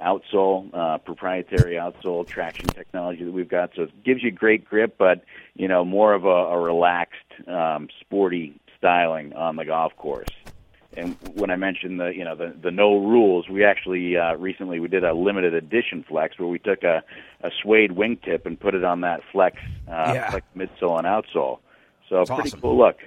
outsole, 0.00 0.68
uh, 0.74 0.98
proprietary 0.98 1.74
outsole 1.74 2.26
traction 2.26 2.66
technology 2.66 3.24
that 3.24 3.32
we've 3.32 3.48
got. 3.48 3.70
So 3.76 3.82
it 3.82 4.04
gives 4.04 4.22
you 4.22 4.30
great 4.32 4.64
grip, 4.64 4.96
but 4.98 5.24
you 5.54 5.68
know 5.68 5.84
more 5.84 6.12
of 6.14 6.24
a, 6.24 6.28
a 6.28 6.58
relaxed, 6.58 7.30
um, 7.46 7.88
sporty 8.00 8.60
styling 8.76 9.32
on 9.34 9.54
the 9.56 9.64
golf 9.64 9.96
course. 9.96 10.28
And 10.94 11.16
when 11.34 11.50
I 11.50 11.56
mentioned 11.56 12.00
the 12.00 12.08
you 12.14 12.24
know 12.24 12.34
the 12.34 12.54
the 12.60 12.72
no 12.72 12.96
rules, 12.98 13.48
we 13.48 13.64
actually 13.64 14.16
uh, 14.16 14.34
recently 14.34 14.80
we 14.80 14.88
did 14.88 15.04
a 15.04 15.14
limited 15.14 15.54
edition 15.54 16.04
flex 16.06 16.38
where 16.38 16.48
we 16.48 16.58
took 16.58 16.82
a, 16.82 17.02
a 17.42 17.50
suede 17.62 17.92
wingtip 17.92 18.44
and 18.44 18.58
put 18.58 18.74
it 18.74 18.84
on 18.84 19.00
that 19.02 19.20
flex 19.30 19.56
uh, 19.88 20.12
Yeah. 20.14 20.30
flex 20.30 20.44
midsole 20.56 20.98
and 20.98 21.06
outsole. 21.06 21.60
So 22.08 22.16
That's 22.18 22.30
pretty 22.30 22.48
awesome. 22.50 22.60
cool 22.60 22.76
look. 22.76 22.98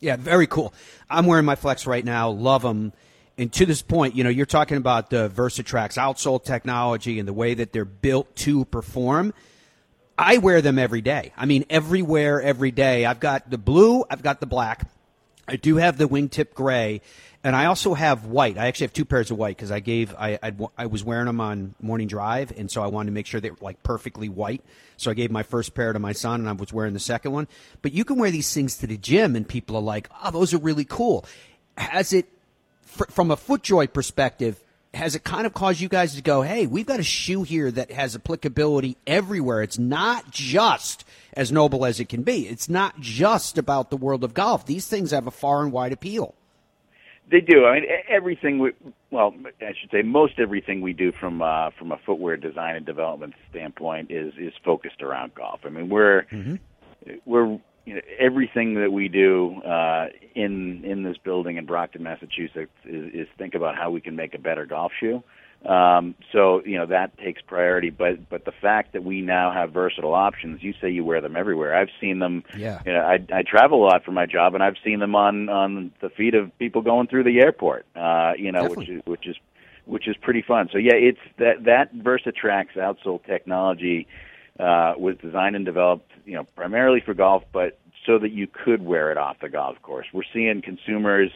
Yeah, 0.00 0.16
very 0.16 0.46
cool. 0.46 0.74
I'm 1.08 1.26
wearing 1.26 1.44
my 1.44 1.56
Flex 1.56 1.86
right 1.86 2.04
now. 2.04 2.30
Love 2.30 2.62
them. 2.62 2.92
And 3.38 3.52
to 3.54 3.66
this 3.66 3.82
point, 3.82 4.14
you 4.14 4.24
know, 4.24 4.30
you're 4.30 4.46
talking 4.46 4.76
about 4.76 5.10
the 5.10 5.28
Versatrax 5.28 5.98
outsole 5.98 6.42
technology 6.42 7.18
and 7.18 7.28
the 7.28 7.32
way 7.32 7.54
that 7.54 7.72
they're 7.72 7.84
built 7.84 8.34
to 8.36 8.64
perform. 8.66 9.34
I 10.18 10.38
wear 10.38 10.62
them 10.62 10.78
every 10.78 11.02
day. 11.02 11.32
I 11.36 11.44
mean, 11.44 11.64
everywhere, 11.68 12.40
every 12.40 12.70
day. 12.70 13.04
I've 13.04 13.20
got 13.20 13.50
the 13.50 13.58
blue, 13.58 14.04
I've 14.08 14.22
got 14.22 14.40
the 14.40 14.46
black. 14.46 14.88
I 15.46 15.56
do 15.56 15.76
have 15.76 15.98
the 15.98 16.08
wingtip 16.08 16.54
gray, 16.54 17.02
and 17.46 17.54
I 17.54 17.66
also 17.66 17.94
have 17.94 18.26
white. 18.26 18.58
I 18.58 18.66
actually 18.66 18.86
have 18.86 18.92
two 18.92 19.04
pairs 19.04 19.30
of 19.30 19.38
white 19.38 19.56
because 19.56 19.70
I 19.70 19.78
gave 19.78 20.12
I 20.16 20.36
I'd, 20.42 20.60
I 20.76 20.86
was 20.86 21.04
wearing 21.04 21.26
them 21.26 21.40
on 21.40 21.76
morning 21.80 22.08
drive, 22.08 22.52
and 22.58 22.68
so 22.68 22.82
I 22.82 22.88
wanted 22.88 23.10
to 23.10 23.12
make 23.12 23.24
sure 23.24 23.40
they 23.40 23.50
were 23.50 23.56
like 23.60 23.84
perfectly 23.84 24.28
white. 24.28 24.64
So 24.96 25.12
I 25.12 25.14
gave 25.14 25.30
my 25.30 25.44
first 25.44 25.72
pair 25.72 25.92
to 25.92 26.00
my 26.00 26.10
son, 26.10 26.40
and 26.40 26.48
I 26.48 26.52
was 26.52 26.72
wearing 26.72 26.92
the 26.92 26.98
second 26.98 27.30
one. 27.30 27.46
But 27.82 27.92
you 27.92 28.04
can 28.04 28.18
wear 28.18 28.32
these 28.32 28.52
things 28.52 28.78
to 28.78 28.88
the 28.88 28.96
gym, 28.96 29.36
and 29.36 29.46
people 29.46 29.76
are 29.76 29.82
like, 29.82 30.10
"Oh, 30.24 30.32
those 30.32 30.54
are 30.54 30.58
really 30.58 30.84
cool." 30.84 31.24
Has 31.78 32.12
it, 32.12 32.26
fr- 32.82 33.04
from 33.10 33.30
a 33.30 33.36
FootJoy 33.36 33.92
perspective, 33.92 34.58
has 34.92 35.14
it 35.14 35.22
kind 35.22 35.46
of 35.46 35.54
caused 35.54 35.80
you 35.80 35.88
guys 35.88 36.16
to 36.16 36.22
go, 36.22 36.42
"Hey, 36.42 36.66
we've 36.66 36.84
got 36.84 36.98
a 36.98 37.04
shoe 37.04 37.44
here 37.44 37.70
that 37.70 37.92
has 37.92 38.16
applicability 38.16 38.96
everywhere. 39.06 39.62
It's 39.62 39.78
not 39.78 40.32
just 40.32 41.04
as 41.34 41.52
noble 41.52 41.86
as 41.86 42.00
it 42.00 42.08
can 42.08 42.24
be. 42.24 42.48
It's 42.48 42.68
not 42.68 42.98
just 42.98 43.56
about 43.56 43.90
the 43.90 43.96
world 43.96 44.24
of 44.24 44.34
golf. 44.34 44.66
These 44.66 44.88
things 44.88 45.12
have 45.12 45.28
a 45.28 45.30
far 45.30 45.62
and 45.62 45.70
wide 45.70 45.92
appeal." 45.92 46.34
They 47.28 47.40
do. 47.40 47.64
I 47.64 47.74
mean, 47.74 47.88
everything. 48.08 48.58
We, 48.60 48.72
well, 49.10 49.34
I 49.60 49.72
should 49.80 49.90
say 49.90 50.02
most 50.02 50.34
everything 50.38 50.80
we 50.80 50.92
do 50.92 51.10
from 51.10 51.42
uh, 51.42 51.70
from 51.70 51.90
a 51.90 51.98
footwear 52.06 52.36
design 52.36 52.76
and 52.76 52.86
development 52.86 53.34
standpoint 53.50 54.10
is 54.10 54.32
is 54.38 54.52
focused 54.64 55.02
around 55.02 55.34
golf. 55.34 55.60
I 55.64 55.70
mean, 55.70 55.88
we're 55.88 56.24
we're 57.24 57.58
you 57.84 57.94
know, 57.94 58.00
everything 58.18 58.74
that 58.74 58.92
we 58.92 59.08
do 59.08 59.60
uh, 59.62 60.08
in 60.34 60.84
in 60.84 61.02
this 61.02 61.16
building 61.16 61.56
in 61.56 61.66
Brockton, 61.66 62.02
Massachusetts, 62.02 62.72
is, 62.84 63.14
is 63.14 63.28
think 63.38 63.54
about 63.54 63.76
how 63.76 63.90
we 63.90 64.00
can 64.00 64.14
make 64.14 64.34
a 64.34 64.38
better 64.38 64.66
golf 64.66 64.92
shoe. 64.98 65.22
Um, 65.66 66.14
so 66.32 66.62
you 66.64 66.78
know 66.78 66.86
that 66.86 67.18
takes 67.18 67.42
priority, 67.42 67.90
but 67.90 68.28
but 68.28 68.44
the 68.44 68.52
fact 68.52 68.92
that 68.92 69.02
we 69.02 69.20
now 69.20 69.50
have 69.50 69.72
versatile 69.72 70.14
options, 70.14 70.62
you 70.62 70.72
say 70.80 70.88
you 70.90 71.04
wear 71.04 71.20
them 71.20 71.36
everywhere. 71.36 71.74
I've 71.74 71.90
seen 72.00 72.20
them. 72.20 72.44
Yeah. 72.56 72.80
You 72.86 72.92
know, 72.92 73.00
I 73.00 73.18
I 73.32 73.42
travel 73.42 73.82
a 73.82 73.86
lot 73.86 74.04
for 74.04 74.12
my 74.12 74.26
job, 74.26 74.54
and 74.54 74.62
I've 74.62 74.76
seen 74.84 75.00
them 75.00 75.16
on 75.16 75.48
on 75.48 75.92
the 76.00 76.08
feet 76.08 76.34
of 76.34 76.56
people 76.58 76.82
going 76.82 77.08
through 77.08 77.24
the 77.24 77.40
airport. 77.40 77.84
Uh, 77.96 78.34
you 78.38 78.52
know, 78.52 78.68
which 78.68 78.88
is 78.88 79.02
which 79.06 79.26
is 79.26 79.36
which 79.86 80.06
is 80.06 80.16
pretty 80.16 80.42
fun. 80.42 80.68
So 80.70 80.78
yeah, 80.78 80.94
it's 80.94 81.18
that 81.38 81.64
that 81.64 81.94
Versatrax 81.96 82.76
outsole 82.76 83.24
technology 83.24 84.06
uh, 84.60 84.94
was 84.96 85.16
designed 85.16 85.56
and 85.56 85.64
developed, 85.64 86.10
you 86.24 86.34
know, 86.34 86.44
primarily 86.54 87.00
for 87.00 87.14
golf, 87.14 87.42
but 87.52 87.78
so 88.04 88.18
that 88.18 88.30
you 88.30 88.46
could 88.46 88.82
wear 88.82 89.10
it 89.10 89.18
off 89.18 89.38
the 89.40 89.48
golf 89.48 89.80
course. 89.82 90.06
We're 90.12 90.22
seeing 90.32 90.62
consumers 90.62 91.30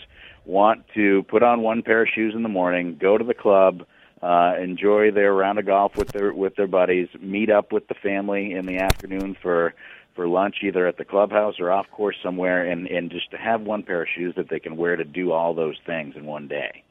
want 0.44 0.84
to 0.94 1.24
put 1.24 1.42
on 1.42 1.62
one 1.62 1.82
pair 1.82 2.02
of 2.02 2.08
shoes 2.14 2.34
in 2.34 2.42
the 2.42 2.48
morning, 2.48 2.96
go 3.00 3.18
to 3.18 3.24
the 3.24 3.34
club, 3.34 3.84
uh, 4.22 4.54
enjoy 4.60 5.10
their 5.10 5.32
round 5.32 5.58
of 5.58 5.66
golf 5.66 5.96
with 5.96 6.08
their 6.08 6.32
with 6.32 6.54
their 6.56 6.66
buddies, 6.66 7.08
meet 7.20 7.50
up 7.50 7.72
with 7.72 7.88
the 7.88 7.94
family 7.94 8.52
in 8.52 8.66
the 8.66 8.78
afternoon 8.78 9.36
for 9.40 9.74
for 10.14 10.28
lunch, 10.28 10.56
either 10.62 10.86
at 10.86 10.98
the 10.98 11.04
clubhouse 11.04 11.58
or 11.58 11.70
off 11.70 11.90
course 11.90 12.16
somewhere, 12.22 12.64
and 12.70 12.86
and 12.86 13.10
just 13.10 13.30
to 13.30 13.38
have 13.38 13.62
one 13.62 13.82
pair 13.82 14.02
of 14.02 14.08
shoes 14.14 14.34
that 14.36 14.48
they 14.48 14.60
can 14.60 14.76
wear 14.76 14.96
to 14.96 15.04
do 15.04 15.32
all 15.32 15.54
those 15.54 15.76
things 15.86 16.16
in 16.16 16.26
one 16.26 16.48
day. 16.48 16.82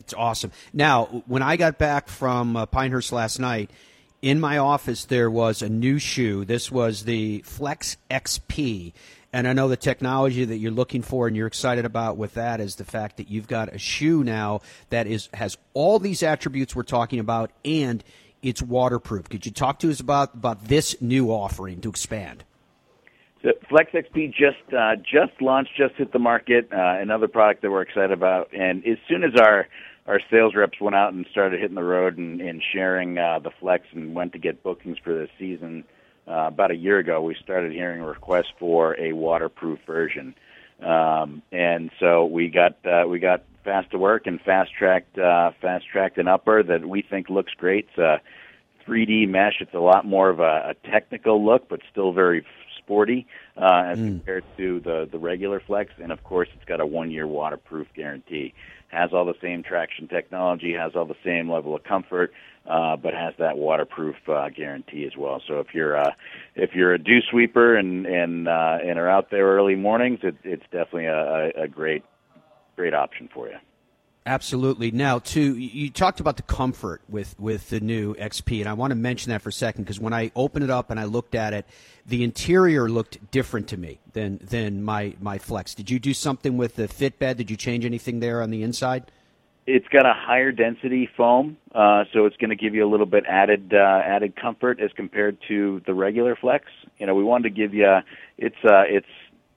It's 0.00 0.14
awesome. 0.14 0.50
Now, 0.72 1.22
when 1.26 1.42
I 1.42 1.56
got 1.56 1.78
back 1.78 2.08
from 2.08 2.56
uh, 2.56 2.66
Pinehurst 2.66 3.12
last 3.12 3.38
night, 3.38 3.70
in 4.20 4.40
my 4.40 4.58
office 4.58 5.04
there 5.04 5.30
was 5.30 5.62
a 5.62 5.68
new 5.68 5.98
shoe. 5.98 6.44
This 6.44 6.70
was 6.70 7.04
the 7.04 7.42
Flex 7.42 7.96
XP. 8.10 8.92
And 9.32 9.48
I 9.48 9.54
know 9.54 9.68
the 9.68 9.76
technology 9.76 10.44
that 10.44 10.58
you're 10.58 10.72
looking 10.72 11.00
for 11.02 11.26
and 11.26 11.34
you're 11.34 11.46
excited 11.46 11.86
about 11.86 12.18
with 12.18 12.34
that 12.34 12.60
is 12.60 12.76
the 12.76 12.84
fact 12.84 13.16
that 13.16 13.30
you've 13.30 13.48
got 13.48 13.74
a 13.74 13.78
shoe 13.78 14.22
now 14.22 14.60
that 14.90 15.06
is 15.06 15.30
has 15.32 15.56
all 15.72 15.98
these 15.98 16.22
attributes 16.22 16.76
we're 16.76 16.82
talking 16.82 17.18
about 17.18 17.50
and 17.64 18.04
it's 18.42 18.60
waterproof. 18.60 19.28
Could 19.28 19.46
you 19.46 19.52
talk 19.52 19.78
to 19.80 19.90
us 19.90 20.00
about, 20.00 20.34
about 20.34 20.64
this 20.64 21.00
new 21.00 21.30
offering 21.30 21.80
to 21.82 21.88
expand? 21.88 22.44
So 23.42 23.50
Flex 23.68 23.90
XP 23.92 24.32
just 24.32 24.72
uh, 24.76 24.96
just 24.96 25.40
launched, 25.40 25.72
just 25.76 25.94
hit 25.96 26.12
the 26.12 26.18
market. 26.18 26.68
Uh, 26.72 26.76
another 27.00 27.26
product 27.26 27.62
that 27.62 27.70
we're 27.70 27.82
excited 27.82 28.12
about, 28.12 28.52
and 28.52 28.86
as 28.86 28.98
soon 29.08 29.24
as 29.24 29.32
our 29.40 29.66
our 30.06 30.20
sales 30.30 30.54
reps 30.54 30.80
went 30.80 30.94
out 30.94 31.12
and 31.12 31.26
started 31.30 31.60
hitting 31.60 31.74
the 31.74 31.82
road 31.82 32.18
and, 32.18 32.40
and 32.40 32.62
sharing 32.72 33.18
uh, 33.18 33.38
the 33.40 33.50
Flex 33.60 33.84
and 33.92 34.14
went 34.14 34.32
to 34.32 34.38
get 34.38 34.62
bookings 34.62 34.98
for 35.02 35.14
this 35.14 35.28
season, 35.38 35.84
uh, 36.28 36.48
about 36.48 36.70
a 36.70 36.76
year 36.76 36.98
ago, 36.98 37.20
we 37.20 37.34
started 37.42 37.72
hearing 37.72 38.02
requests 38.02 38.52
for 38.58 38.98
a 38.98 39.12
waterproof 39.12 39.80
version, 39.86 40.34
um, 40.80 41.42
and 41.50 41.90
so 41.98 42.24
we 42.24 42.48
got 42.48 42.76
uh, 42.86 43.04
we 43.08 43.18
got 43.18 43.42
fast 43.64 43.90
to 43.90 43.98
work 43.98 44.26
and 44.26 44.40
fast 44.40 44.70
tracked 44.76 45.18
uh, 45.18 45.52
fast 45.60 45.86
tracked 45.90 46.18
an 46.18 46.28
upper 46.28 46.62
that 46.62 46.86
we 46.86 47.02
think 47.02 47.28
looks 47.28 47.52
great. 47.54 47.88
It's 47.88 47.98
a 47.98 48.20
3D 48.86 49.28
mesh. 49.28 49.60
It's 49.60 49.74
a 49.74 49.80
lot 49.80 50.04
more 50.06 50.28
of 50.28 50.40
a, 50.40 50.70
a 50.70 50.90
technical 50.90 51.44
look, 51.44 51.68
but 51.68 51.80
still 51.90 52.12
very 52.12 52.44
sporty 52.84 53.26
uh, 53.56 53.84
as 53.86 53.98
compared 53.98 54.44
to 54.56 54.80
the 54.80 55.08
the 55.10 55.18
regular 55.18 55.60
Flex. 55.60 55.92
And 56.02 56.12
of 56.12 56.22
course, 56.24 56.48
it's 56.54 56.64
got 56.64 56.80
a 56.80 56.86
one 56.86 57.10
year 57.10 57.26
waterproof 57.26 57.88
guarantee. 57.94 58.54
Has 58.88 59.10
all 59.12 59.24
the 59.24 59.34
same 59.40 59.62
traction 59.62 60.06
technology. 60.08 60.74
Has 60.74 60.92
all 60.94 61.06
the 61.06 61.14
same 61.24 61.50
level 61.50 61.74
of 61.74 61.82
comfort. 61.84 62.32
Uh, 62.64 62.94
but 62.94 63.12
has 63.12 63.34
that 63.40 63.58
waterproof 63.58 64.14
uh, 64.28 64.48
guarantee 64.50 65.04
as 65.04 65.16
well. 65.16 65.42
So 65.48 65.58
if 65.58 65.74
you're 65.74 65.96
uh, 65.96 66.12
if 66.54 66.70
you're 66.74 66.94
a 66.94 66.98
dew 66.98 67.18
sweeper 67.28 67.76
and 67.76 68.06
and 68.06 68.46
uh, 68.46 68.78
and 68.84 69.00
are 69.00 69.08
out 69.08 69.32
there 69.32 69.46
early 69.46 69.74
mornings, 69.74 70.20
it, 70.22 70.36
it's 70.44 70.62
definitely 70.70 71.06
a, 71.06 71.50
a 71.64 71.66
great 71.66 72.04
great 72.76 72.94
option 72.94 73.28
for 73.34 73.48
you. 73.48 73.56
Absolutely. 74.24 74.92
Now, 74.92 75.18
to 75.18 75.56
you 75.56 75.90
talked 75.90 76.20
about 76.20 76.36
the 76.36 76.44
comfort 76.44 77.02
with 77.08 77.38
with 77.40 77.70
the 77.70 77.80
new 77.80 78.14
XP, 78.14 78.60
and 78.60 78.68
I 78.68 78.72
want 78.74 78.92
to 78.92 78.94
mention 78.94 79.30
that 79.30 79.42
for 79.42 79.48
a 79.48 79.52
second 79.52 79.82
because 79.82 79.98
when 79.98 80.12
I 80.12 80.30
opened 80.36 80.64
it 80.64 80.70
up 80.70 80.90
and 80.90 81.00
I 81.00 81.04
looked 81.04 81.34
at 81.34 81.52
it, 81.52 81.66
the 82.06 82.22
interior 82.22 82.88
looked 82.88 83.32
different 83.32 83.66
to 83.68 83.76
me 83.76 83.98
than 84.12 84.38
than 84.38 84.84
my 84.84 85.14
my 85.20 85.38
Flex. 85.38 85.74
Did 85.74 85.90
you 85.90 85.98
do 85.98 86.14
something 86.14 86.56
with 86.56 86.76
the 86.76 86.86
fit 86.86 87.18
bed? 87.18 87.36
Did 87.36 87.50
you 87.50 87.56
change 87.56 87.84
anything 87.84 88.20
there 88.20 88.42
on 88.42 88.50
the 88.50 88.62
inside? 88.62 89.10
It's 89.66 89.88
got 89.88 90.06
a 90.06 90.14
higher 90.14 90.52
density 90.52 91.08
foam, 91.16 91.56
uh, 91.74 92.04
so 92.12 92.26
it's 92.26 92.36
going 92.36 92.50
to 92.50 92.56
give 92.56 92.74
you 92.76 92.84
a 92.84 92.90
little 92.90 93.06
bit 93.06 93.24
added 93.28 93.74
uh, 93.74 94.02
added 94.04 94.36
comfort 94.36 94.80
as 94.80 94.92
compared 94.92 95.38
to 95.48 95.82
the 95.84 95.94
regular 95.94 96.36
Flex. 96.36 96.66
You 96.98 97.06
know, 97.06 97.14
we 97.16 97.24
wanted 97.24 97.54
to 97.54 97.60
give 97.60 97.74
you 97.74 97.98
it's 98.38 98.56
uh, 98.64 98.84
it's 98.86 99.06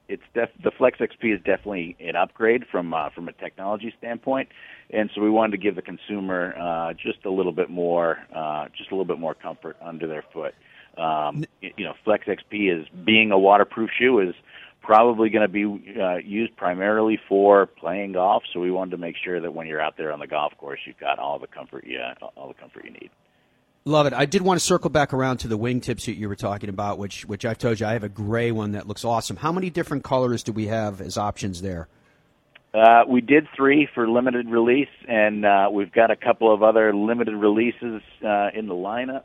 it's 0.08 0.22
def- 0.34 0.50
the 0.62 0.70
Flex 0.70 0.98
XP 0.98 1.34
is 1.34 1.38
definitely 1.38 1.96
an 2.00 2.16
upgrade 2.16 2.64
from 2.70 2.94
uh, 2.94 3.10
from 3.10 3.28
a 3.28 3.32
technology 3.32 3.92
standpoint, 3.98 4.48
and 4.90 5.10
so 5.14 5.20
we 5.20 5.30
wanted 5.30 5.52
to 5.52 5.58
give 5.58 5.74
the 5.74 5.82
consumer 5.82 6.54
uh, 6.58 6.92
just 6.92 7.24
a 7.24 7.30
little 7.30 7.52
bit 7.52 7.70
more 7.70 8.18
uh, 8.34 8.66
just 8.76 8.90
a 8.90 8.94
little 8.94 9.04
bit 9.04 9.18
more 9.18 9.34
comfort 9.34 9.76
under 9.82 10.06
their 10.06 10.24
foot. 10.32 10.54
Um, 10.96 11.44
you 11.60 11.84
know, 11.84 11.94
Flex 12.04 12.26
XP 12.26 12.80
is 12.80 12.86
being 13.04 13.30
a 13.30 13.38
waterproof 13.38 13.90
shoe 13.98 14.20
is 14.20 14.34
probably 14.80 15.28
going 15.28 15.42
to 15.42 15.48
be 15.48 16.00
uh, 16.00 16.16
used 16.16 16.56
primarily 16.56 17.18
for 17.28 17.66
playing 17.66 18.12
golf. 18.12 18.44
So 18.52 18.60
we 18.60 18.70
wanted 18.70 18.92
to 18.92 18.98
make 18.98 19.16
sure 19.22 19.40
that 19.40 19.52
when 19.52 19.66
you're 19.66 19.80
out 19.80 19.96
there 19.96 20.12
on 20.12 20.20
the 20.20 20.26
golf 20.26 20.56
course, 20.56 20.80
you've 20.86 20.98
got 20.98 21.18
all 21.18 21.38
the 21.38 21.48
comfort 21.48 21.84
you 21.86 22.00
all 22.36 22.48
the 22.48 22.54
comfort 22.54 22.84
you 22.84 22.92
need. 22.92 23.10
Love 23.86 24.08
it. 24.08 24.12
I 24.12 24.26
did 24.26 24.42
want 24.42 24.58
to 24.58 24.66
circle 24.66 24.90
back 24.90 25.14
around 25.14 25.36
to 25.38 25.48
the 25.48 25.56
wingtips 25.56 26.06
that 26.06 26.16
you 26.16 26.28
were 26.28 26.34
talking 26.34 26.68
about, 26.68 26.98
which 26.98 27.24
which 27.24 27.44
I've 27.44 27.56
told 27.56 27.78
you 27.78 27.86
I 27.86 27.92
have 27.92 28.02
a 28.02 28.08
gray 28.08 28.50
one 28.50 28.72
that 28.72 28.88
looks 28.88 29.04
awesome. 29.04 29.36
How 29.36 29.52
many 29.52 29.70
different 29.70 30.02
colors 30.02 30.42
do 30.42 30.50
we 30.50 30.66
have 30.66 31.00
as 31.00 31.16
options 31.16 31.62
there? 31.62 31.86
Uh, 32.74 33.04
we 33.08 33.20
did 33.20 33.46
three 33.54 33.88
for 33.94 34.10
limited 34.10 34.48
release, 34.48 34.88
and 35.06 35.46
uh, 35.46 35.68
we've 35.70 35.92
got 35.92 36.10
a 36.10 36.16
couple 36.16 36.52
of 36.52 36.64
other 36.64 36.92
limited 36.92 37.36
releases 37.36 38.02
uh, 38.24 38.48
in 38.52 38.66
the 38.66 38.74
lineup 38.74 39.22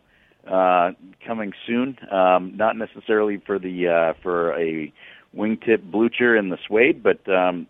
uh, 0.48 0.92
coming 1.26 1.54
soon. 1.66 1.98
Um, 2.12 2.56
not 2.56 2.78
necessarily 2.78 3.42
for 3.44 3.58
the 3.58 3.88
uh, 3.88 4.14
for 4.22 4.54
a 4.60 4.94
wingtip 5.36 5.90
blucher 5.90 6.38
in 6.38 6.50
the 6.50 6.60
suede, 6.68 7.02
but 7.02 7.28
um, 7.28 7.66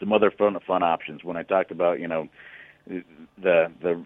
some 0.00 0.14
other 0.14 0.30
fun 0.30 0.56
fun 0.66 0.82
options. 0.82 1.22
When 1.22 1.36
I 1.36 1.42
talked 1.42 1.70
about 1.70 2.00
you 2.00 2.08
know 2.08 2.30
the 2.86 3.70
the 3.82 4.02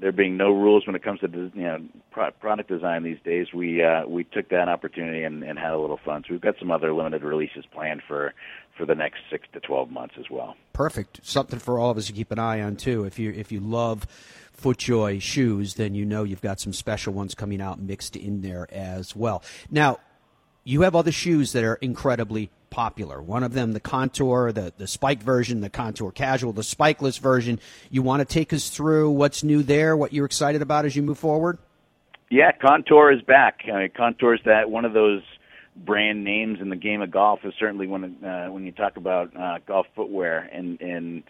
there 0.00 0.12
being 0.12 0.36
no 0.36 0.50
rules 0.50 0.86
when 0.86 0.96
it 0.96 1.02
comes 1.02 1.20
to 1.20 1.28
you 1.54 1.62
know 1.62 1.80
product 2.10 2.68
design 2.68 3.02
these 3.02 3.18
days, 3.24 3.48
we 3.54 3.82
uh, 3.82 4.06
we 4.06 4.24
took 4.24 4.48
that 4.48 4.68
opportunity 4.68 5.22
and, 5.22 5.42
and 5.42 5.58
had 5.58 5.72
a 5.72 5.78
little 5.78 6.00
fun. 6.04 6.22
So 6.26 6.34
we've 6.34 6.40
got 6.40 6.56
some 6.58 6.70
other 6.70 6.92
limited 6.92 7.22
releases 7.22 7.64
planned 7.72 8.02
for 8.06 8.34
for 8.76 8.86
the 8.86 8.94
next 8.94 9.18
six 9.30 9.46
to 9.52 9.60
twelve 9.60 9.90
months 9.90 10.14
as 10.18 10.26
well. 10.30 10.56
Perfect. 10.72 11.20
Something 11.22 11.58
for 11.58 11.78
all 11.78 11.90
of 11.90 11.98
us 11.98 12.06
to 12.08 12.12
keep 12.12 12.32
an 12.32 12.38
eye 12.38 12.60
on 12.60 12.76
too. 12.76 13.04
If 13.04 13.18
you 13.18 13.30
if 13.30 13.52
you 13.52 13.60
love 13.60 14.06
FootJoy 14.60 15.22
shoes, 15.22 15.74
then 15.74 15.94
you 15.94 16.04
know 16.04 16.24
you've 16.24 16.42
got 16.42 16.60
some 16.60 16.72
special 16.72 17.12
ones 17.12 17.34
coming 17.34 17.60
out 17.60 17.80
mixed 17.80 18.16
in 18.16 18.40
there 18.40 18.66
as 18.72 19.14
well. 19.14 19.42
Now, 19.70 19.98
you 20.64 20.82
have 20.82 20.96
other 20.96 21.12
shoes 21.12 21.52
that 21.52 21.62
are 21.62 21.76
incredibly 21.76 22.50
popular. 22.74 23.22
One 23.22 23.44
of 23.44 23.52
them, 23.52 23.72
the 23.72 23.78
Contour, 23.78 24.50
the, 24.50 24.72
the 24.76 24.88
spike 24.88 25.22
version, 25.22 25.60
the 25.60 25.70
Contour 25.70 26.10
Casual, 26.10 26.52
the 26.52 26.62
spikeless 26.62 27.20
version. 27.20 27.60
You 27.88 28.02
want 28.02 28.18
to 28.18 28.24
take 28.24 28.52
us 28.52 28.68
through 28.68 29.12
what's 29.12 29.44
new 29.44 29.62
there, 29.62 29.96
what 29.96 30.12
you're 30.12 30.26
excited 30.26 30.60
about 30.60 30.84
as 30.84 30.96
you 30.96 31.02
move 31.02 31.16
forward? 31.16 31.58
Yeah, 32.30 32.50
Contour 32.50 33.12
is 33.12 33.22
back. 33.22 33.60
I 33.72 33.78
mean, 33.78 33.90
Contour 33.96 34.34
is 34.34 34.40
that 34.46 34.70
one 34.70 34.84
of 34.84 34.92
those 34.92 35.22
brand 35.76 36.24
names 36.24 36.58
in 36.60 36.68
the 36.68 36.76
game 36.76 37.00
of 37.00 37.12
golf. 37.12 37.44
Is 37.44 37.54
certainly 37.60 37.86
when 37.86 38.24
uh, 38.24 38.48
when 38.48 38.64
you 38.64 38.72
talk 38.72 38.96
about 38.96 39.36
uh, 39.36 39.58
golf 39.68 39.86
footwear 39.94 40.50
and 40.52 40.80
and 40.80 41.22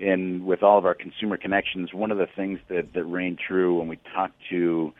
and 0.00 0.44
with 0.44 0.64
all 0.64 0.76
of 0.76 0.84
our 0.86 0.96
consumer 0.96 1.36
connections, 1.36 1.94
one 1.94 2.10
of 2.10 2.18
the 2.18 2.26
things 2.34 2.58
that 2.68 2.94
that 2.94 3.04
reigned 3.04 3.38
true 3.38 3.78
when 3.78 3.86
we 3.86 4.00
talked 4.12 4.34
to 4.50 4.92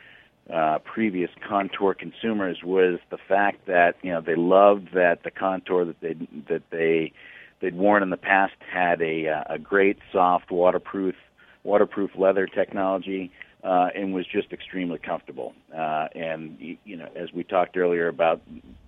uh, 0.52 0.78
previous 0.80 1.30
Contour 1.46 1.94
consumers 1.94 2.58
was 2.64 2.98
the 3.10 3.18
fact 3.28 3.66
that 3.66 3.96
you 4.02 4.10
know 4.12 4.20
they 4.20 4.36
loved 4.36 4.88
that 4.94 5.22
the 5.22 5.30
Contour 5.30 5.84
that 5.84 6.00
they 6.00 6.14
that 6.48 6.62
they 6.70 7.12
they'd 7.60 7.74
worn 7.74 8.02
in 8.02 8.10
the 8.10 8.16
past 8.16 8.54
had 8.72 9.00
a 9.02 9.28
uh, 9.28 9.54
a 9.54 9.58
great 9.58 9.98
soft 10.12 10.50
waterproof 10.50 11.14
waterproof 11.62 12.10
leather 12.16 12.46
technology 12.46 13.30
uh, 13.62 13.88
and 13.94 14.14
was 14.14 14.26
just 14.26 14.52
extremely 14.52 14.98
comfortable. 14.98 15.54
Uh, 15.74 16.08
and 16.14 16.56
you 16.84 16.96
know, 16.96 17.08
as 17.14 17.32
we 17.32 17.44
talked 17.44 17.76
earlier 17.76 18.08
about 18.08 18.40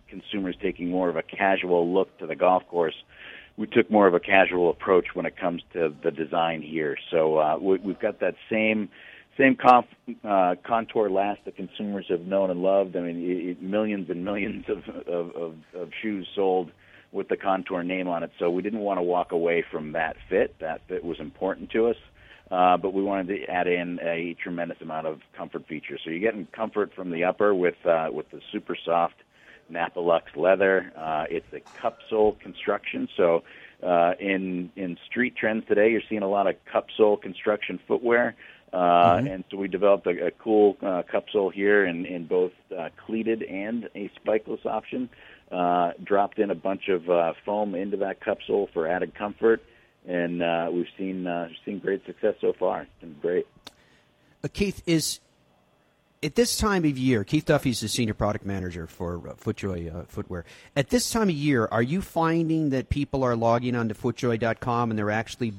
consumers 0.08 0.56
taking 0.60 0.90
more 0.90 1.08
of 1.08 1.16
a 1.16 1.22
casual 1.22 1.92
look 1.92 2.16
to 2.18 2.26
the 2.26 2.34
golf 2.34 2.66
course, 2.68 2.94
we 3.56 3.66
took 3.66 3.90
more 3.90 4.06
of 4.06 4.14
a 4.14 4.20
casual 4.20 4.70
approach 4.70 5.08
when 5.14 5.26
it 5.26 5.36
comes 5.36 5.62
to 5.72 5.94
the 6.02 6.10
design 6.10 6.62
here. 6.62 6.96
So 7.10 7.38
uh, 7.38 7.58
we, 7.60 7.78
we've 7.78 8.00
got 8.00 8.20
that 8.20 8.34
same 8.50 8.88
same 9.38 9.56
conf, 9.56 9.86
uh, 10.24 10.56
contour 10.66 11.08
last 11.08 11.40
that 11.44 11.56
consumers 11.56 12.06
have 12.08 12.20
known 12.20 12.50
and 12.50 12.62
loved. 12.62 12.96
I 12.96 13.00
mean, 13.00 13.22
it, 13.22 13.50
it, 13.50 13.62
millions 13.62 14.10
and 14.10 14.24
millions 14.24 14.66
of, 14.68 14.82
of, 15.06 15.30
of, 15.34 15.54
of 15.74 15.90
shoes 16.02 16.28
sold 16.34 16.70
with 17.12 17.28
the 17.28 17.36
contour 17.36 17.82
name 17.82 18.08
on 18.08 18.22
it. 18.22 18.30
So 18.38 18.50
we 18.50 18.62
didn't 18.62 18.80
want 18.80 18.98
to 18.98 19.02
walk 19.02 19.32
away 19.32 19.64
from 19.70 19.92
that 19.92 20.16
fit. 20.28 20.56
That 20.60 20.82
fit 20.88 21.04
was 21.04 21.18
important 21.20 21.70
to 21.70 21.88
us. 21.88 21.96
Uh, 22.50 22.76
but 22.76 22.92
we 22.92 23.02
wanted 23.02 23.28
to 23.28 23.44
add 23.46 23.66
in 23.66 23.98
a 24.02 24.36
tremendous 24.42 24.76
amount 24.82 25.06
of 25.06 25.20
comfort 25.34 25.66
features. 25.66 26.00
So 26.04 26.10
you're 26.10 26.20
getting 26.20 26.46
comfort 26.54 26.92
from 26.94 27.10
the 27.10 27.24
upper 27.24 27.54
with 27.54 27.76
uh, 27.86 28.08
with 28.12 28.30
the 28.30 28.40
super 28.52 28.76
soft 28.84 29.14
Napa 29.70 30.00
Lux 30.00 30.26
leather. 30.36 30.92
Uh, 30.94 31.24
it's 31.30 31.46
a 31.54 31.60
cup 31.80 31.98
sole 32.10 32.36
construction. 32.42 33.08
So 33.16 33.42
uh, 33.82 34.12
in 34.20 34.70
in 34.76 34.98
street 35.08 35.34
trends 35.34 35.64
today, 35.66 35.90
you're 35.90 36.02
seeing 36.10 36.22
a 36.22 36.28
lot 36.28 36.46
of 36.46 36.56
cup 36.70 36.88
sole 36.94 37.16
construction 37.16 37.80
footwear. 37.88 38.34
Uh, 38.72 39.16
mm-hmm. 39.16 39.26
And 39.26 39.44
so 39.50 39.56
we 39.58 39.68
developed 39.68 40.06
a, 40.06 40.26
a 40.26 40.30
cool 40.30 40.76
uh, 40.82 41.02
cup 41.10 41.26
sole 41.32 41.50
here 41.50 41.84
in, 41.84 42.06
in 42.06 42.26
both 42.26 42.52
uh, 42.76 42.88
cleated 43.06 43.42
and 43.42 43.88
a 43.94 44.10
spikeless 44.20 44.64
option. 44.64 45.10
Uh, 45.50 45.92
dropped 46.02 46.38
in 46.38 46.50
a 46.50 46.54
bunch 46.54 46.88
of 46.88 47.10
uh, 47.10 47.34
foam 47.44 47.74
into 47.74 47.98
that 47.98 48.20
cup 48.20 48.38
sole 48.46 48.70
for 48.72 48.88
added 48.88 49.14
comfort, 49.14 49.62
and 50.08 50.42
uh, 50.42 50.70
we've 50.72 50.86
seen 50.96 51.26
uh, 51.26 51.46
seen 51.66 51.78
great 51.78 52.02
success 52.06 52.34
so 52.40 52.54
far. 52.58 52.82
It's 52.82 52.90
been 53.02 53.16
great. 53.20 53.46
Uh, 54.42 54.48
Keith 54.50 54.82
is 54.86 55.20
at 56.22 56.36
this 56.36 56.56
time 56.56 56.86
of 56.86 56.96
year. 56.96 57.22
Keith 57.22 57.44
Duffy's 57.44 57.80
the 57.80 57.88
senior 57.88 58.14
product 58.14 58.46
manager 58.46 58.86
for 58.86 59.16
uh, 59.28 59.34
FootJoy 59.34 59.94
uh, 59.94 60.04
footwear. 60.04 60.46
At 60.74 60.88
this 60.88 61.10
time 61.10 61.28
of 61.28 61.34
year, 61.34 61.68
are 61.70 61.82
you 61.82 62.00
finding 62.00 62.70
that 62.70 62.88
people 62.88 63.22
are 63.22 63.36
logging 63.36 63.76
onto 63.76 63.94
FootJoy.com 63.94 64.90
and 64.90 64.98
they're 64.98 65.10
actually 65.10 65.52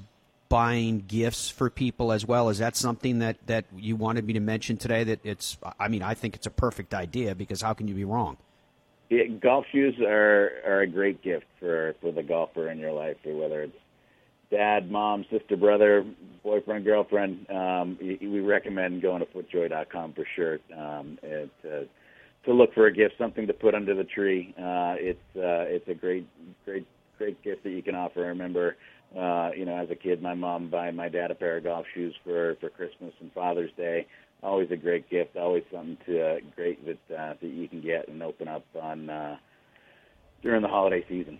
buying 0.54 1.04
gifts 1.08 1.50
for 1.50 1.72
people 1.72 2.12
as 2.12 2.28
well? 2.28 2.50
Is 2.50 2.60
that 2.60 2.76
something 2.76 3.18
that, 3.20 3.38
that 3.48 3.66
you 3.76 3.96
wanted 3.96 4.24
me 4.24 4.34
to 4.34 4.40
mention 4.40 4.78
today? 4.78 5.04
That 5.04 5.20
it's, 5.24 5.58
I 5.80 5.88
mean, 5.88 6.04
I 6.04 6.14
think 6.14 6.36
it's 6.36 6.46
a 6.46 6.52
perfect 6.52 6.94
idea 6.94 7.34
because 7.34 7.64
how 7.64 7.74
can 7.74 7.88
you 7.88 7.96
be 7.96 8.06
wrong? 8.06 8.38
Yeah, 9.10 9.24
golf 9.42 9.66
shoes 9.72 9.96
are 10.00 10.52
are 10.64 10.82
a 10.82 10.88
great 10.88 11.24
gift 11.24 11.46
for 11.60 11.96
for 12.02 12.12
the 12.12 12.22
golfer 12.22 12.70
in 12.70 12.78
your 12.78 12.92
life, 12.92 13.18
or 13.26 13.36
whether 13.36 13.64
it's 13.64 13.78
dad, 14.52 14.92
mom, 14.92 15.26
sister, 15.32 15.58
brother, 15.58 16.06
boyfriend, 16.44 16.86
girlfriend. 16.86 17.50
Um, 17.50 17.98
we 18.00 18.40
recommend 18.40 19.02
going 19.02 19.22
to 19.22 19.26
footjoy.com 19.26 20.14
for 20.14 20.26
sure 20.36 20.60
um, 20.78 21.18
to 21.24 21.88
to 22.46 22.54
look 22.54 22.74
for 22.76 22.86
a 22.86 22.94
gift, 22.94 23.16
something 23.18 23.48
to 23.48 23.54
put 23.54 23.74
under 23.74 23.96
the 23.96 24.04
tree. 24.04 24.54
Uh, 24.58 24.96
it's 24.98 25.36
uh, 25.36 25.66
it's 25.66 25.88
a 25.88 25.96
great 25.96 26.28
great 26.64 26.86
great 27.18 27.42
gift 27.44 27.64
that 27.64 27.72
you 27.72 27.82
can 27.82 27.96
offer. 27.96 28.24
I 28.24 28.28
remember 28.28 28.78
uh, 29.18 29.52
you 29.56 29.66
know, 29.66 29.78
as 29.78 29.92
a 29.92 29.96
kid, 29.96 30.22
my 30.22 30.34
mom 30.34 30.70
buying 30.70 30.96
my 30.96 31.08
dad 31.08 31.30
a 31.30 31.36
pair 31.36 31.58
of 31.58 31.64
golf 31.64 31.86
shoes 31.94 32.16
for 32.24 32.56
for 32.56 32.70
Christmas 32.70 33.14
and 33.22 33.32
Father's 33.34 33.72
Day. 33.78 34.08
Always 34.42 34.72
a 34.72 34.76
great 34.76 35.10
gift. 35.10 35.38
Always 35.38 35.64
something 35.72 35.98
to 36.08 36.22
uh, 36.22 36.40
great 36.56 36.84
that 36.86 37.16
uh, 37.16 37.34
that 37.40 37.48
you 37.48 37.68
can 37.68 37.82
get 37.82 38.08
and 38.08 38.24
open 38.24 38.48
up 38.48 38.66
on 38.80 39.10
uh, 39.10 39.38
during 40.42 40.62
the 40.62 40.68
holiday 40.68 41.06
season. 41.08 41.40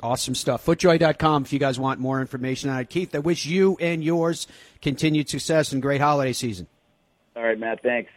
Awesome 0.00 0.36
stuff. 0.36 0.64
Footjoy.com 0.64 1.42
if 1.42 1.52
you 1.52 1.58
guys 1.58 1.80
want 1.80 1.98
more 1.98 2.20
information 2.20 2.70
on 2.70 2.78
it. 2.78 2.88
Keith, 2.88 3.12
I 3.16 3.18
wish 3.18 3.46
you 3.46 3.76
and 3.80 4.04
yours 4.04 4.46
continued 4.80 5.28
success 5.28 5.72
and 5.72 5.82
great 5.82 6.00
holiday 6.00 6.32
season. 6.32 6.68
All 7.34 7.42
right, 7.42 7.58
Matt. 7.58 7.82
Thanks. 7.82 8.12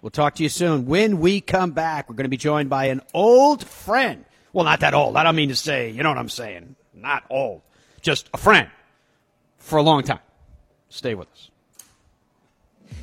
We'll 0.00 0.10
talk 0.10 0.36
to 0.36 0.44
you 0.44 0.48
soon. 0.48 0.86
When 0.86 1.18
we 1.18 1.40
come 1.40 1.72
back, 1.72 2.08
we're 2.08 2.14
going 2.14 2.24
to 2.24 2.30
be 2.30 2.36
joined 2.36 2.70
by 2.70 2.86
an 2.86 3.02
old 3.12 3.64
friend. 3.64 4.24
Well, 4.52 4.64
not 4.64 4.80
that 4.80 4.94
old. 4.94 5.16
I 5.16 5.24
don't 5.24 5.36
mean 5.36 5.48
to 5.48 5.56
say, 5.56 5.90
you 5.90 6.04
know 6.04 6.08
what 6.08 6.18
I'm 6.18 6.28
saying. 6.28 6.76
Not 6.94 7.24
old 7.28 7.62
just 8.02 8.28
a 8.34 8.36
friend 8.36 8.68
for 9.58 9.78
a 9.78 9.82
long 9.82 10.02
time. 10.02 10.20
Stay 10.88 11.14
with 11.14 11.30
us. 11.32 11.48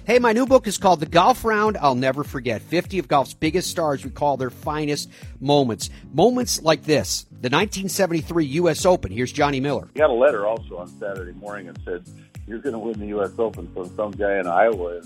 Hey, 0.05 0.19
my 0.19 0.33
new 0.33 0.45
book 0.45 0.67
is 0.67 0.77
called 0.77 0.99
The 0.99 1.05
Golf 1.05 1.43
Round 1.45 1.77
I'll 1.77 1.95
Never 1.95 2.23
Forget. 2.23 2.61
50 2.61 2.99
of 2.99 3.07
golf's 3.07 3.33
biggest 3.33 3.69
stars 3.69 4.03
recall 4.03 4.37
their 4.37 4.49
finest 4.49 5.09
moments. 5.39 5.89
Moments 6.13 6.61
like 6.61 6.83
this 6.83 7.23
the 7.29 7.49
1973 7.49 8.45
U.S. 8.45 8.85
Open. 8.85 9.11
Here's 9.11 9.31
Johnny 9.31 9.59
Miller. 9.59 9.87
I 9.95 9.99
got 9.99 10.09
a 10.09 10.13
letter 10.13 10.45
also 10.45 10.77
on 10.77 10.87
Saturday 10.99 11.33
morning 11.33 11.67
that 11.67 11.81
said, 11.83 12.03
You're 12.47 12.59
going 12.59 12.73
to 12.73 12.79
win 12.79 12.99
the 12.99 13.07
U.S. 13.07 13.31
Open 13.37 13.71
from 13.73 13.95
some 13.95 14.11
guy 14.11 14.39
in 14.39 14.47
Iowa. 14.47 15.01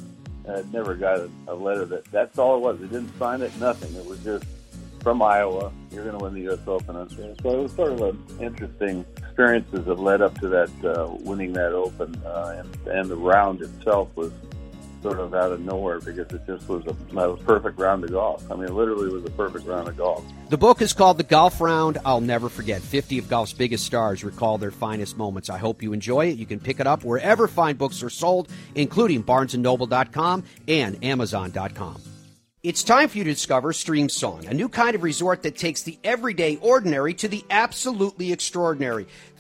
And 0.46 0.58
I 0.58 0.62
never 0.72 0.96
got 0.96 1.20
a, 1.20 1.30
a 1.48 1.56
letter 1.56 1.86
that 1.86 2.06
that's 2.06 2.38
all 2.38 2.58
it 2.58 2.62
was. 2.62 2.80
They 2.80 2.88
didn't 2.88 3.18
sign 3.18 3.42
it, 3.42 3.56
nothing. 3.60 3.94
It 3.96 4.06
was 4.06 4.24
just 4.24 4.46
from 5.02 5.22
Iowa. 5.22 5.72
You're 5.92 6.06
going 6.06 6.18
to 6.18 6.24
win 6.24 6.34
the 6.34 6.42
U.S. 6.42 6.60
Open. 6.66 7.10
So 7.10 7.24
it 7.24 7.44
was 7.44 7.74
sort 7.74 7.92
of 7.92 8.02
an 8.02 8.24
interesting 8.40 9.06
experiences 9.34 9.86
that 9.86 10.00
led 10.00 10.22
up 10.22 10.40
to 10.40 10.48
that 10.48 10.70
uh, 10.86 11.12
winning 11.22 11.54
that 11.54 11.74
Open, 11.74 12.16
uh, 12.24 12.56
and 12.60 12.88
and 12.88 13.10
the 13.10 13.16
round 13.16 13.62
itself 13.62 14.10
was 14.16 14.32
sort 15.02 15.20
of 15.20 15.34
out 15.34 15.52
of 15.52 15.60
nowhere 15.60 16.00
because 16.00 16.32
it 16.32 16.46
just 16.46 16.70
was 16.70 16.86
a, 16.86 17.18
a 17.20 17.38
perfect 17.38 17.80
round 17.80 18.04
of 18.04 18.12
golf. 18.12 18.50
I 18.52 18.56
mean, 18.56 18.66
it 18.66 18.74
literally 18.74 19.12
was 19.12 19.26
a 19.26 19.32
perfect 19.32 19.66
round 19.66 19.88
of 19.88 19.98
golf. 19.98 20.24
The 20.50 20.58
book 20.58 20.84
is 20.84 20.94
called 20.94 21.18
The 21.18 21.24
Golf 21.24 21.60
Round 21.60 21.98
I'll 22.06 22.22
Never 22.22 22.48
Forget. 22.48 22.82
50 22.82 23.18
of 23.18 23.28
golf's 23.28 23.54
biggest 23.54 23.86
stars 23.86 24.24
recall 24.24 24.60
their 24.60 24.72
finest 24.72 25.18
moments. 25.18 25.50
I 25.50 25.58
hope 25.58 25.82
you 25.82 25.94
enjoy 25.94 26.28
it. 26.28 26.38
You 26.38 26.46
can 26.46 26.60
pick 26.60 26.80
it 26.80 26.86
up 26.86 27.04
wherever 27.04 27.48
fine 27.48 27.76
books 27.76 28.04
are 28.04 28.10
sold, 28.10 28.50
including 28.76 29.24
barnesandnoble.com 29.24 30.44
and 30.68 31.04
amazon.com. 31.04 32.13
It's 32.64 32.82
time 32.82 33.10
for 33.10 33.18
you 33.18 33.26
to 33.26 33.34
discover 33.34 33.74
Streamsong, 33.74 34.50
a 34.50 34.54
new 34.54 34.70
kind 34.70 34.96
of 34.96 35.04
resort 35.04 35.44
that 35.44 35.58
takes 35.58 35.82
the 35.82 36.00
everyday 36.02 36.56
ordinary 36.62 37.14
to 37.16 37.28
the 37.28 37.44
absolutely 37.50 38.32
extraordinary 38.32 39.06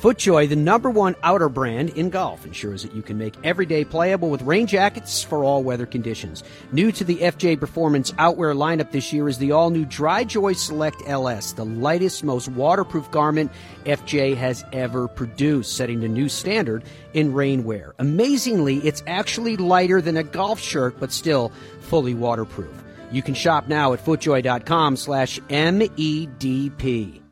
FootJoy, 0.00 0.48
the 0.48 0.56
number 0.56 0.90
one 0.90 1.16
outer 1.22 1.48
brand 1.48 1.90
in 1.90 2.10
golf, 2.10 2.44
ensures 2.44 2.82
that 2.82 2.94
you 2.94 3.00
can 3.00 3.16
make 3.16 3.34
every 3.42 3.64
day 3.64 3.82
playable 3.82 4.28
with 4.28 4.42
rain 4.42 4.66
jackets 4.66 5.22
for 5.22 5.42
all 5.42 5.62
weather 5.62 5.86
conditions. 5.86 6.44
New 6.70 6.92
to 6.92 7.02
the 7.02 7.16
FJ 7.16 7.58
Performance 7.58 8.12
outwear 8.18 8.54
lineup 8.54 8.90
this 8.90 9.10
year 9.12 9.26
is 9.26 9.38
the 9.38 9.52
all 9.52 9.70
new 9.70 9.86
DryJoy 9.86 10.54
Select 10.54 11.02
LS, 11.06 11.54
the 11.54 11.64
lightest, 11.64 12.22
most 12.24 12.48
waterproof 12.48 13.10
garment 13.10 13.50
FJ 13.84 14.36
has 14.36 14.64
ever 14.72 15.08
produced, 15.08 15.76
setting 15.76 16.04
a 16.04 16.08
new 16.08 16.28
standard 16.28 16.84
in 17.14 17.32
rainwear. 17.32 17.92
Amazingly, 17.98 18.76
it's 18.78 19.02
actually 19.06 19.56
lighter 19.56 20.02
than 20.02 20.18
a 20.18 20.22
golf 20.22 20.60
shirt, 20.60 21.00
but 21.00 21.10
still 21.10 21.50
fully 21.80 22.14
waterproof. 22.14 22.84
You 23.10 23.22
can 23.22 23.34
shop 23.34 23.66
now 23.66 23.94
at 23.94 24.04
footjoy.com 24.04 24.96
slash 24.96 25.40
MEDP. 25.48 27.22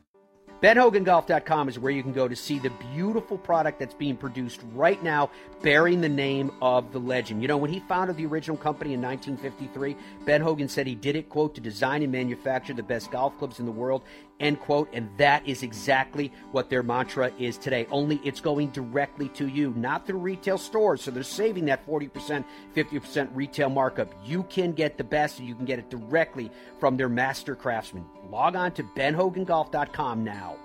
BenHoganGolf.com 0.65 1.69
is 1.69 1.77
where 1.77 1.91
you 1.91 2.01
can 2.01 2.11
go 2.11 2.27
to 2.27 2.35
see 2.35 2.57
the 2.57 2.71
beautiful 2.91 3.37
product 3.37 3.77
that's 3.77 3.93
being 3.93 4.17
produced 4.17 4.61
right 4.73 5.03
now, 5.03 5.29
bearing 5.61 6.01
the 6.01 6.09
name 6.09 6.51
of 6.59 6.91
the 6.91 6.97
legend. 6.97 7.43
You 7.43 7.47
know, 7.47 7.57
when 7.57 7.71
he 7.71 7.81
founded 7.81 8.17
the 8.17 8.25
original 8.25 8.57
company 8.57 8.95
in 8.95 8.99
1953, 8.99 9.95
Ben 10.25 10.41
Hogan 10.41 10.67
said 10.67 10.87
he 10.87 10.95
did 10.95 11.15
it, 11.15 11.29
quote, 11.29 11.53
to 11.53 11.61
design 11.61 12.01
and 12.01 12.11
manufacture 12.11 12.73
the 12.73 12.81
best 12.81 13.11
golf 13.11 13.37
clubs 13.37 13.59
in 13.59 13.67
the 13.67 13.71
world, 13.71 14.01
end 14.39 14.59
quote. 14.59 14.89
And 14.93 15.09
that 15.17 15.47
is 15.47 15.63
exactly 15.63 16.31
what 16.51 16.69
their 16.69 16.83
mantra 16.83 17.31
is 17.39 17.57
today. 17.57 17.87
Only 17.91 18.19
it's 18.23 18.39
going 18.39 18.69
directly 18.69 19.29
to 19.29 19.47
you, 19.47 19.73
not 19.75 20.05
through 20.05 20.19
retail 20.19 20.57
stores. 20.57 21.01
So 21.01 21.11
they're 21.11 21.23
saving 21.23 21.65
that 21.65 21.85
40%, 21.85 22.43
50% 22.75 23.29
retail 23.33 23.69
markup. 23.69 24.13
You 24.25 24.43
can 24.43 24.73
get 24.73 24.97
the 24.97 25.03
best, 25.03 25.39
and 25.39 25.47
you 25.47 25.55
can 25.55 25.65
get 25.65 25.79
it 25.79 25.89
directly 25.89 26.51
from 26.79 26.97
their 26.97 27.09
master 27.09 27.55
craftsmen. 27.55 28.05
Log 28.29 28.55
on 28.55 28.71
to 28.73 28.83
benhogangolf.com 28.83 30.23
now. 30.23 30.57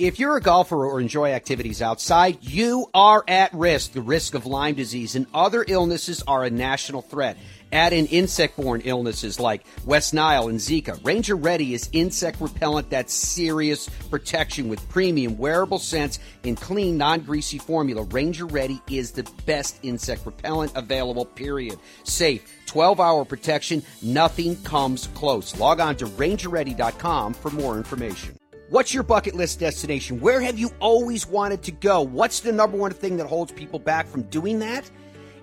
If 0.00 0.18
you're 0.18 0.38
a 0.38 0.40
golfer 0.40 0.86
or 0.86 0.98
enjoy 0.98 1.32
activities 1.32 1.82
outside, 1.82 2.38
you 2.40 2.86
are 2.94 3.22
at 3.28 3.52
risk. 3.52 3.92
The 3.92 4.00
risk 4.00 4.34
of 4.34 4.46
Lyme 4.46 4.74
disease 4.74 5.14
and 5.14 5.26
other 5.34 5.62
illnesses 5.68 6.22
are 6.26 6.42
a 6.42 6.48
national 6.48 7.02
threat. 7.02 7.36
Add 7.72 7.92
in 7.92 8.06
insect 8.06 8.56
borne 8.56 8.80
illnesses 8.84 9.38
like 9.38 9.64
West 9.84 10.12
Nile 10.12 10.48
and 10.48 10.58
Zika. 10.58 11.02
Ranger 11.04 11.36
Ready 11.36 11.74
is 11.74 11.88
insect 11.92 12.40
repellent 12.40 12.90
that's 12.90 13.12
serious 13.12 13.88
protection 14.10 14.68
with 14.68 14.86
premium 14.88 15.38
wearable 15.38 15.78
scents 15.78 16.18
in 16.42 16.56
clean, 16.56 16.98
non 16.98 17.20
greasy 17.20 17.58
formula. 17.58 18.02
Ranger 18.02 18.46
Ready 18.46 18.80
is 18.90 19.12
the 19.12 19.28
best 19.46 19.78
insect 19.82 20.26
repellent 20.26 20.72
available, 20.74 21.24
period. 21.24 21.78
Safe, 22.04 22.44
12 22.66 23.00
hour 23.00 23.24
protection, 23.24 23.82
nothing 24.02 24.56
comes 24.62 25.06
close. 25.08 25.58
Log 25.58 25.80
on 25.80 25.96
to 25.96 26.06
rangerready.com 26.06 27.34
for 27.34 27.50
more 27.50 27.76
information. 27.76 28.36
What's 28.70 28.94
your 28.94 29.02
bucket 29.02 29.34
list 29.34 29.58
destination? 29.58 30.20
Where 30.20 30.40
have 30.40 30.56
you 30.56 30.70
always 30.78 31.26
wanted 31.26 31.62
to 31.64 31.72
go? 31.72 32.02
What's 32.02 32.38
the 32.38 32.52
number 32.52 32.76
one 32.76 32.92
thing 32.92 33.16
that 33.16 33.26
holds 33.26 33.50
people 33.50 33.80
back 33.80 34.06
from 34.06 34.22
doing 34.22 34.60
that? 34.60 34.88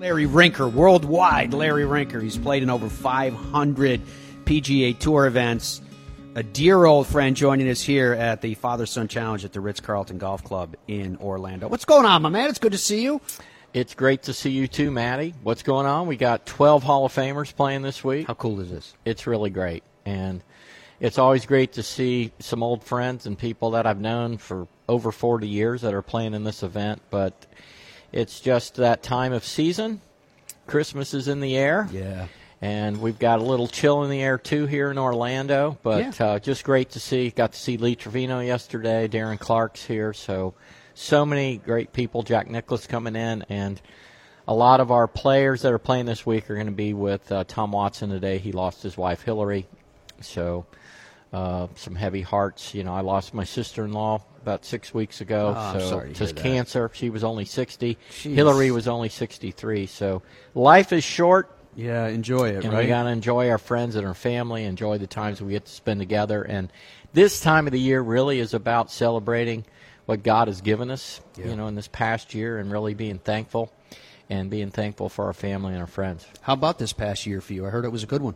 Larry 0.00 0.24
Rinker, 0.24 0.72
worldwide 0.72 1.52
Larry 1.52 1.84
Rinker. 1.84 2.22
He's 2.22 2.38
played 2.38 2.62
in 2.62 2.70
over 2.70 2.88
500 2.88 4.00
PGA 4.46 4.98
Tour 4.98 5.26
events. 5.26 5.82
A 6.34 6.42
dear 6.42 6.86
old 6.86 7.06
friend 7.06 7.36
joining 7.36 7.68
us 7.68 7.82
here 7.82 8.14
at 8.14 8.40
the 8.40 8.54
Father 8.54 8.86
Son 8.86 9.08
Challenge 9.08 9.44
at 9.44 9.52
the 9.52 9.60
Ritz 9.60 9.80
Carlton 9.80 10.16
Golf 10.16 10.42
Club 10.42 10.74
in 10.88 11.18
Orlando. 11.18 11.68
What's 11.68 11.84
going 11.84 12.06
on, 12.06 12.22
my 12.22 12.30
man? 12.30 12.48
It's 12.48 12.58
good 12.58 12.72
to 12.72 12.78
see 12.78 13.02
you. 13.02 13.20
It's 13.74 13.92
great 13.92 14.22
to 14.22 14.32
see 14.32 14.48
you 14.48 14.68
too, 14.68 14.90
Maddie. 14.90 15.34
What's 15.42 15.62
going 15.62 15.84
on? 15.84 16.06
We 16.06 16.16
got 16.16 16.46
12 16.46 16.82
Hall 16.82 17.04
of 17.04 17.12
Famers 17.12 17.54
playing 17.54 17.82
this 17.82 18.02
week. 18.02 18.26
How 18.26 18.32
cool 18.32 18.58
is 18.60 18.70
this? 18.70 18.94
It's 19.04 19.26
really 19.26 19.50
great. 19.50 19.82
And 20.06 20.42
it's 20.98 21.18
always 21.18 21.44
great 21.44 21.74
to 21.74 21.82
see 21.82 22.32
some 22.38 22.62
old 22.62 22.84
friends 22.84 23.26
and 23.26 23.38
people 23.38 23.72
that 23.72 23.86
I've 23.86 24.00
known 24.00 24.38
for 24.38 24.66
over 24.88 25.12
40 25.12 25.46
years 25.46 25.82
that 25.82 25.92
are 25.92 26.00
playing 26.00 26.32
in 26.32 26.44
this 26.44 26.62
event. 26.62 27.02
But 27.10 27.44
it's 28.12 28.40
just 28.40 28.76
that 28.76 29.02
time 29.02 29.32
of 29.32 29.44
season. 29.44 30.00
Christmas 30.66 31.14
is 31.14 31.28
in 31.28 31.40
the 31.40 31.56
air. 31.56 31.88
Yeah. 31.92 32.26
And 32.62 33.00
we've 33.00 33.18
got 33.18 33.38
a 33.38 33.42
little 33.42 33.68
chill 33.68 34.04
in 34.04 34.10
the 34.10 34.20
air 34.22 34.36
too 34.36 34.66
here 34.66 34.90
in 34.90 34.98
Orlando, 34.98 35.78
but 35.82 36.18
Yeah. 36.18 36.26
uh, 36.26 36.38
just 36.38 36.62
great 36.62 36.90
to 36.90 37.00
see. 37.00 37.30
Got 37.30 37.52
to 37.52 37.58
see 37.58 37.76
Lee 37.78 37.94
Trevino 37.94 38.40
yesterday. 38.40 39.08
Darren 39.08 39.38
Clarke's 39.38 39.84
here, 39.84 40.12
so 40.12 40.54
so 40.94 41.24
many 41.24 41.56
great 41.56 41.92
people. 41.94 42.22
Jack 42.22 42.50
Nicklaus 42.50 42.86
coming 42.86 43.16
in, 43.16 43.44
and 43.48 43.80
a 44.46 44.52
lot 44.54 44.80
of 44.80 44.90
our 44.90 45.06
players 45.08 45.62
that 45.62 45.72
are 45.72 45.78
playing 45.78 46.04
this 46.04 46.26
week 46.26 46.50
are 46.50 46.54
going 46.54 46.66
to 46.66 46.72
be 46.72 46.92
with 46.92 47.32
uh, 47.32 47.44
Tom 47.44 47.72
Watson 47.72 48.10
today. 48.10 48.36
He 48.38 48.52
lost 48.52 48.82
his 48.82 48.96
wife 48.98 49.22
Hillary, 49.22 49.66
so 50.20 50.66
uh, 51.32 51.68
some 51.76 51.94
heavy 51.94 52.20
hearts. 52.22 52.74
You 52.74 52.84
know, 52.84 52.92
I 52.94 53.00
lost 53.00 53.32
my 53.32 53.44
sister-in-law 53.44 54.20
about 54.42 54.64
six 54.64 54.92
weeks 54.94 55.20
ago. 55.20 55.54
Oh, 55.56 55.78
so 55.78 55.88
sorry 55.88 56.08
to 56.08 56.14
just 56.14 56.34
hear 56.34 56.42
that. 56.42 56.48
cancer. 56.50 56.90
She 56.94 57.10
was 57.10 57.24
only 57.24 57.44
sixty. 57.44 57.98
Jeez. 58.10 58.34
Hillary 58.34 58.70
was 58.70 58.88
only 58.88 59.08
sixty-three. 59.08 59.86
So 59.86 60.22
life 60.54 60.92
is 60.92 61.04
short. 61.04 61.56
Yeah, 61.76 62.08
enjoy 62.08 62.50
it, 62.50 62.64
and 62.64 62.72
right? 62.72 62.82
we 62.82 62.88
got 62.88 63.04
to 63.04 63.10
enjoy 63.10 63.48
our 63.48 63.56
friends 63.58 63.94
and 63.94 64.04
our 64.04 64.14
family, 64.14 64.64
enjoy 64.64 64.98
the 64.98 65.06
times 65.06 65.40
we 65.40 65.52
get 65.52 65.66
to 65.66 65.72
spend 65.72 66.00
together. 66.00 66.42
And 66.42 66.70
this 67.12 67.40
time 67.40 67.68
of 67.68 67.72
the 67.72 67.78
year 67.78 68.00
really 68.00 68.40
is 68.40 68.54
about 68.54 68.90
celebrating 68.90 69.64
what 70.04 70.24
God 70.24 70.48
has 70.48 70.60
given 70.62 70.90
us, 70.90 71.20
Yeah. 71.38 71.46
you 71.46 71.56
know, 71.56 71.68
in 71.68 71.76
this 71.76 71.86
past 71.86 72.34
year, 72.34 72.58
and 72.58 72.72
really 72.72 72.94
being 72.94 73.18
thankful 73.18 73.72
and 74.28 74.50
being 74.50 74.70
thankful 74.70 75.08
for 75.08 75.26
our 75.26 75.32
family 75.32 75.72
and 75.72 75.80
our 75.80 75.86
friends. 75.86 76.26
How 76.40 76.54
about 76.54 76.78
this 76.78 76.92
past 76.92 77.24
year 77.24 77.40
for 77.40 77.52
you? 77.52 77.64
I 77.66 77.70
heard 77.70 77.84
it 77.84 77.92
was 77.92 78.02
a 78.02 78.06
good 78.06 78.22
one. 78.22 78.34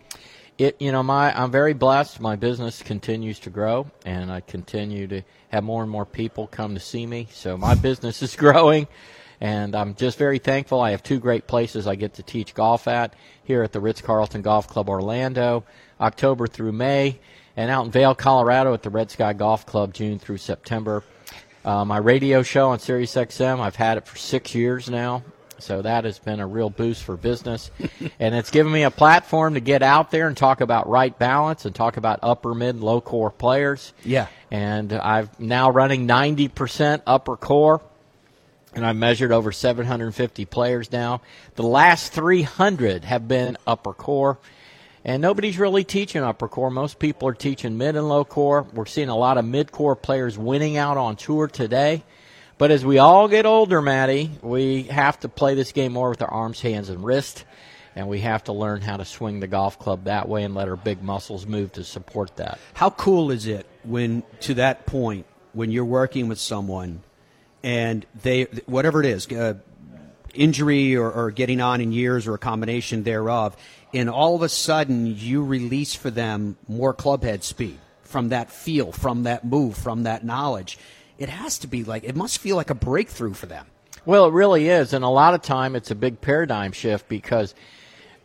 It, 0.57 0.77
you 0.81 0.93
know, 0.93 1.03
my 1.03 1.37
I'm 1.37 1.51
very 1.51 1.73
blessed. 1.73 2.21
My 2.21 2.37
business 2.37 2.81
continues 2.81 3.41
to 3.41 3.51
grow, 3.51 3.91
and 4.07 4.31
I 4.31 4.41
continue 4.41 5.09
to 5.09 5.23
have 5.49 5.65
more 5.65 5.83
and 5.83 5.91
more 5.91 6.07
people 6.07 6.47
come 6.47 6.75
to 6.75 6.81
see 6.81 7.07
me. 7.07 7.27
So 7.33 7.57
my 7.57 7.75
business 7.89 8.23
is 8.23 8.37
growing, 8.37 8.87
and 9.41 9.75
I'm 9.75 9.97
just 9.97 10.17
very 10.17 10.39
thankful. 10.39 10.81
I 10.81 10.93
have 10.93 11.03
two 11.03 11.19
great 11.19 11.49
places 11.49 11.89
I 11.89 11.97
get 11.97 12.15
to 12.15 12.23
teach 12.23 12.55
golf 12.55 12.87
at 12.87 13.15
here 13.43 13.65
at 13.65 13.73
the 13.73 13.81
Ritz 13.81 14.01
Carlton 14.01 14.43
Golf 14.43 14.69
Club 14.69 14.89
Orlando, 14.89 15.65
October 16.01 16.47
through 16.47 16.73
May, 16.73 17.19
and 17.57 17.69
out 17.69 17.87
in 17.87 17.91
Vail, 17.91 18.15
Colorado 18.15 18.73
at 18.75 18.85
the 18.85 18.91
Red 18.91 19.11
Sky 19.11 19.33
Golf 19.33 19.67
Club, 19.67 19.93
June 19.93 20.21
through 20.21 20.39
September. 20.39 21.03
Uh, 21.65 21.85
my 21.85 21.97
radio 21.99 22.45
show 22.45 22.69
on 22.71 22.79
Sirius 22.79 23.15
XM, 23.17 23.59
I've 23.59 23.77
had 23.77 23.99
it 23.99 24.07
for 24.07 24.17
six 24.19 24.55
years 24.55 24.89
now. 24.89 25.25
So 25.59 25.83
that 25.83 26.05
has 26.05 26.19
been 26.19 26.41
a 26.41 26.47
real 26.47 26.71
boost 26.71 27.03
for 27.03 27.17
business. 27.17 27.71
and 28.19 28.35
it's 28.35 28.51
given 28.51 28.73
me 28.73 28.83
a 28.83 28.91
platform 28.91 29.55
to 29.55 29.61
get 29.61 29.83
out 29.83 30.11
there 30.11 30.29
and 30.29 30.37
talk 30.37 30.61
about 30.61 30.89
right 30.89 31.17
balance 31.19 31.65
and 31.65 31.75
talk 31.75 31.97
about 31.97 32.21
upper, 32.23 32.55
mid, 32.55 32.81
low 32.81 33.01
core 33.01 33.31
players. 33.31 33.93
Yeah. 34.05 34.29
And 34.51 34.93
I'm 34.93 35.31
now 35.39 35.71
running 35.71 36.07
90% 36.07 37.03
upper 37.07 37.37
core. 37.37 37.81
And 38.75 38.85
I've 38.85 38.97
measured 38.97 39.31
over 39.31 39.53
750 39.53 40.45
players 40.47 40.91
now. 40.91 41.21
The 41.55 41.63
last 41.63 42.13
300 42.13 43.05
have 43.05 43.29
been 43.29 43.57
upper 43.67 43.93
core. 43.93 44.39
And 45.05 45.21
nobody's 45.21 45.59
really 45.59 45.85
teaching 45.85 46.23
upper 46.23 46.49
core. 46.49 46.71
Most 46.71 46.99
people 46.99 47.29
are 47.29 47.35
teaching 47.35 47.77
mid 47.77 47.95
and 47.95 48.09
low 48.09 48.25
core. 48.25 48.67
We're 48.73 48.87
seeing 48.87 49.11
a 49.11 49.17
lot 49.17 49.39
of 49.39 49.45
mid 49.45 49.71
core 49.71 49.95
players 49.95 50.39
winning 50.39 50.77
out 50.77 50.97
on 50.97 51.17
tour 51.17 51.47
today. 51.47 52.03
But 52.57 52.71
as 52.71 52.85
we 52.85 52.99
all 52.99 53.27
get 53.27 53.47
older, 53.47 53.83
Maddie, 53.83 54.31
we 54.41 54.85
have 54.85 55.19
to 55.21 55.29
play 55.29 55.55
this 55.55 55.73
game 55.73 55.93
more 55.93 56.11
with 56.11 56.23
our 56.23 56.31
arms, 56.31 56.61
hands, 56.61 56.89
and 56.89 57.05
wrist. 57.05 57.45
And 57.97 58.09
we 58.09 58.21
have 58.21 58.45
to 58.45 58.53
learn 58.53 58.81
how 58.81 58.97
to 58.97 59.05
swing 59.05 59.41
the 59.41 59.47
golf 59.47 59.79
club 59.79 60.05
that 60.05 60.29
way 60.29 60.43
and 60.43 60.55
let 60.55 60.69
our 60.69 60.77
big 60.77 61.03
muscles 61.03 61.47
move 61.47 61.73
to 61.73 61.85
support 61.85 62.37
that. 62.37 62.59
How 62.73 62.91
cool 62.91 63.31
is 63.31 63.47
it 63.47 63.67
when, 63.85 64.23
to 64.41 64.55
that 64.55 64.87
point, 64.87 65.27
when 65.53 65.71
you're 65.71 65.85
working 65.85 66.29
with 66.29 66.39
someone 66.39 67.03
and 67.63 68.05
they, 68.23 68.45
whatever 68.67 69.01
it 69.01 69.07
is, 69.07 69.31
uh, 69.31 69.55
injury 70.33 70.97
or, 70.97 71.11
or 71.11 71.31
getting 71.31 71.61
on 71.61 71.81
in 71.81 71.93
years 71.93 72.27
or 72.27 72.35
a 72.35 72.39
combination 72.39 73.05
thereof, 73.05 73.57
and 73.93 74.11
all 74.11 74.35
of 74.35 74.43
a 74.43 74.49
sudden 74.49 75.07
you 75.07 75.45
release 75.45 75.95
for 75.95 76.11
them 76.11 76.57
more 76.67 76.93
clubhead 76.93 77.43
speed 77.45 77.79
from 78.03 78.31
that 78.31 78.51
feel, 78.51 78.93
from 78.93 79.25
that 79.25 79.45
move, 79.45 79.77
from 79.77 80.03
that 80.03 80.25
knowledge. 80.25 80.79
It 81.25 81.31
has 81.31 81.61
to 81.61 81.67
be 81.67 81.85
like, 81.85 82.05
it 82.05 82.17
must 82.17 82.37
feel 82.37 82.55
like 82.55 82.69
a 82.69 82.75
breakthrough 82.75 83.33
for 83.33 83.47
them. 83.47 83.65
Well, 84.05 84.27
it 84.27 84.35
really 84.35 84.69
is, 84.69 84.93
and 84.93 85.03
a 85.03 85.09
lot 85.09 85.33
of 85.33 85.41
time 85.41 85.75
it's 85.75 85.91
a 85.91 85.95
big 85.95 86.21
paradigm 86.21 86.73
shift 86.73 87.09
because 87.09 87.55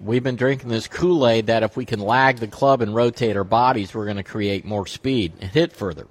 we've 0.01 0.21
been 0.21 0.35
drinking 0.35 0.67
this 0.67 0.89
Kool 0.89 1.25
Aid 1.25 1.47
that 1.47 1.63
if 1.63 1.77
we 1.77 1.85
can 1.85 2.01
lag 2.01 2.39
the 2.39 2.47
club 2.47 2.81
and 2.81 2.93
rotate 2.93 3.37
our 3.37 3.45
bodies, 3.45 3.93
we're 3.93 4.03
going 4.03 4.17
to 4.17 4.23
create 4.23 4.65
more 4.65 4.85
speed 4.85 5.31
and 5.39 5.49
hit 5.49 5.71
further. 5.71 6.07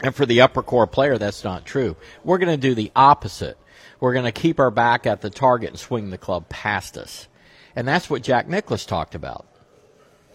And 0.00 0.14
for 0.14 0.24
the 0.24 0.42
upper 0.42 0.62
core 0.62 0.86
player, 0.86 1.18
that's 1.18 1.42
not 1.42 1.66
true. 1.66 1.96
We're 2.22 2.38
going 2.38 2.54
to 2.54 2.68
do 2.68 2.76
the 2.76 2.92
opposite. 2.94 3.58
We're 3.98 4.12
going 4.12 4.26
to 4.26 4.30
keep 4.30 4.60
our 4.60 4.70
back 4.70 5.08
at 5.08 5.22
the 5.22 5.30
target 5.30 5.70
and 5.70 5.78
swing 5.80 6.10
the 6.10 6.18
club 6.18 6.48
past 6.48 6.96
us. 6.96 7.26
And 7.74 7.88
that's 7.88 8.08
what 8.08 8.22
Jack 8.22 8.46
Nicklaus 8.46 8.86
talked 8.86 9.16
about. 9.16 9.44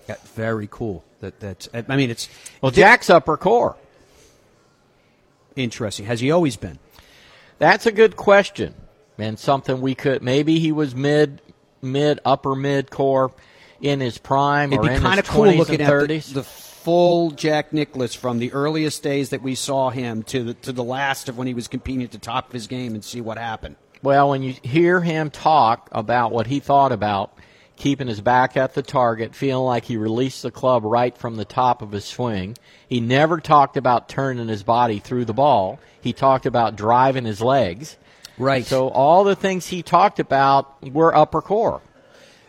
Yeah, 0.10 0.16
very 0.36 0.68
cool. 0.70 1.06
That 1.22 1.40
that's. 1.40 1.70
I 1.74 1.96
mean, 1.96 2.10
it's 2.10 2.28
Well, 2.60 2.74
Jack's 2.74 3.10
upper 3.10 3.38
core. 3.38 3.78
Interesting. 5.56 6.06
Has 6.06 6.20
he 6.20 6.32
always 6.32 6.58
been? 6.58 6.80
That's 7.60 7.86
a 7.86 7.92
good 7.92 8.16
question, 8.16 8.74
and 9.18 9.38
something 9.38 9.82
we 9.82 9.96
could 9.96 10.24
maybe 10.24 10.60
he 10.60 10.72
was 10.72 10.96
mid, 10.96 11.42
mid, 11.82 12.20
upper 12.26 12.56
mid 12.56 12.90
core 12.90 13.32
in 13.82 14.00
his 14.00 14.18
prime 14.18 14.74
It'd 14.74 14.86
or 14.86 14.90
be 14.90 15.00
kind 15.00 15.20
of 15.20 15.28
cool 15.28 15.54
looking 15.54 15.82
at 15.82 16.08
the, 16.08 16.20
the 16.34 16.44
full 16.44 17.32
Jack 17.32 17.74
Nicklaus 17.74 18.16
from 18.16 18.40
the 18.40 18.52
earliest 18.54 19.04
days 19.04 19.30
that 19.30 19.42
we 19.42 19.54
saw 19.56 19.90
him 19.90 20.24
to 20.24 20.44
the, 20.44 20.54
to 20.56 20.72
the 20.72 20.84
last 20.84 21.30
of 21.30 21.38
when 21.38 21.48
he 21.48 21.54
was 21.54 21.68
competing 21.68 22.04
at 22.04 22.12
the 22.12 22.18
top 22.18 22.48
of 22.48 22.54
his 22.54 22.68
game 22.68 22.96
and 22.96 23.04
see 23.04 23.22
what 23.22 23.38
happened. 23.38 23.76
Well, 24.02 24.32
when 24.32 24.42
you 24.42 24.56
hear 24.64 25.02
him 25.02 25.30
talk 25.30 25.90
about 25.92 26.32
what 26.32 26.48
he 26.48 26.60
thought 26.60 26.92
about 26.92 27.38
keeping 27.76 28.08
his 28.08 28.22
back 28.22 28.56
at 28.58 28.74
the 28.74 28.82
target, 28.82 29.36
feeling 29.36 29.66
like 29.66 29.86
he 29.86 29.98
released 29.98 30.44
the 30.44 30.52
club 30.52 30.84
right 30.84 31.18
from 31.18 31.36
the 31.36 31.46
top 31.46 31.82
of 31.82 31.92
his 31.92 32.06
swing, 32.06 32.58
he 32.88 33.00
never 33.00 33.40
talked 33.40 33.78
about 33.78 34.10
turning 34.10 34.48
his 34.48 34.64
body 34.64 35.00
through 35.00 35.26
the 35.26 35.34
ball. 35.34 35.80
He 36.02 36.14
talked 36.14 36.46
about 36.46 36.76
driving 36.76 37.26
his 37.26 37.42
legs. 37.42 37.98
Right. 38.38 38.66
So 38.66 38.90
all 38.90 39.24
the 39.24 39.36
things 39.36 39.68
he 39.68 39.84
talked 39.84 40.20
about 40.20 40.92
were 40.92 41.16
upper 41.16 41.42
core. 41.42 41.82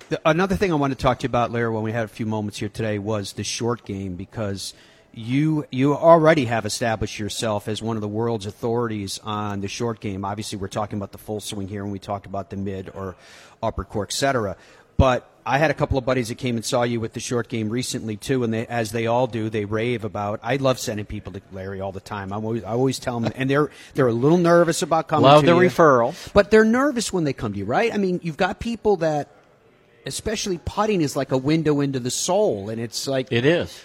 The, 0.08 0.20
another 0.24 0.56
thing 0.56 0.72
I 0.72 0.74
wanted 0.74 0.98
to 0.98 1.02
talk 1.02 1.20
to 1.20 1.24
you 1.24 1.28
about, 1.28 1.50
Larry, 1.50 1.70
when 1.70 1.82
we 1.82 1.92
had 1.92 2.04
a 2.04 2.08
few 2.08 2.26
moments 2.26 2.58
here 2.58 2.68
today, 2.68 2.98
was 2.98 3.32
the 3.32 3.44
short 3.44 3.84
game 3.84 4.16
because 4.16 4.74
you 5.14 5.66
you 5.70 5.94
already 5.94 6.46
have 6.46 6.64
established 6.64 7.18
yourself 7.18 7.68
as 7.68 7.82
one 7.82 7.96
of 7.96 8.00
the 8.00 8.08
world's 8.08 8.46
authorities 8.46 9.20
on 9.22 9.60
the 9.60 9.68
short 9.68 10.00
game. 10.00 10.24
Obviously, 10.24 10.58
we're 10.58 10.68
talking 10.68 10.98
about 10.98 11.12
the 11.12 11.18
full 11.18 11.40
swing 11.40 11.68
here, 11.68 11.82
and 11.82 11.92
we 11.92 11.98
talked 11.98 12.26
about 12.26 12.50
the 12.50 12.56
mid 12.56 12.90
or 12.94 13.14
upper 13.62 13.84
core, 13.84 14.04
etc. 14.04 14.56
But 15.02 15.28
I 15.44 15.58
had 15.58 15.72
a 15.72 15.74
couple 15.74 15.98
of 15.98 16.04
buddies 16.04 16.28
that 16.28 16.36
came 16.36 16.54
and 16.54 16.64
saw 16.64 16.84
you 16.84 17.00
with 17.00 17.12
the 17.12 17.18
short 17.18 17.48
game 17.48 17.70
recently 17.70 18.16
too, 18.16 18.44
and 18.44 18.54
they, 18.54 18.68
as 18.68 18.92
they 18.92 19.08
all 19.08 19.26
do, 19.26 19.50
they 19.50 19.64
rave 19.64 20.04
about. 20.04 20.38
I 20.44 20.58
love 20.58 20.78
sending 20.78 21.06
people 21.06 21.32
to 21.32 21.42
Larry 21.50 21.80
all 21.80 21.90
the 21.90 21.98
time. 21.98 22.32
I'm 22.32 22.44
always, 22.44 22.62
I 22.62 22.68
always 22.68 23.00
tell 23.00 23.18
them, 23.18 23.32
and 23.34 23.50
they're 23.50 23.72
they're 23.94 24.06
a 24.06 24.12
little 24.12 24.38
nervous 24.38 24.80
about 24.80 25.08
coming. 25.08 25.24
Love 25.24 25.40
to 25.40 25.46
the 25.46 25.58
you. 25.58 25.68
referrals. 25.68 26.32
But 26.32 26.52
they're 26.52 26.64
nervous 26.64 27.12
when 27.12 27.24
they 27.24 27.32
come 27.32 27.52
to 27.52 27.58
you, 27.58 27.64
right? 27.64 27.92
I 27.92 27.96
mean, 27.96 28.20
you've 28.22 28.36
got 28.36 28.60
people 28.60 28.98
that, 28.98 29.26
especially 30.06 30.60
putting, 30.64 31.02
is 31.02 31.16
like 31.16 31.32
a 31.32 31.36
window 31.36 31.80
into 31.80 31.98
the 31.98 32.12
soul, 32.12 32.68
and 32.68 32.80
it's 32.80 33.08
like 33.08 33.32
it 33.32 33.44
is. 33.44 33.84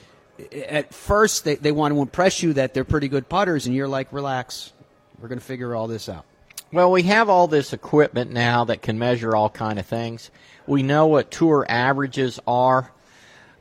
At 0.70 0.94
first, 0.94 1.46
they 1.46 1.56
they 1.56 1.72
want 1.72 1.96
to 1.96 2.00
impress 2.00 2.44
you 2.44 2.54
that 2.54 2.76
they're 2.76 2.86
pretty 2.86 3.08
good 3.08 3.28
putters, 3.28 3.66
and 3.66 3.76
you're 3.76 3.88
like, 3.88 4.14
relax, 4.14 4.72
we're 5.20 5.30
going 5.30 5.40
to 5.40 5.46
figure 5.46 5.74
all 5.74 5.88
this 5.88 6.10
out. 6.10 6.26
Well, 6.72 6.92
we 6.92 7.04
have 7.04 7.30
all 7.30 7.48
this 7.48 7.74
equipment 7.74 8.32
now 8.32 8.66
that 8.66 8.82
can 8.82 9.00
measure 9.00 9.36
all 9.36 9.50
kind 9.50 9.80
of 9.80 9.86
things. 9.86 10.30
We 10.68 10.84
know 10.84 11.08
what 11.08 11.32
tour 11.32 11.66
averages 11.68 12.40
are 12.46 12.92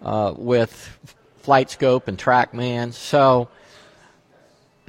uh, 0.03 0.35
with 0.37 0.99
FlightScope 1.45 2.09
and 2.09 2.19
TrackMan. 2.19 2.93
So, 2.93 3.49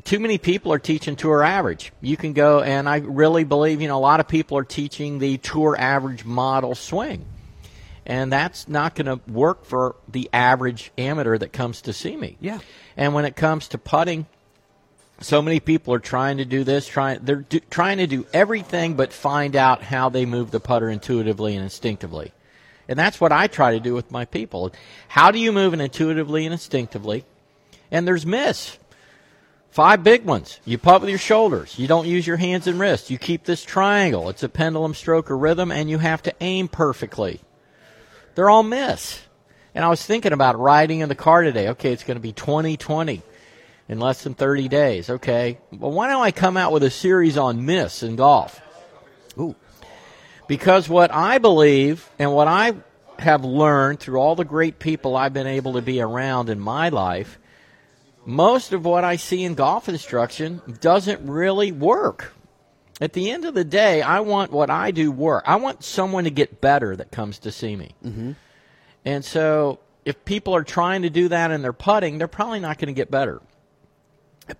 too 0.03 0.19
many 0.19 0.37
people 0.37 0.73
are 0.73 0.79
teaching 0.79 1.15
tour 1.15 1.43
average. 1.43 1.91
You 2.01 2.17
can 2.17 2.33
go, 2.33 2.61
and 2.61 2.89
I 2.89 2.97
really 2.97 3.43
believe 3.43 3.81
you 3.81 3.87
know 3.87 3.97
a 3.97 3.99
lot 3.99 4.19
of 4.19 4.27
people 4.27 4.57
are 4.57 4.63
teaching 4.63 5.19
the 5.19 5.37
tour 5.37 5.75
average 5.77 6.25
model 6.25 6.75
swing, 6.75 7.25
and 8.05 8.31
that's 8.31 8.67
not 8.67 8.95
going 8.95 9.05
to 9.05 9.31
work 9.31 9.65
for 9.65 9.95
the 10.07 10.29
average 10.33 10.91
amateur 10.97 11.37
that 11.37 11.53
comes 11.53 11.81
to 11.83 11.93
see 11.93 12.15
me. 12.15 12.37
Yeah. 12.39 12.59
And 12.95 13.13
when 13.13 13.25
it 13.25 13.35
comes 13.35 13.67
to 13.69 13.77
putting, 13.77 14.25
so 15.19 15.41
many 15.41 15.59
people 15.59 15.93
are 15.93 15.99
trying 15.99 16.37
to 16.37 16.45
do 16.45 16.63
this 16.63 16.87
trying 16.87 17.19
they're 17.23 17.37
do, 17.37 17.59
trying 17.69 17.97
to 17.97 18.07
do 18.07 18.25
everything 18.33 18.95
but 18.95 19.11
find 19.11 19.55
out 19.55 19.81
how 19.81 20.09
they 20.09 20.25
move 20.25 20.51
the 20.51 20.59
putter 20.59 20.89
intuitively 20.89 21.55
and 21.55 21.63
instinctively. 21.63 22.31
And 22.87 22.97
that's 22.97 23.19
what 23.19 23.31
i 23.31 23.47
try 23.47 23.73
to 23.73 23.79
do 23.79 23.93
with 23.93 24.11
my 24.11 24.25
people. 24.25 24.71
How 25.07 25.31
do 25.31 25.39
you 25.39 25.51
move 25.51 25.73
it 25.73 25.81
intuitively 25.81 26.45
and 26.45 26.53
instinctively? 26.53 27.25
And 27.91 28.07
there's 28.07 28.25
miss 28.25 28.77
five 29.71 30.03
big 30.03 30.23
ones. 30.25 30.59
You 30.65 30.77
putt 30.77 31.01
with 31.01 31.09
your 31.09 31.19
shoulders. 31.19 31.77
You 31.77 31.87
don't 31.87 32.07
use 32.07 32.25
your 32.25 32.37
hands 32.37 32.67
and 32.67 32.79
wrists. 32.79 33.11
You 33.11 33.17
keep 33.17 33.43
this 33.43 33.63
triangle. 33.63 34.29
It's 34.29 34.43
a 34.43 34.49
pendulum 34.49 34.93
stroke 34.93 35.29
or 35.29 35.37
rhythm 35.37 35.71
and 35.71 35.89
you 35.89 35.97
have 35.97 36.21
to 36.23 36.35
aim 36.41 36.67
perfectly. 36.67 37.41
They're 38.35 38.49
all 38.49 38.63
miss 38.63 39.21
and 39.73 39.85
i 39.85 39.89
was 39.89 40.03
thinking 40.03 40.33
about 40.33 40.59
riding 40.59 40.99
in 40.99 41.09
the 41.09 41.15
car 41.15 41.41
today. 41.41 41.69
Okay 41.69 41.91
it's 41.91 42.03
going 42.03 42.17
to 42.17 42.21
be 42.21 42.33
2020 42.33 43.21
in 43.89 43.99
less 43.99 44.23
than 44.23 44.33
30 44.33 44.67
days. 44.67 45.09
Okay. 45.09 45.59
Well, 45.71 45.91
why 45.91 46.09
don't 46.09 46.21
I 46.21 46.31
come 46.31 46.57
out 46.57 46.71
with 46.71 46.83
a 46.83 46.89
series 46.89 47.37
on 47.37 47.65
miss 47.65 48.03
in 48.03 48.15
golf? 48.15 48.61
Ooh. 49.39 49.55
Because 50.47 50.87
what 50.87 51.13
I 51.13 51.37
believe 51.37 52.09
and 52.19 52.33
what 52.33 52.47
I 52.47 52.73
have 53.19 53.43
learned 53.43 53.99
through 53.99 54.19
all 54.19 54.35
the 54.35 54.45
great 54.45 54.79
people 54.79 55.15
I've 55.15 55.33
been 55.33 55.47
able 55.47 55.73
to 55.73 55.81
be 55.81 56.01
around 56.01 56.49
in 56.49 56.59
my 56.59 56.89
life, 56.89 57.39
most 58.25 58.73
of 58.73 58.85
what 58.85 59.03
I 59.03 59.15
see 59.15 59.43
in 59.43 59.55
golf 59.55 59.89
instruction 59.89 60.61
doesn't 60.81 61.27
really 61.27 61.71
work. 61.71 62.33
At 62.99 63.13
the 63.13 63.29
end 63.29 63.45
of 63.45 63.53
the 63.53 63.63
day, 63.63 64.01
I 64.01 64.21
want 64.21 64.51
what 64.51 64.69
I 64.69 64.91
do 64.91 65.11
work. 65.11 65.43
I 65.45 65.57
want 65.57 65.83
someone 65.83 66.23
to 66.23 66.31
get 66.31 66.61
better 66.61 66.95
that 66.95 67.11
comes 67.11 67.39
to 67.39 67.51
see 67.51 67.75
me. 67.75 67.93
Mm-hmm. 68.03 68.31
And 69.05 69.23
so 69.23 69.79
if 70.03 70.25
people 70.25 70.55
are 70.55 70.63
trying 70.63 71.03
to 71.03 71.09
do 71.09 71.27
that 71.29 71.51
in 71.51 71.61
their 71.61 71.73
putting, 71.73 72.17
they're 72.17 72.27
probably 72.27 72.59
not 72.59 72.79
going 72.79 72.87
to 72.87 72.93
get 72.93 73.11
better. 73.11 73.41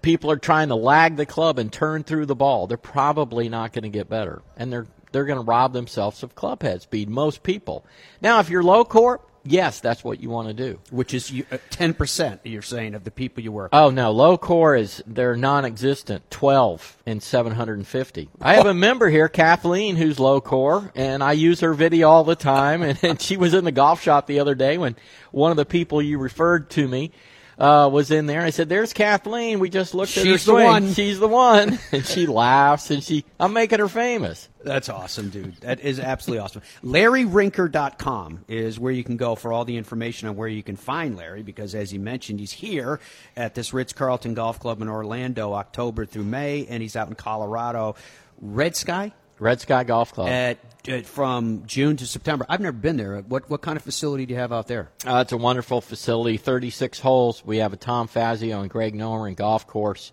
People 0.02 0.32
are 0.32 0.38
trying 0.38 0.70
to 0.70 0.76
lag 0.76 1.16
the 1.16 1.26
club 1.26 1.60
and 1.60 1.72
turn 1.72 2.04
through 2.04 2.26
the 2.26 2.36
ball, 2.36 2.68
they're 2.68 2.78
probably 2.78 3.50
not 3.50 3.74
going 3.74 3.84
to 3.84 3.90
get 3.90 4.10
better. 4.10 4.42
And 4.58 4.72
they're 4.72 4.88
they're 5.12 5.26
going 5.26 5.40
to 5.40 5.46
rob 5.46 5.74
themselves 5.74 6.22
of 6.22 6.36
club 6.36 6.62
head 6.62 6.82
speed, 6.82 7.10
most 7.10 7.42
people. 7.42 7.86
Now, 8.22 8.40
if 8.40 8.50
you're 8.50 8.62
low 8.62 8.84
core, 8.84 9.22
yes, 9.46 9.80
that's 9.80 10.04
what 10.04 10.20
you 10.20 10.30
want 10.30 10.50
to 10.50 10.54
do. 10.54 10.80
Which 10.92 11.14
is 11.14 11.32
you- 11.32 11.46
uh, 11.50 11.58
10%, 11.70 12.40
you're 12.44 12.62
saying, 12.62 12.94
of 12.94 13.06
the 13.06 13.12
people 13.12 13.42
you 13.42 13.52
work 13.54 13.70
Oh 13.72 13.90
no, 13.90 14.12
low 14.12 14.38
core 14.38 14.76
is 14.76 15.02
they're 15.08 15.38
non-existent. 15.38 16.30
Twelve 16.30 16.98
in 17.06 17.22
seven 17.22 17.54
hundred 17.54 17.78
and 17.78 17.88
fifty. 17.88 18.30
I 18.42 18.56
have 18.56 18.66
a 18.66 18.74
member 18.74 19.10
here, 19.10 19.30
Kathleen, 19.30 19.96
who's 19.96 20.20
low 20.20 20.42
core, 20.42 20.92
and 20.94 21.24
I 21.24 21.32
use 21.32 21.62
her 21.62 21.74
video 21.74 22.10
all 22.10 22.24
the 22.26 22.36
time. 22.36 22.82
And, 22.84 23.00
and 23.04 23.22
she 23.22 23.38
was 23.38 23.54
in 23.54 23.64
the 23.64 23.72
golf 23.72 24.02
shop 24.02 24.28
the 24.28 24.40
other 24.42 24.56
day 24.56 24.78
when 24.78 24.98
one 25.32 25.52
of 25.52 25.58
the 25.58 25.66
people 25.66 26.02
you 26.02 26.18
referred 26.20 26.70
to 26.72 26.88
me 26.88 27.12
uh, 27.58 27.89
was 27.91 28.12
in 28.12 28.26
there. 28.26 28.41
I 28.41 28.51
said, 28.51 28.70
"There's 28.70 28.93
Kathleen. 28.93 29.60
We 29.60 29.70
just 29.70 29.93
looked 29.93 30.18
at 30.18 30.26
her 30.26 30.32
She's 30.32 30.45
the 30.45 30.53
one." 30.53 30.93
She's 30.93 31.20
the 31.20 31.28
one." 31.28 31.80
and 31.91 32.05
she 32.05 32.26
laughs, 32.28 32.91
and 32.91 33.03
she, 33.03 33.26
I'm 33.39 33.53
making 33.53 33.80
her 33.80 33.88
famous. 33.88 34.49
That's 34.64 34.89
awesome, 34.89 35.30
dude. 35.30 35.55
That 35.58 35.80
is 35.80 35.99
absolutely 35.99 36.43
awesome. 36.43 36.62
LarryRinker.com 36.84 38.45
is 38.47 38.80
where 38.80 38.91
you 38.91 39.03
can 39.03 39.18
go 39.18 39.36
for 39.36 39.53
all 39.53 39.66
the 39.66 39.78
information 39.78 40.28
on 40.28 40.36
where 40.36 40.47
you 40.47 40.62
can 40.62 40.76
find 40.76 41.16
Larry 41.16 41.41
because, 41.43 41.74
as 41.74 41.91
he 41.91 41.97
mentioned, 41.97 42.39
he's 42.39 42.51
here 42.51 42.99
at 43.36 43.55
this 43.55 43.74
Ritz 43.74 43.93
Carlton 43.93 44.34
Golf 44.34 44.60
Club 44.60 44.82
in 44.82 44.89
Orlando, 44.89 45.53
October 45.53 46.05
through 46.05 46.26
May, 46.26 46.66
and 46.68 46.82
he's 46.82 46.95
out 46.95 47.08
in 47.08 47.16
Colorado. 47.16 47.95
Red 48.41 48.76
Sky? 48.76 49.14
Red 49.40 49.62
Sky 49.62 49.84
Golf 49.84 50.14
Club. 50.14 50.30
At, 50.30 50.58
at, 50.88 51.06
from 51.06 51.64
June 51.66 51.98
to 51.98 52.08
September. 52.08 52.46
I've 52.50 52.60
never 52.60 52.78
been 52.78 52.98
there. 52.98 53.20
What, 53.20 53.50
what 53.50 53.62
kind 53.62 53.78
of 53.78 53.84
facility 53.84 54.26
do 54.26 54.34
you 54.34 54.40
have 54.40 54.52
out 54.52 54.68
there? 54.68 54.90
Uh, 55.06 55.20
it's 55.20 55.32
a 55.32 55.38
wonderful 55.38 55.82
facility, 55.82 56.38
36 56.38 57.00
holes. 57.00 57.44
We 57.46 57.58
have 57.58 57.74
a 57.74 57.78
Tom 57.78 58.08
Fazio 58.08 58.62
and 58.62 58.70
Greg 58.70 58.96
Norman 58.96 59.36
golf 59.36 59.68
course. 59.68 60.12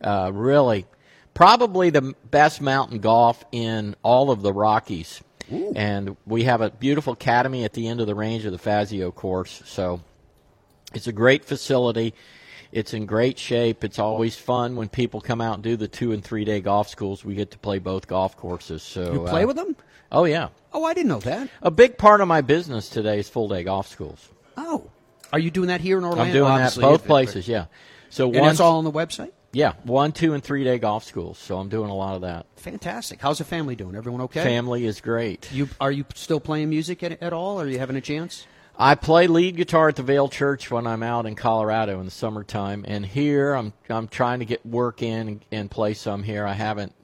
Uh, 0.00 0.30
really, 0.34 0.86
probably 1.34 1.90
the 1.90 2.14
best 2.30 2.60
mountain 2.60 2.98
golf 2.98 3.44
in 3.52 3.94
all 4.02 4.30
of 4.30 4.42
the 4.42 4.52
Rockies. 4.52 5.22
And 5.48 6.16
we 6.26 6.44
have 6.44 6.60
a 6.60 6.70
beautiful 6.70 7.12
academy 7.12 7.64
at 7.64 7.72
the 7.72 7.86
end 7.86 8.00
of 8.00 8.08
the 8.08 8.16
range 8.16 8.44
of 8.44 8.52
the 8.52 8.58
Fazio 8.58 9.12
course. 9.12 9.62
So 9.64 10.00
it's 10.92 11.06
a 11.06 11.12
great 11.12 11.44
facility. 11.44 12.14
It's 12.72 12.94
in 12.94 13.06
great 13.06 13.38
shape. 13.38 13.84
It's 13.84 13.98
always 13.98 14.36
fun 14.36 14.76
when 14.76 14.88
people 14.88 15.20
come 15.20 15.40
out 15.40 15.54
and 15.54 15.62
do 15.62 15.76
the 15.76 15.88
two 15.88 16.12
and 16.12 16.22
three 16.22 16.44
day 16.44 16.60
golf 16.60 16.88
schools. 16.88 17.24
We 17.24 17.34
get 17.34 17.50
to 17.52 17.58
play 17.58 17.78
both 17.78 18.06
golf 18.06 18.36
courses. 18.36 18.82
So 18.82 19.12
You 19.12 19.20
play 19.20 19.44
uh, 19.44 19.46
with 19.46 19.56
them? 19.56 19.76
Oh 20.12 20.24
yeah. 20.24 20.48
Oh, 20.72 20.84
I 20.84 20.94
didn't 20.94 21.08
know 21.08 21.20
that. 21.20 21.48
A 21.62 21.70
big 21.70 21.98
part 21.98 22.20
of 22.20 22.28
my 22.28 22.40
business 22.40 22.88
today 22.88 23.18
is 23.18 23.28
full 23.28 23.48
day 23.48 23.64
golf 23.64 23.88
schools. 23.88 24.28
Oh. 24.56 24.90
Are 25.32 25.38
you 25.38 25.50
doing 25.50 25.68
that 25.68 25.80
here 25.80 25.98
in 25.98 26.04
Orlando? 26.04 26.24
I'm 26.24 26.32
doing 26.32 26.56
that 26.56 26.76
both 26.80 27.04
places. 27.04 27.48
Yeah. 27.48 27.66
So 28.10 28.26
And 28.26 28.40
one, 28.40 28.50
it's 28.50 28.60
all 28.60 28.78
on 28.78 28.84
the 28.84 28.92
website? 28.92 29.32
Yeah, 29.52 29.72
one, 29.84 30.12
two, 30.12 30.34
and 30.34 30.44
three 30.44 30.64
day 30.64 30.78
golf 30.78 31.04
schools. 31.04 31.38
So 31.38 31.58
I'm 31.58 31.68
doing 31.68 31.88
a 31.88 31.94
lot 31.94 32.14
of 32.14 32.20
that. 32.22 32.46
Fantastic. 32.56 33.20
How's 33.20 33.38
the 33.38 33.44
family 33.44 33.74
doing? 33.74 33.96
Everyone 33.96 34.20
okay? 34.22 34.42
Family 34.42 34.84
is 34.84 35.00
great. 35.00 35.50
You 35.50 35.68
are 35.80 35.90
you 35.90 36.04
still 36.14 36.40
playing 36.40 36.68
music 36.68 37.02
at, 37.02 37.22
at 37.22 37.32
all? 37.32 37.60
Are 37.60 37.66
you 37.66 37.78
having 37.78 37.96
a 37.96 38.00
chance? 38.00 38.46
I 38.78 38.94
play 38.94 39.26
lead 39.26 39.56
guitar 39.56 39.88
at 39.88 39.96
the 39.96 40.02
Vail 40.02 40.28
Church 40.28 40.70
when 40.70 40.86
I'm 40.86 41.02
out 41.02 41.24
in 41.24 41.34
Colorado 41.34 41.98
in 41.98 42.04
the 42.04 42.10
summertime, 42.10 42.84
and 42.86 43.06
here 43.06 43.54
I'm 43.54 43.72
I'm 43.88 44.06
trying 44.06 44.40
to 44.40 44.44
get 44.44 44.66
work 44.66 45.02
in 45.02 45.28
and, 45.28 45.44
and 45.50 45.70
play 45.70 45.94
some 45.94 46.22
here. 46.22 46.44
I 46.44 46.52
haven't 46.52 46.94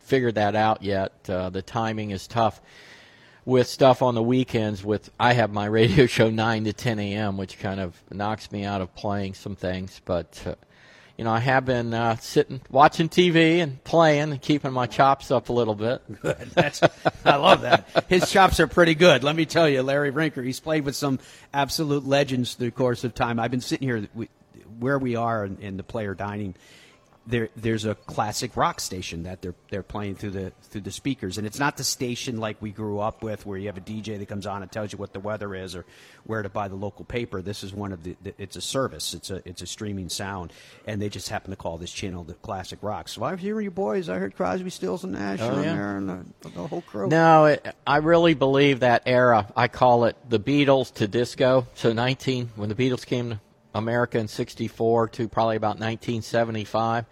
figured 0.00 0.34
that 0.34 0.54
out 0.54 0.82
yet. 0.82 1.12
Uh, 1.26 1.48
the 1.48 1.62
timing 1.62 2.10
is 2.10 2.26
tough 2.26 2.60
with 3.46 3.66
stuff 3.66 4.02
on 4.02 4.14
the 4.14 4.22
weekends. 4.22 4.84
With 4.84 5.10
I 5.18 5.32
have 5.32 5.50
my 5.50 5.64
radio 5.80 6.04
show 6.04 6.28
nine 6.28 6.64
to 6.64 6.74
ten 6.74 6.98
a.m., 6.98 7.38
which 7.38 7.58
kind 7.58 7.80
of 7.80 7.96
knocks 8.12 8.52
me 8.52 8.64
out 8.64 8.82
of 8.82 8.94
playing 8.94 9.34
some 9.34 9.56
things. 9.56 10.02
But 10.04 10.42
uh, 10.44 10.54
you 11.18 11.24
know, 11.24 11.32
I 11.32 11.40
have 11.40 11.64
been 11.64 11.92
uh, 11.92 12.14
sitting, 12.16 12.60
watching 12.70 13.08
TV 13.08 13.58
and 13.58 13.82
playing 13.82 14.30
and 14.30 14.40
keeping 14.40 14.72
my 14.72 14.86
chops 14.86 15.32
up 15.32 15.48
a 15.48 15.52
little 15.52 15.74
bit. 15.74 16.00
Good. 16.22 16.50
That's, 16.54 16.80
I 17.24 17.34
love 17.34 17.62
that. 17.62 18.06
His 18.08 18.30
chops 18.30 18.60
are 18.60 18.68
pretty 18.68 18.94
good. 18.94 19.24
Let 19.24 19.34
me 19.34 19.44
tell 19.44 19.68
you, 19.68 19.82
Larry 19.82 20.12
Rinker, 20.12 20.44
he's 20.44 20.60
played 20.60 20.84
with 20.84 20.94
some 20.94 21.18
absolute 21.52 22.06
legends 22.06 22.54
through 22.54 22.68
the 22.68 22.72
course 22.72 23.02
of 23.02 23.16
time. 23.16 23.40
I've 23.40 23.50
been 23.50 23.60
sitting 23.60 23.88
here 23.88 24.06
where 24.78 24.98
we 24.98 25.16
are 25.16 25.44
in, 25.44 25.58
in 25.58 25.76
the 25.76 25.82
player 25.82 26.14
dining 26.14 26.54
there 27.28 27.50
there's 27.56 27.84
a 27.84 27.94
classic 27.94 28.56
rock 28.56 28.80
station 28.80 29.24
that 29.24 29.42
they're 29.42 29.54
they're 29.70 29.82
playing 29.82 30.16
through 30.16 30.30
the 30.30 30.52
through 30.62 30.80
the 30.80 30.90
speakers. 30.90 31.36
And 31.38 31.46
it's 31.46 31.58
not 31.58 31.76
the 31.76 31.84
station 31.84 32.38
like 32.38 32.60
we 32.60 32.70
grew 32.70 32.98
up 33.00 33.22
with 33.22 33.44
where 33.46 33.58
you 33.58 33.66
have 33.66 33.76
a 33.76 33.82
DJ 33.82 34.18
that 34.18 34.26
comes 34.28 34.46
on 34.46 34.62
and 34.62 34.72
tells 34.72 34.92
you 34.92 34.98
what 34.98 35.12
the 35.12 35.20
weather 35.20 35.54
is 35.54 35.76
or 35.76 35.84
where 36.24 36.42
to 36.42 36.48
buy 36.48 36.68
the 36.68 36.74
local 36.74 37.04
paper. 37.04 37.42
This 37.42 37.62
is 37.62 37.72
one 37.74 37.92
of 37.92 38.02
the, 38.02 38.16
the 38.22 38.34
it's 38.38 38.56
a 38.56 38.60
service. 38.60 39.12
It's 39.14 39.30
a 39.30 39.46
it's 39.46 39.60
a 39.62 39.66
streaming 39.66 40.08
sound. 40.08 40.52
And 40.86 41.00
they 41.02 41.08
just 41.10 41.28
happen 41.28 41.50
to 41.50 41.56
call 41.56 41.76
this 41.76 41.92
channel 41.92 42.24
the 42.24 42.34
classic 42.34 42.78
rock. 42.82 43.08
So 43.08 43.22
I 43.22 43.32
was 43.32 43.40
hearing 43.40 43.64
you 43.64 43.70
boys. 43.70 44.08
I 44.08 44.16
heard 44.18 44.34
Crosby 44.34 44.70
Stills 44.70 45.04
and 45.04 45.12
Nash 45.12 45.40
Oh, 45.42 45.50
on 45.50 45.62
yeah. 45.62 45.74
there 45.74 45.96
and 45.98 46.08
the, 46.08 46.24
the 46.48 46.66
whole 46.66 46.80
crew. 46.82 47.08
No, 47.08 47.44
it, 47.46 47.74
I 47.86 47.98
really 47.98 48.34
believe 48.34 48.80
that 48.80 49.02
era. 49.06 49.46
I 49.54 49.68
call 49.68 50.06
it 50.06 50.16
the 50.28 50.40
Beatles 50.40 50.94
to 50.94 51.06
disco. 51.06 51.66
So 51.74 51.92
19 51.92 52.50
when 52.56 52.68
the 52.70 52.74
Beatles 52.74 53.04
came 53.04 53.30
to 53.30 53.40
America 53.74 54.18
in 54.18 54.28
64 54.28 55.08
to 55.08 55.28
probably 55.28 55.56
about 55.56 55.78
1975 55.78 57.04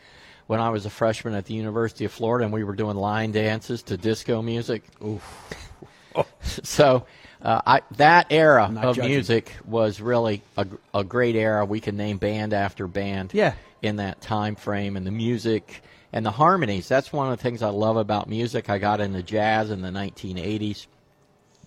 when 0.46 0.60
I 0.60 0.70
was 0.70 0.86
a 0.86 0.90
freshman 0.90 1.34
at 1.34 1.44
the 1.46 1.54
University 1.54 2.04
of 2.04 2.12
Florida 2.12 2.44
and 2.44 2.52
we 2.54 2.64
were 2.64 2.74
doing 2.74 2.96
line 2.96 3.32
dances 3.32 3.82
to 3.84 3.96
disco 3.96 4.42
music. 4.42 4.82
so 6.40 7.04
uh, 7.42 7.60
I, 7.66 7.80
that 7.96 8.28
era 8.30 8.64
of 8.64 8.96
judging. 8.96 9.10
music 9.10 9.52
was 9.66 10.00
really 10.00 10.42
a, 10.56 10.66
a 10.94 11.04
great 11.04 11.36
era. 11.36 11.64
We 11.64 11.80
can 11.80 11.96
name 11.96 12.18
band 12.18 12.52
after 12.52 12.86
band 12.86 13.32
Yeah. 13.34 13.54
in 13.82 13.96
that 13.96 14.20
time 14.20 14.56
frame 14.56 14.96
and 14.96 15.06
the 15.06 15.10
music 15.10 15.82
and 16.12 16.24
the 16.24 16.30
harmonies. 16.30 16.88
That's 16.88 17.12
one 17.12 17.30
of 17.30 17.36
the 17.36 17.42
things 17.42 17.62
I 17.62 17.68
love 17.68 17.96
about 17.96 18.28
music. 18.28 18.70
I 18.70 18.78
got 18.78 19.00
into 19.00 19.22
jazz 19.22 19.70
in 19.70 19.82
the 19.82 19.90
1980s 19.90 20.86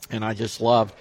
and 0.09 0.25
I 0.25 0.33
just 0.33 0.59
loved 0.61 0.95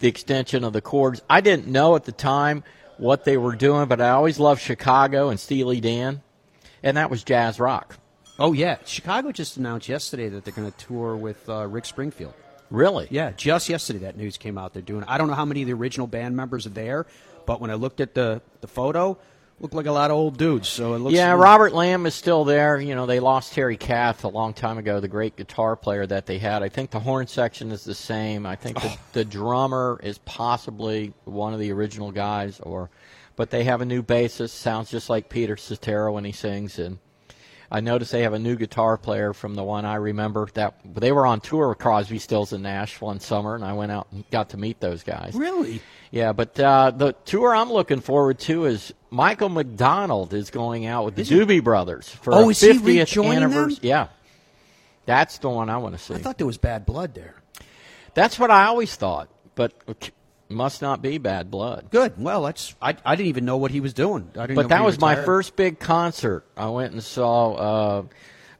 the 0.00 0.08
extension 0.08 0.64
of 0.64 0.72
the 0.72 0.80
chords. 0.80 1.22
I 1.30 1.40
didn't 1.40 1.66
know 1.68 1.94
at 1.96 2.04
the 2.04 2.12
time 2.12 2.64
what 3.00 3.24
they 3.24 3.36
were 3.36 3.56
doing, 3.56 3.88
but 3.88 4.00
I 4.00 4.10
always 4.10 4.38
loved 4.38 4.60
Chicago 4.60 5.30
and 5.30 5.40
Steely 5.40 5.80
Dan, 5.80 6.20
and 6.82 6.96
that 6.96 7.10
was 7.10 7.24
jazz 7.24 7.58
rock. 7.58 7.96
oh 8.38 8.52
yeah 8.52 8.76
Chicago 8.84 9.32
just 9.32 9.56
announced 9.56 9.88
yesterday 9.88 10.28
that 10.28 10.44
they're 10.44 10.54
going 10.54 10.70
to 10.70 10.78
tour 10.86 11.16
with 11.16 11.48
uh, 11.48 11.66
Rick 11.66 11.84
Springfield 11.86 12.34
Really? 12.70 13.08
Yeah, 13.10 13.32
just 13.32 13.68
yesterday 13.68 13.98
that 14.00 14.16
news 14.16 14.36
came 14.36 14.56
out. 14.56 14.72
They're 14.74 14.82
doing. 14.82 15.02
I 15.08 15.18
don't 15.18 15.26
know 15.26 15.34
how 15.34 15.44
many 15.44 15.62
of 15.62 15.66
the 15.66 15.74
original 15.74 16.06
band 16.06 16.36
members 16.36 16.66
are 16.66 16.70
there, 16.70 17.04
but 17.44 17.60
when 17.60 17.68
I 17.68 17.74
looked 17.74 18.00
at 18.00 18.14
the 18.14 18.42
the 18.60 18.68
photo, 18.68 19.18
looked 19.60 19.74
like 19.74 19.86
a 19.86 19.92
lot 19.92 20.10
of 20.10 20.16
old 20.16 20.38
dudes. 20.38 20.68
So 20.68 20.94
it 20.94 20.98
looks. 20.98 21.14
yeah, 21.14 21.32
Robert 21.32 21.72
Lamm 21.72 22.06
is 22.06 22.14
still 22.14 22.44
there. 22.44 22.80
You 22.80 22.94
know, 22.94 23.06
they 23.06 23.20
lost 23.20 23.52
Terry 23.52 23.76
Kath 23.76 24.24
a 24.24 24.28
long 24.28 24.54
time 24.54 24.78
ago, 24.78 25.00
the 25.00 25.08
great 25.08 25.36
guitar 25.36 25.76
player 25.76 26.06
that 26.06 26.26
they 26.26 26.38
had. 26.38 26.62
I 26.62 26.68
think 26.68 26.90
the 26.90 27.00
horn 27.00 27.26
section 27.26 27.70
is 27.70 27.84
the 27.84 27.94
same. 27.94 28.46
I 28.46 28.56
think 28.56 28.80
the, 28.80 28.88
oh. 28.88 28.98
the 29.12 29.24
drummer 29.24 30.00
is 30.02 30.18
possibly 30.18 31.12
one 31.24 31.52
of 31.54 31.60
the 31.60 31.72
original 31.72 32.10
guys, 32.10 32.60
or 32.60 32.90
but 33.36 33.50
they 33.50 33.64
have 33.64 33.80
a 33.80 33.86
new 33.86 34.02
bassist. 34.02 34.50
Sounds 34.50 34.90
just 34.90 35.10
like 35.10 35.28
Peter 35.28 35.56
Cetera 35.56 36.12
when 36.12 36.24
he 36.24 36.32
sings, 36.32 36.78
and 36.78 36.98
I 37.70 37.80
noticed 37.80 38.10
they 38.12 38.22
have 38.22 38.32
a 38.32 38.38
new 38.38 38.56
guitar 38.56 38.96
player 38.96 39.32
from 39.32 39.54
the 39.54 39.62
one 39.62 39.84
I 39.84 39.96
remember 39.96 40.48
that 40.54 40.74
they 40.84 41.12
were 41.12 41.26
on 41.26 41.40
tour 41.40 41.68
with 41.68 41.78
Crosby, 41.78 42.18
Stills, 42.18 42.52
and 42.52 42.62
Nash 42.62 43.00
one 43.00 43.20
summer, 43.20 43.54
and 43.54 43.64
I 43.64 43.74
went 43.74 43.92
out 43.92 44.08
and 44.10 44.28
got 44.30 44.50
to 44.50 44.56
meet 44.56 44.80
those 44.80 45.04
guys. 45.04 45.34
Really? 45.34 45.80
Yeah, 46.10 46.32
but 46.32 46.58
uh, 46.58 46.90
the 46.90 47.12
tour 47.24 47.54
I'm 47.54 47.70
looking 47.72 48.00
forward 48.00 48.40
to 48.40 48.64
is 48.64 48.92
Michael 49.10 49.48
McDonald 49.48 50.34
is 50.34 50.50
going 50.50 50.86
out 50.86 51.04
with 51.04 51.14
the 51.14 51.22
Is 51.22 51.28
he? 51.28 51.36
Doobie 51.38 51.62
Brothers 51.62 52.08
for 52.08 52.34
Oh, 52.34 52.48
a 52.48 52.50
is 52.50 52.60
50th 52.60 52.84
rejoining 52.84 53.34
them? 53.34 53.42
anniversary. 53.44 53.78
Yeah, 53.88 54.08
that's 55.06 55.38
the 55.38 55.48
one 55.50 55.70
I 55.70 55.76
want 55.76 55.96
to 55.96 56.02
see. 56.02 56.14
I 56.14 56.18
thought 56.18 56.36
there 56.38 56.46
was 56.48 56.58
bad 56.58 56.84
blood 56.84 57.14
there. 57.14 57.36
That's 58.14 58.38
what 58.40 58.50
I 58.50 58.66
always 58.66 58.94
thought, 58.96 59.28
but 59.54 59.72
must 60.48 60.82
not 60.82 61.00
be 61.00 61.18
bad 61.18 61.48
blood. 61.48 61.86
Good. 61.90 62.14
Well, 62.18 62.42
that's. 62.42 62.74
I, 62.82 62.96
I 63.04 63.14
didn't 63.14 63.28
even 63.28 63.44
know 63.44 63.58
what 63.58 63.70
he 63.70 63.78
was 63.78 63.94
doing. 63.94 64.30
I 64.34 64.46
didn't 64.48 64.56
know 64.56 64.62
But 64.62 64.68
that 64.70 64.84
was 64.84 64.98
my 65.00 65.14
first 65.14 65.54
big 65.54 65.78
concert. 65.78 66.44
I 66.56 66.70
went 66.70 66.92
and 66.92 67.04
saw 67.04 67.52
uh, 67.54 68.02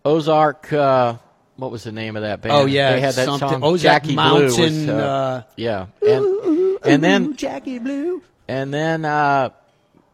Ozark. 0.04 0.72
Uh, 0.72 1.16
what 1.56 1.72
was 1.72 1.82
the 1.82 1.90
name 1.92 2.14
of 2.14 2.22
that 2.22 2.40
band? 2.42 2.52
Oh, 2.54 2.64
yeah, 2.66 2.92
they 2.92 3.00
had 3.00 3.14
that 3.14 3.24
something- 3.24 3.48
song. 3.48 3.64
Ozark 3.64 4.02
Jackie 4.04 4.14
Blue 4.14 4.44
was, 4.44 4.56
Mountain, 4.56 4.88
uh, 4.90 4.94
uh, 5.02 5.42
yeah, 5.56 5.86
and, 6.00 6.69
and 6.84 7.02
then 7.02 7.36
Jackie 7.36 7.78
Blue. 7.78 8.22
and 8.48 8.72
then 8.72 9.04
uh, 9.04 9.50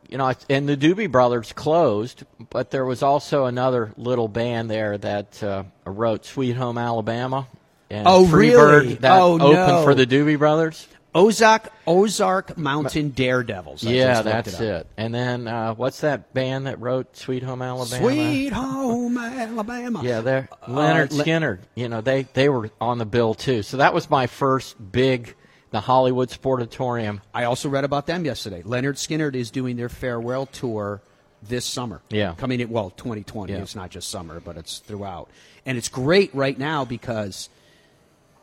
you 0.09 0.19
know, 0.19 0.33
and 0.49 0.69
the 0.69 0.77
Doobie 0.77 1.11
Brothers 1.11 1.53
closed, 1.53 2.25
but 2.51 2.71
there 2.71 2.85
was 2.85 3.03
also 3.03 3.47
another 3.47 3.93
little 3.97 4.29
band 4.29 4.71
there 4.71 4.97
that 4.99 5.43
uh, 5.43 5.65
wrote 5.85 6.25
"Sweet 6.25 6.53
Home 6.57 6.79
Alabama." 6.79 7.49
And 7.91 8.07
Oh, 8.09 8.25
Freebird 8.25 8.81
really? 8.81 8.95
That 8.97 9.13
Oh, 9.21 9.35
opened 9.35 9.53
no. 9.53 9.85
for 9.85 9.95
the 9.95 10.07
Doobie 10.07 10.39
Brothers. 10.39 10.87
Ozark 11.15 11.71
Ozark 11.87 12.59
Mountain 12.59 13.09
Daredevils. 13.11 13.87
I 13.87 13.91
yeah, 13.91 14.21
that's 14.21 14.61
it. 14.61 14.61
it. 14.61 14.87
And 14.99 15.15
then 15.15 15.49
uh, 15.49 15.73
what's 15.75 16.03
that 16.03 16.35
band 16.35 16.67
that 16.67 16.79
wrote 16.79 17.17
"Sweet 17.17 17.43
Home 17.43 17.63
Alabama"? 17.63 18.03
Sweet 18.05 18.53
Home 18.53 19.17
Alabama. 19.17 20.03
Yeah, 20.05 20.21
they're 20.21 20.49
Uh, 20.63 20.67
Lynyrd 20.69 21.09
Skynyrd. 21.13 21.61
You 21.75 21.89
know, 21.89 22.01
they 22.03 22.25
they 22.35 22.49
were 22.51 22.71
on 22.83 22.99
the 22.99 23.07
bill 23.07 23.33
too. 23.35 23.63
So 23.63 23.79
that 23.79 23.95
was 23.95 24.11
my 24.11 24.27
first 24.27 24.77
big, 24.93 25.35
the 25.71 25.81
Hollywood 25.81 26.29
Sportatorium. 26.29 27.21
I 27.35 27.45
also 27.45 27.69
read 27.69 27.85
about 27.85 28.07
them 28.07 28.25
yesterday. 28.25 28.63
Lynyrd 28.63 28.95
Skynyrd 28.95 29.35
is 29.35 29.51
doing 29.51 29.77
their 29.77 29.89
farewell 29.89 30.47
tour 30.47 31.01
this 31.43 31.65
summer. 31.65 32.01
Yeah. 32.11 32.35
Coming 32.37 32.61
in, 32.61 32.71
well, 32.71 32.91
2020. 32.91 33.53
Yeah. 33.53 33.61
It's 33.61 33.75
not 33.75 33.91
just 33.91 34.09
summer, 34.09 34.41
but 34.41 34.57
it's 34.57 34.79
throughout. 34.79 35.29
And 35.65 35.77
it's 35.77 35.89
great 35.89 36.35
right 36.35 36.57
now 36.59 36.85
because, 36.85 37.49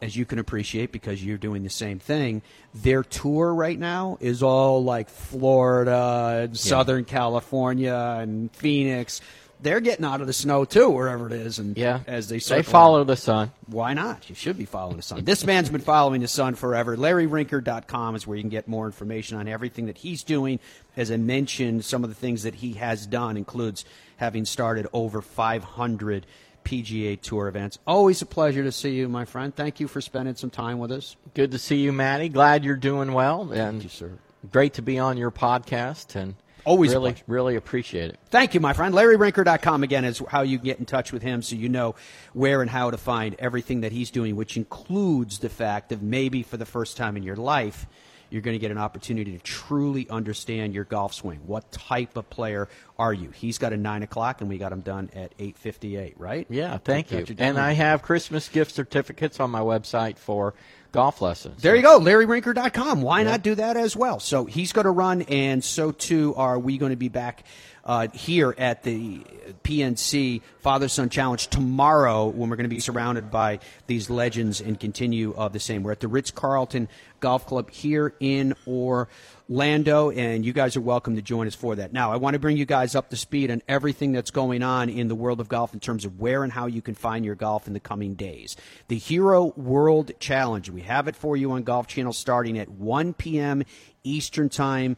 as 0.01 0.15
you 0.15 0.26
can 0.26 0.39
appreciate, 0.39 0.91
because 0.91 1.24
you're 1.24 1.38
doing 1.38 1.63
the 1.63 1.69
same 1.69 1.99
thing, 1.99 2.41
their 2.74 3.03
tour 3.03 3.53
right 3.53 3.80
now 3.80 4.17
is 4.19 4.43
all 4.43 4.84
like 4.84 5.09
Florida 5.09 6.41
and 6.43 6.57
Southern 6.57 7.05
California 7.05 8.17
and 8.19 8.53
Phoenix. 8.55 9.21
They're 9.64 9.80
getting 9.80 10.05
out 10.05 10.22
of 10.22 10.28
the 10.28 10.34
snow 10.34 10.66
too, 10.66 10.89
wherever 10.89 11.26
it 11.28 11.34
is, 11.34 11.57
and 11.59 11.78
Yeah, 11.78 12.01
as 12.05 12.28
they 12.30 12.39
they 12.39 12.61
follow 12.64 13.03
the 13.03 13.16
sun. 13.16 13.51
Why 13.68 13.93
not? 13.93 14.30
You 14.30 14.36
should 14.36 14.57
be 14.57 14.66
following 14.66 14.97
the 14.97 15.03
sun. 15.03 15.24
This 15.24 15.45
man's 15.45 15.70
been 15.70 15.82
following 15.82 16.22
the 16.22 16.28
sun 16.28 16.55
forever. 16.55 16.95
LarryRinker.com 16.97 18.16
is 18.16 18.28
where 18.28 18.38
you 18.38 18.43
can 18.43 18.49
get 18.49 18.68
more 18.68 18.86
information 18.86 19.38
on 19.38 19.47
everything 19.47 19.88
that 19.88 19.97
he's 19.97 20.24
doing. 20.24 20.59
As 20.95 21.11
I 21.11 21.18
mentioned, 21.18 21.86
some 21.86 22.03
of 22.03 22.09
the 22.09 22.16
things 22.16 22.43
that 22.43 22.55
he 22.55 22.74
has 22.74 23.07
done 23.07 23.38
includes 23.38 23.86
having 24.18 24.45
started 24.45 24.88
over 24.93 25.22
500 25.22 26.26
PGA 26.64 27.20
Tour 27.20 27.47
events. 27.47 27.80
Always 27.86 28.22
a 28.22 28.26
pleasure 28.26 28.64
to 28.64 28.72
see 28.72 28.91
you, 28.95 29.09
my 29.09 29.26
friend. 29.26 29.53
Thank 29.55 29.80
you 29.80 29.88
for 29.88 30.01
spending 30.01 30.36
some 30.36 30.49
time 30.49 30.80
with 30.80 30.91
us. 30.91 31.16
Good 31.34 31.51
to 31.51 31.57
see 31.59 31.78
you, 31.78 31.91
Matty. 31.91 32.30
Glad 32.30 32.64
you're 32.64 32.76
doing 32.76 33.11
well, 33.14 33.51
and 33.51 33.84
you, 33.84 33.89
sir. 33.89 34.11
great 34.51 34.74
to 34.76 34.82
be 34.82 34.97
on 34.99 35.18
your 35.18 35.32
podcast. 35.32 36.16
And 36.16 36.36
Always 36.66 36.91
really, 36.91 37.16
really 37.28 37.55
appreciate 37.55 38.09
it. 38.11 38.20
Thank 38.30 38.53
you, 38.53 38.59
my 38.59 38.74
friend. 38.74 38.93
LarryRinker.com 38.95 39.84
again 39.84 40.05
is 40.05 40.22
how 40.30 40.41
you 40.41 40.57
get 40.57 40.80
in 40.80 40.86
touch 40.86 41.11
with 41.11 41.22
him 41.22 41.41
so 41.41 41.55
you 41.55 41.70
know 41.70 41.95
where 42.34 42.61
and 42.61 42.70
how 42.70 42.91
to 42.91 42.97
find 42.97 43.36
everything 43.39 43.82
that 43.82 43.91
he's 43.91 44.11
doing, 44.11 44.36
which 44.36 44.55
includes 44.55 45.39
the 45.39 45.49
fact 45.49 45.91
of 45.91 46.01
maybe 46.01 46.43
for 46.43 46.57
the 46.57 46.66
first 46.66 46.95
time 46.95 47.18
in 47.18 47.24
your 47.24 47.36
life, 47.36 47.86
you're 48.30 48.41
going 48.41 48.55
to 48.55 48.59
get 48.59 48.72
an 48.72 48.80
opportunity 48.80 49.34
to 49.34 49.39
truly 49.39 50.09
understand 50.09 50.74
your 50.74 50.86
golf 50.86 51.14
swing. 51.14 51.41
What 51.45 51.72
type 51.72 52.18
of 52.18 52.30
player 52.32 52.68
are 52.97 53.14
you? 53.14 53.30
He's 53.30 53.59
got 53.59 53.74
a 53.74 53.78
nine 53.78 54.01
o'clock, 54.01 54.41
and 54.41 54.49
we 54.49 54.57
got 54.57 54.72
him 54.72 54.82
done 54.82 55.11
at 55.14 55.34
eight 55.38 55.55
fifty-eight. 55.55 56.16
Right? 56.18 56.47
Yeah, 56.49 56.80
thank 56.80 57.11
you. 57.11 57.26
And 57.38 57.59
I 57.59 57.74
have 57.74 58.01
Christmas 58.01 58.49
gift 58.49 58.72
certificates 58.74 59.39
on 59.39 59.51
my 59.51 59.59
website 59.59 60.18
for 60.18 60.55
golf 60.93 61.21
lessons. 61.21 61.61
There 61.61 61.75
you 61.75 61.81
go, 61.81 61.99
LarryRinker.com. 61.99 63.01
Why 63.01 63.23
not 63.23 63.41
do 63.41 63.55
that 63.55 63.75
as 63.75 63.97
well? 63.97 64.19
So 64.19 64.45
he's 64.45 64.71
going 64.71 64.85
to 64.85 64.91
run, 64.91 65.23
and 65.23 65.61
so 65.61 65.91
too 65.91 66.33
are 66.37 66.57
we 66.57 66.77
going 66.77 66.91
to 66.91 66.95
be 66.95 67.09
back 67.09 67.43
uh, 67.86 68.07
here 68.13 68.55
at 68.57 68.84
the 68.84 69.19
PNC 69.63 70.41
Father 70.59 70.88
Son 70.88 71.09
Challenge 71.09 71.47
tomorrow 71.47 72.27
when 72.27 72.49
we're 72.49 72.55
going 72.55 72.69
to 72.69 72.73
be 72.73 72.79
surrounded 72.79 73.29
by 73.29 73.59
these 73.88 74.09
legends 74.09 74.61
and 74.61 74.79
continue 74.79 75.34
of 75.34 75.53
the 75.53 75.59
same. 75.59 75.84
We're 75.84 75.91
at 75.91 75.99
the 75.99 76.07
Ritz 76.07 76.31
Carlton 76.31 76.88
Golf 77.19 77.45
Club 77.45 77.69
here 77.69 78.13
in 78.19 78.53
Orlando, 78.67 80.11
and 80.11 80.45
you 80.45 80.53
guys 80.53 80.75
are 80.75 80.81
welcome 80.81 81.15
to 81.15 81.21
join 81.21 81.47
us 81.47 81.55
for 81.55 81.75
that. 81.75 81.93
Now, 81.93 82.11
I 82.11 82.17
want 82.17 82.34
to 82.34 82.39
bring 82.39 82.57
you 82.57 82.65
guys 82.65 82.95
up 82.95 83.09
to 83.09 83.15
speed 83.15 83.51
on 83.51 83.61
everything 83.67 84.11
that's 84.11 84.31
going 84.31 84.63
on 84.63 84.89
in 84.89 85.07
the 85.07 85.15
world 85.15 85.39
of 85.39 85.49
golf 85.49 85.73
in 85.73 85.79
terms 85.79 86.05
of 86.05 86.19
where 86.19 86.43
and 86.43 86.51
how 86.51 86.65
you 86.65 86.81
can 86.81 86.95
find 86.95 87.25
your 87.25 87.36
golf 87.36 87.67
in 87.67 87.73
the 87.73 87.79
coming 87.79 88.15
days. 88.15 88.55
The 88.88 88.97
Hero 88.97 89.53
World 89.55 90.11
Challenge, 90.19 90.69
we 90.69 90.81
have 90.81 91.07
it 91.07 91.15
for 91.15 91.36
you 91.36 91.51
on 91.51 91.63
Golf 91.63 91.88
Channel 91.88 92.13
starting 92.13 92.57
at 92.57 92.69
1 92.69 93.13
p.m. 93.13 93.63
Eastern 94.03 94.49
Time 94.49 94.97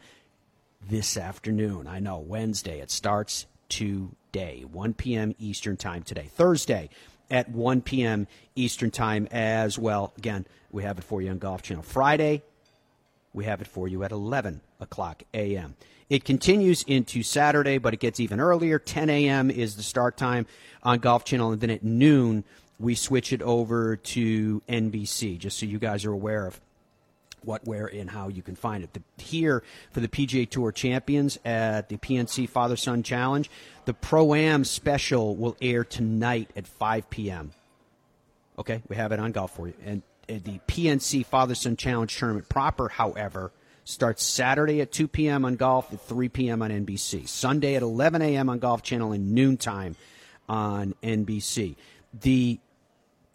this 0.88 1.18
afternoon. 1.18 1.88
I 1.88 2.00
know, 2.00 2.20
Wednesday. 2.20 2.80
It 2.80 2.92
starts 2.92 3.46
today, 3.70 4.66
1 4.72 4.94
p.m. 4.94 5.36
Eastern 5.40 5.78
Time 5.78 6.04
today. 6.04 6.30
Thursday 6.34 6.90
at 7.32 7.50
1 7.50 7.82
p.m. 7.82 8.28
Eastern 8.56 8.92
Time 8.92 9.28
as 9.32 9.80
well. 9.80 10.14
Again, 10.18 10.46
we 10.72 10.84
have 10.84 10.98
it 10.98 11.04
for 11.04 11.22
you 11.22 11.32
on 11.32 11.40
Golf 11.40 11.62
Channel. 11.62 11.84
Friday, 11.84 12.44
we 13.34 13.46
have 13.46 13.62
it 13.62 13.68
for 13.68 13.88
you 13.88 14.04
at 14.04 14.12
11 14.12 14.62
o'clock 14.80 15.24
a.m. 15.34 15.76
It 16.10 16.24
continues 16.24 16.84
into 16.84 17.24
Saturday, 17.24 17.80
but 17.80 17.94
it 17.94 18.00
gets 18.00 18.20
even 18.20 18.40
earlier. 18.40 18.78
10 18.78 19.10
a.m. 19.10 19.50
is 19.50 19.76
the 19.76 19.84
start 19.84 20.18
time 20.18 20.46
on 20.84 21.00
Golf 21.00 21.26
Channel, 21.26 21.52
and 21.54 21.62
then 21.62 21.72
at 21.72 21.84
noon, 21.84 22.44
we 22.78 22.94
switch 22.94 23.34
it 23.34 23.42
over 23.42 23.96
to 23.96 24.62
NBC, 24.70 25.40
just 25.40 25.58
so 25.58 25.66
you 25.66 25.80
guys 25.80 26.06
are 26.06 26.12
aware 26.12 26.46
of 26.46 26.60
what, 27.46 27.66
where, 27.66 27.86
and 27.88 28.10
how 28.10 28.28
you 28.28 28.42
can 28.42 28.56
find 28.56 28.84
it. 28.84 28.94
The, 28.94 29.02
here 29.18 29.64
for 29.92 30.00
the 30.00 30.08
PGA 30.08 30.50
Tour 30.50 30.72
champions 30.72 31.38
at 31.46 31.90
the 31.90 31.98
PNC 31.98 32.50
Father 32.50 32.76
Son 32.76 33.04
Challenge, 33.04 33.50
the 33.86 33.94
Pro 33.94 34.34
Am 34.34 34.64
special 34.64 35.36
will 35.36 35.56
air 35.62 35.84
tonight 35.84 36.50
at 36.56 36.68
5 36.68 37.10
p.m. 37.10 37.52
Okay, 38.58 38.82
we 38.88 38.96
have 38.96 39.12
it 39.12 39.20
on 39.20 39.32
golf 39.32 39.56
for 39.56 39.68
you. 39.68 39.74
And, 39.86 40.02
and 40.28 40.44
the 40.44 40.60
PNC 40.68 41.26
Father 41.26 41.56
Son 41.56 41.76
Challenge 41.76 42.16
tournament 42.18 42.50
proper, 42.50 42.90
however, 42.90 43.52
starts 43.84 44.24
Saturday 44.24 44.82
at 44.82 44.92
2 44.92 45.08
p.m. 45.08 45.46
on 45.46 45.56
golf, 45.56 45.94
at 45.94 46.02
3 46.02 46.30
p.m. 46.30 46.62
on 46.62 46.72
NBC. 46.72 47.28
Sunday 47.28 47.76
at 47.76 47.84
11 47.84 48.22
a.m. 48.22 48.50
on 48.50 48.60
Golf 48.60 48.82
Channel, 48.82 49.12
and 49.12 49.34
noontime 49.34 49.96
on 50.50 50.96
NBC. 51.04 51.76
The 52.22 52.60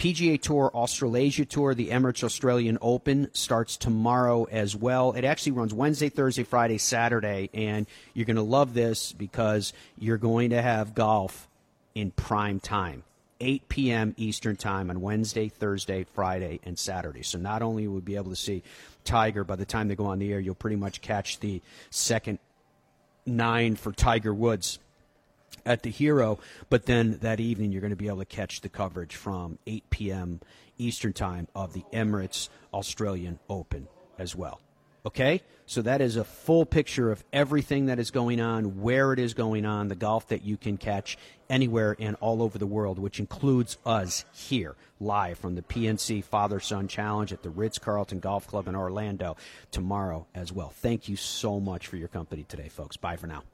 PGA 0.00 0.40
Tour 0.40 0.70
Australasia 0.74 1.44
Tour, 1.44 1.74
the 1.74 1.90
Emirates 1.90 2.24
Australian 2.24 2.78
Open 2.80 3.28
starts 3.34 3.76
tomorrow 3.76 4.44
as 4.44 4.74
well. 4.74 5.12
It 5.12 5.26
actually 5.26 5.52
runs 5.52 5.74
Wednesday, 5.74 6.08
Thursday, 6.08 6.42
Friday, 6.42 6.78
Saturday, 6.78 7.50
and 7.52 7.86
you're 8.14 8.24
going 8.24 8.36
to 8.36 8.42
love 8.42 8.72
this 8.72 9.12
because 9.12 9.74
you're 9.98 10.16
going 10.16 10.50
to 10.50 10.62
have 10.62 10.94
golf 10.94 11.50
in 11.94 12.12
prime 12.12 12.60
time. 12.60 13.02
8 13.42 13.68
p.m. 13.68 14.14
Eastern 14.16 14.56
Time 14.56 14.88
on 14.88 15.02
Wednesday, 15.02 15.50
Thursday, 15.50 16.06
Friday, 16.14 16.60
and 16.64 16.78
Saturday. 16.78 17.22
So 17.22 17.38
not 17.38 17.60
only 17.60 17.86
will 17.86 17.96
we 17.96 18.00
be 18.00 18.16
able 18.16 18.30
to 18.30 18.36
see 18.36 18.62
Tiger 19.04 19.44
by 19.44 19.56
the 19.56 19.66
time 19.66 19.88
they 19.88 19.96
go 19.96 20.06
on 20.06 20.18
the 20.18 20.32
air, 20.32 20.40
you'll 20.40 20.54
pretty 20.54 20.76
much 20.76 21.02
catch 21.02 21.40
the 21.40 21.60
second 21.90 22.38
nine 23.26 23.76
for 23.76 23.92
Tiger 23.92 24.32
Woods 24.32 24.78
at 25.66 25.82
the 25.82 25.90
Hero, 25.90 26.38
but 26.68 26.86
then 26.86 27.18
that 27.18 27.40
evening 27.40 27.72
you're 27.72 27.80
going 27.80 27.90
to 27.90 27.96
be 27.96 28.08
able 28.08 28.18
to 28.18 28.24
catch 28.24 28.60
the 28.60 28.68
coverage 28.68 29.16
from 29.16 29.58
8 29.66 29.90
p.m. 29.90 30.40
Eastern 30.78 31.12
Time 31.12 31.48
of 31.54 31.72
the 31.72 31.84
Emirates 31.92 32.48
Australian 32.72 33.38
Open 33.48 33.88
as 34.18 34.34
well. 34.34 34.60
Okay? 35.04 35.42
So 35.66 35.82
that 35.82 36.00
is 36.00 36.16
a 36.16 36.24
full 36.24 36.66
picture 36.66 37.12
of 37.12 37.24
everything 37.32 37.86
that 37.86 37.98
is 37.98 38.10
going 38.10 38.40
on, 38.40 38.82
where 38.82 39.12
it 39.12 39.18
is 39.18 39.34
going 39.34 39.64
on, 39.64 39.88
the 39.88 39.94
golf 39.94 40.28
that 40.28 40.42
you 40.42 40.56
can 40.56 40.76
catch 40.76 41.16
anywhere 41.48 41.96
and 41.98 42.16
all 42.20 42.42
over 42.42 42.58
the 42.58 42.66
world, 42.66 42.98
which 42.98 43.20
includes 43.20 43.78
us 43.86 44.24
here 44.32 44.74
live 44.98 45.38
from 45.38 45.54
the 45.54 45.62
PNC 45.62 46.24
Father 46.24 46.60
Son 46.60 46.88
Challenge 46.88 47.32
at 47.32 47.42
the 47.42 47.50
Ritz 47.50 47.78
Carlton 47.78 48.20
Golf 48.20 48.46
Club 48.46 48.68
in 48.68 48.74
Orlando 48.74 49.36
tomorrow 49.70 50.26
as 50.34 50.52
well. 50.52 50.70
Thank 50.70 51.08
you 51.08 51.16
so 51.16 51.60
much 51.60 51.86
for 51.86 51.96
your 51.96 52.08
company 52.08 52.44
today, 52.48 52.68
folks. 52.68 52.96
Bye 52.96 53.16
for 53.16 53.26
now. 53.26 53.44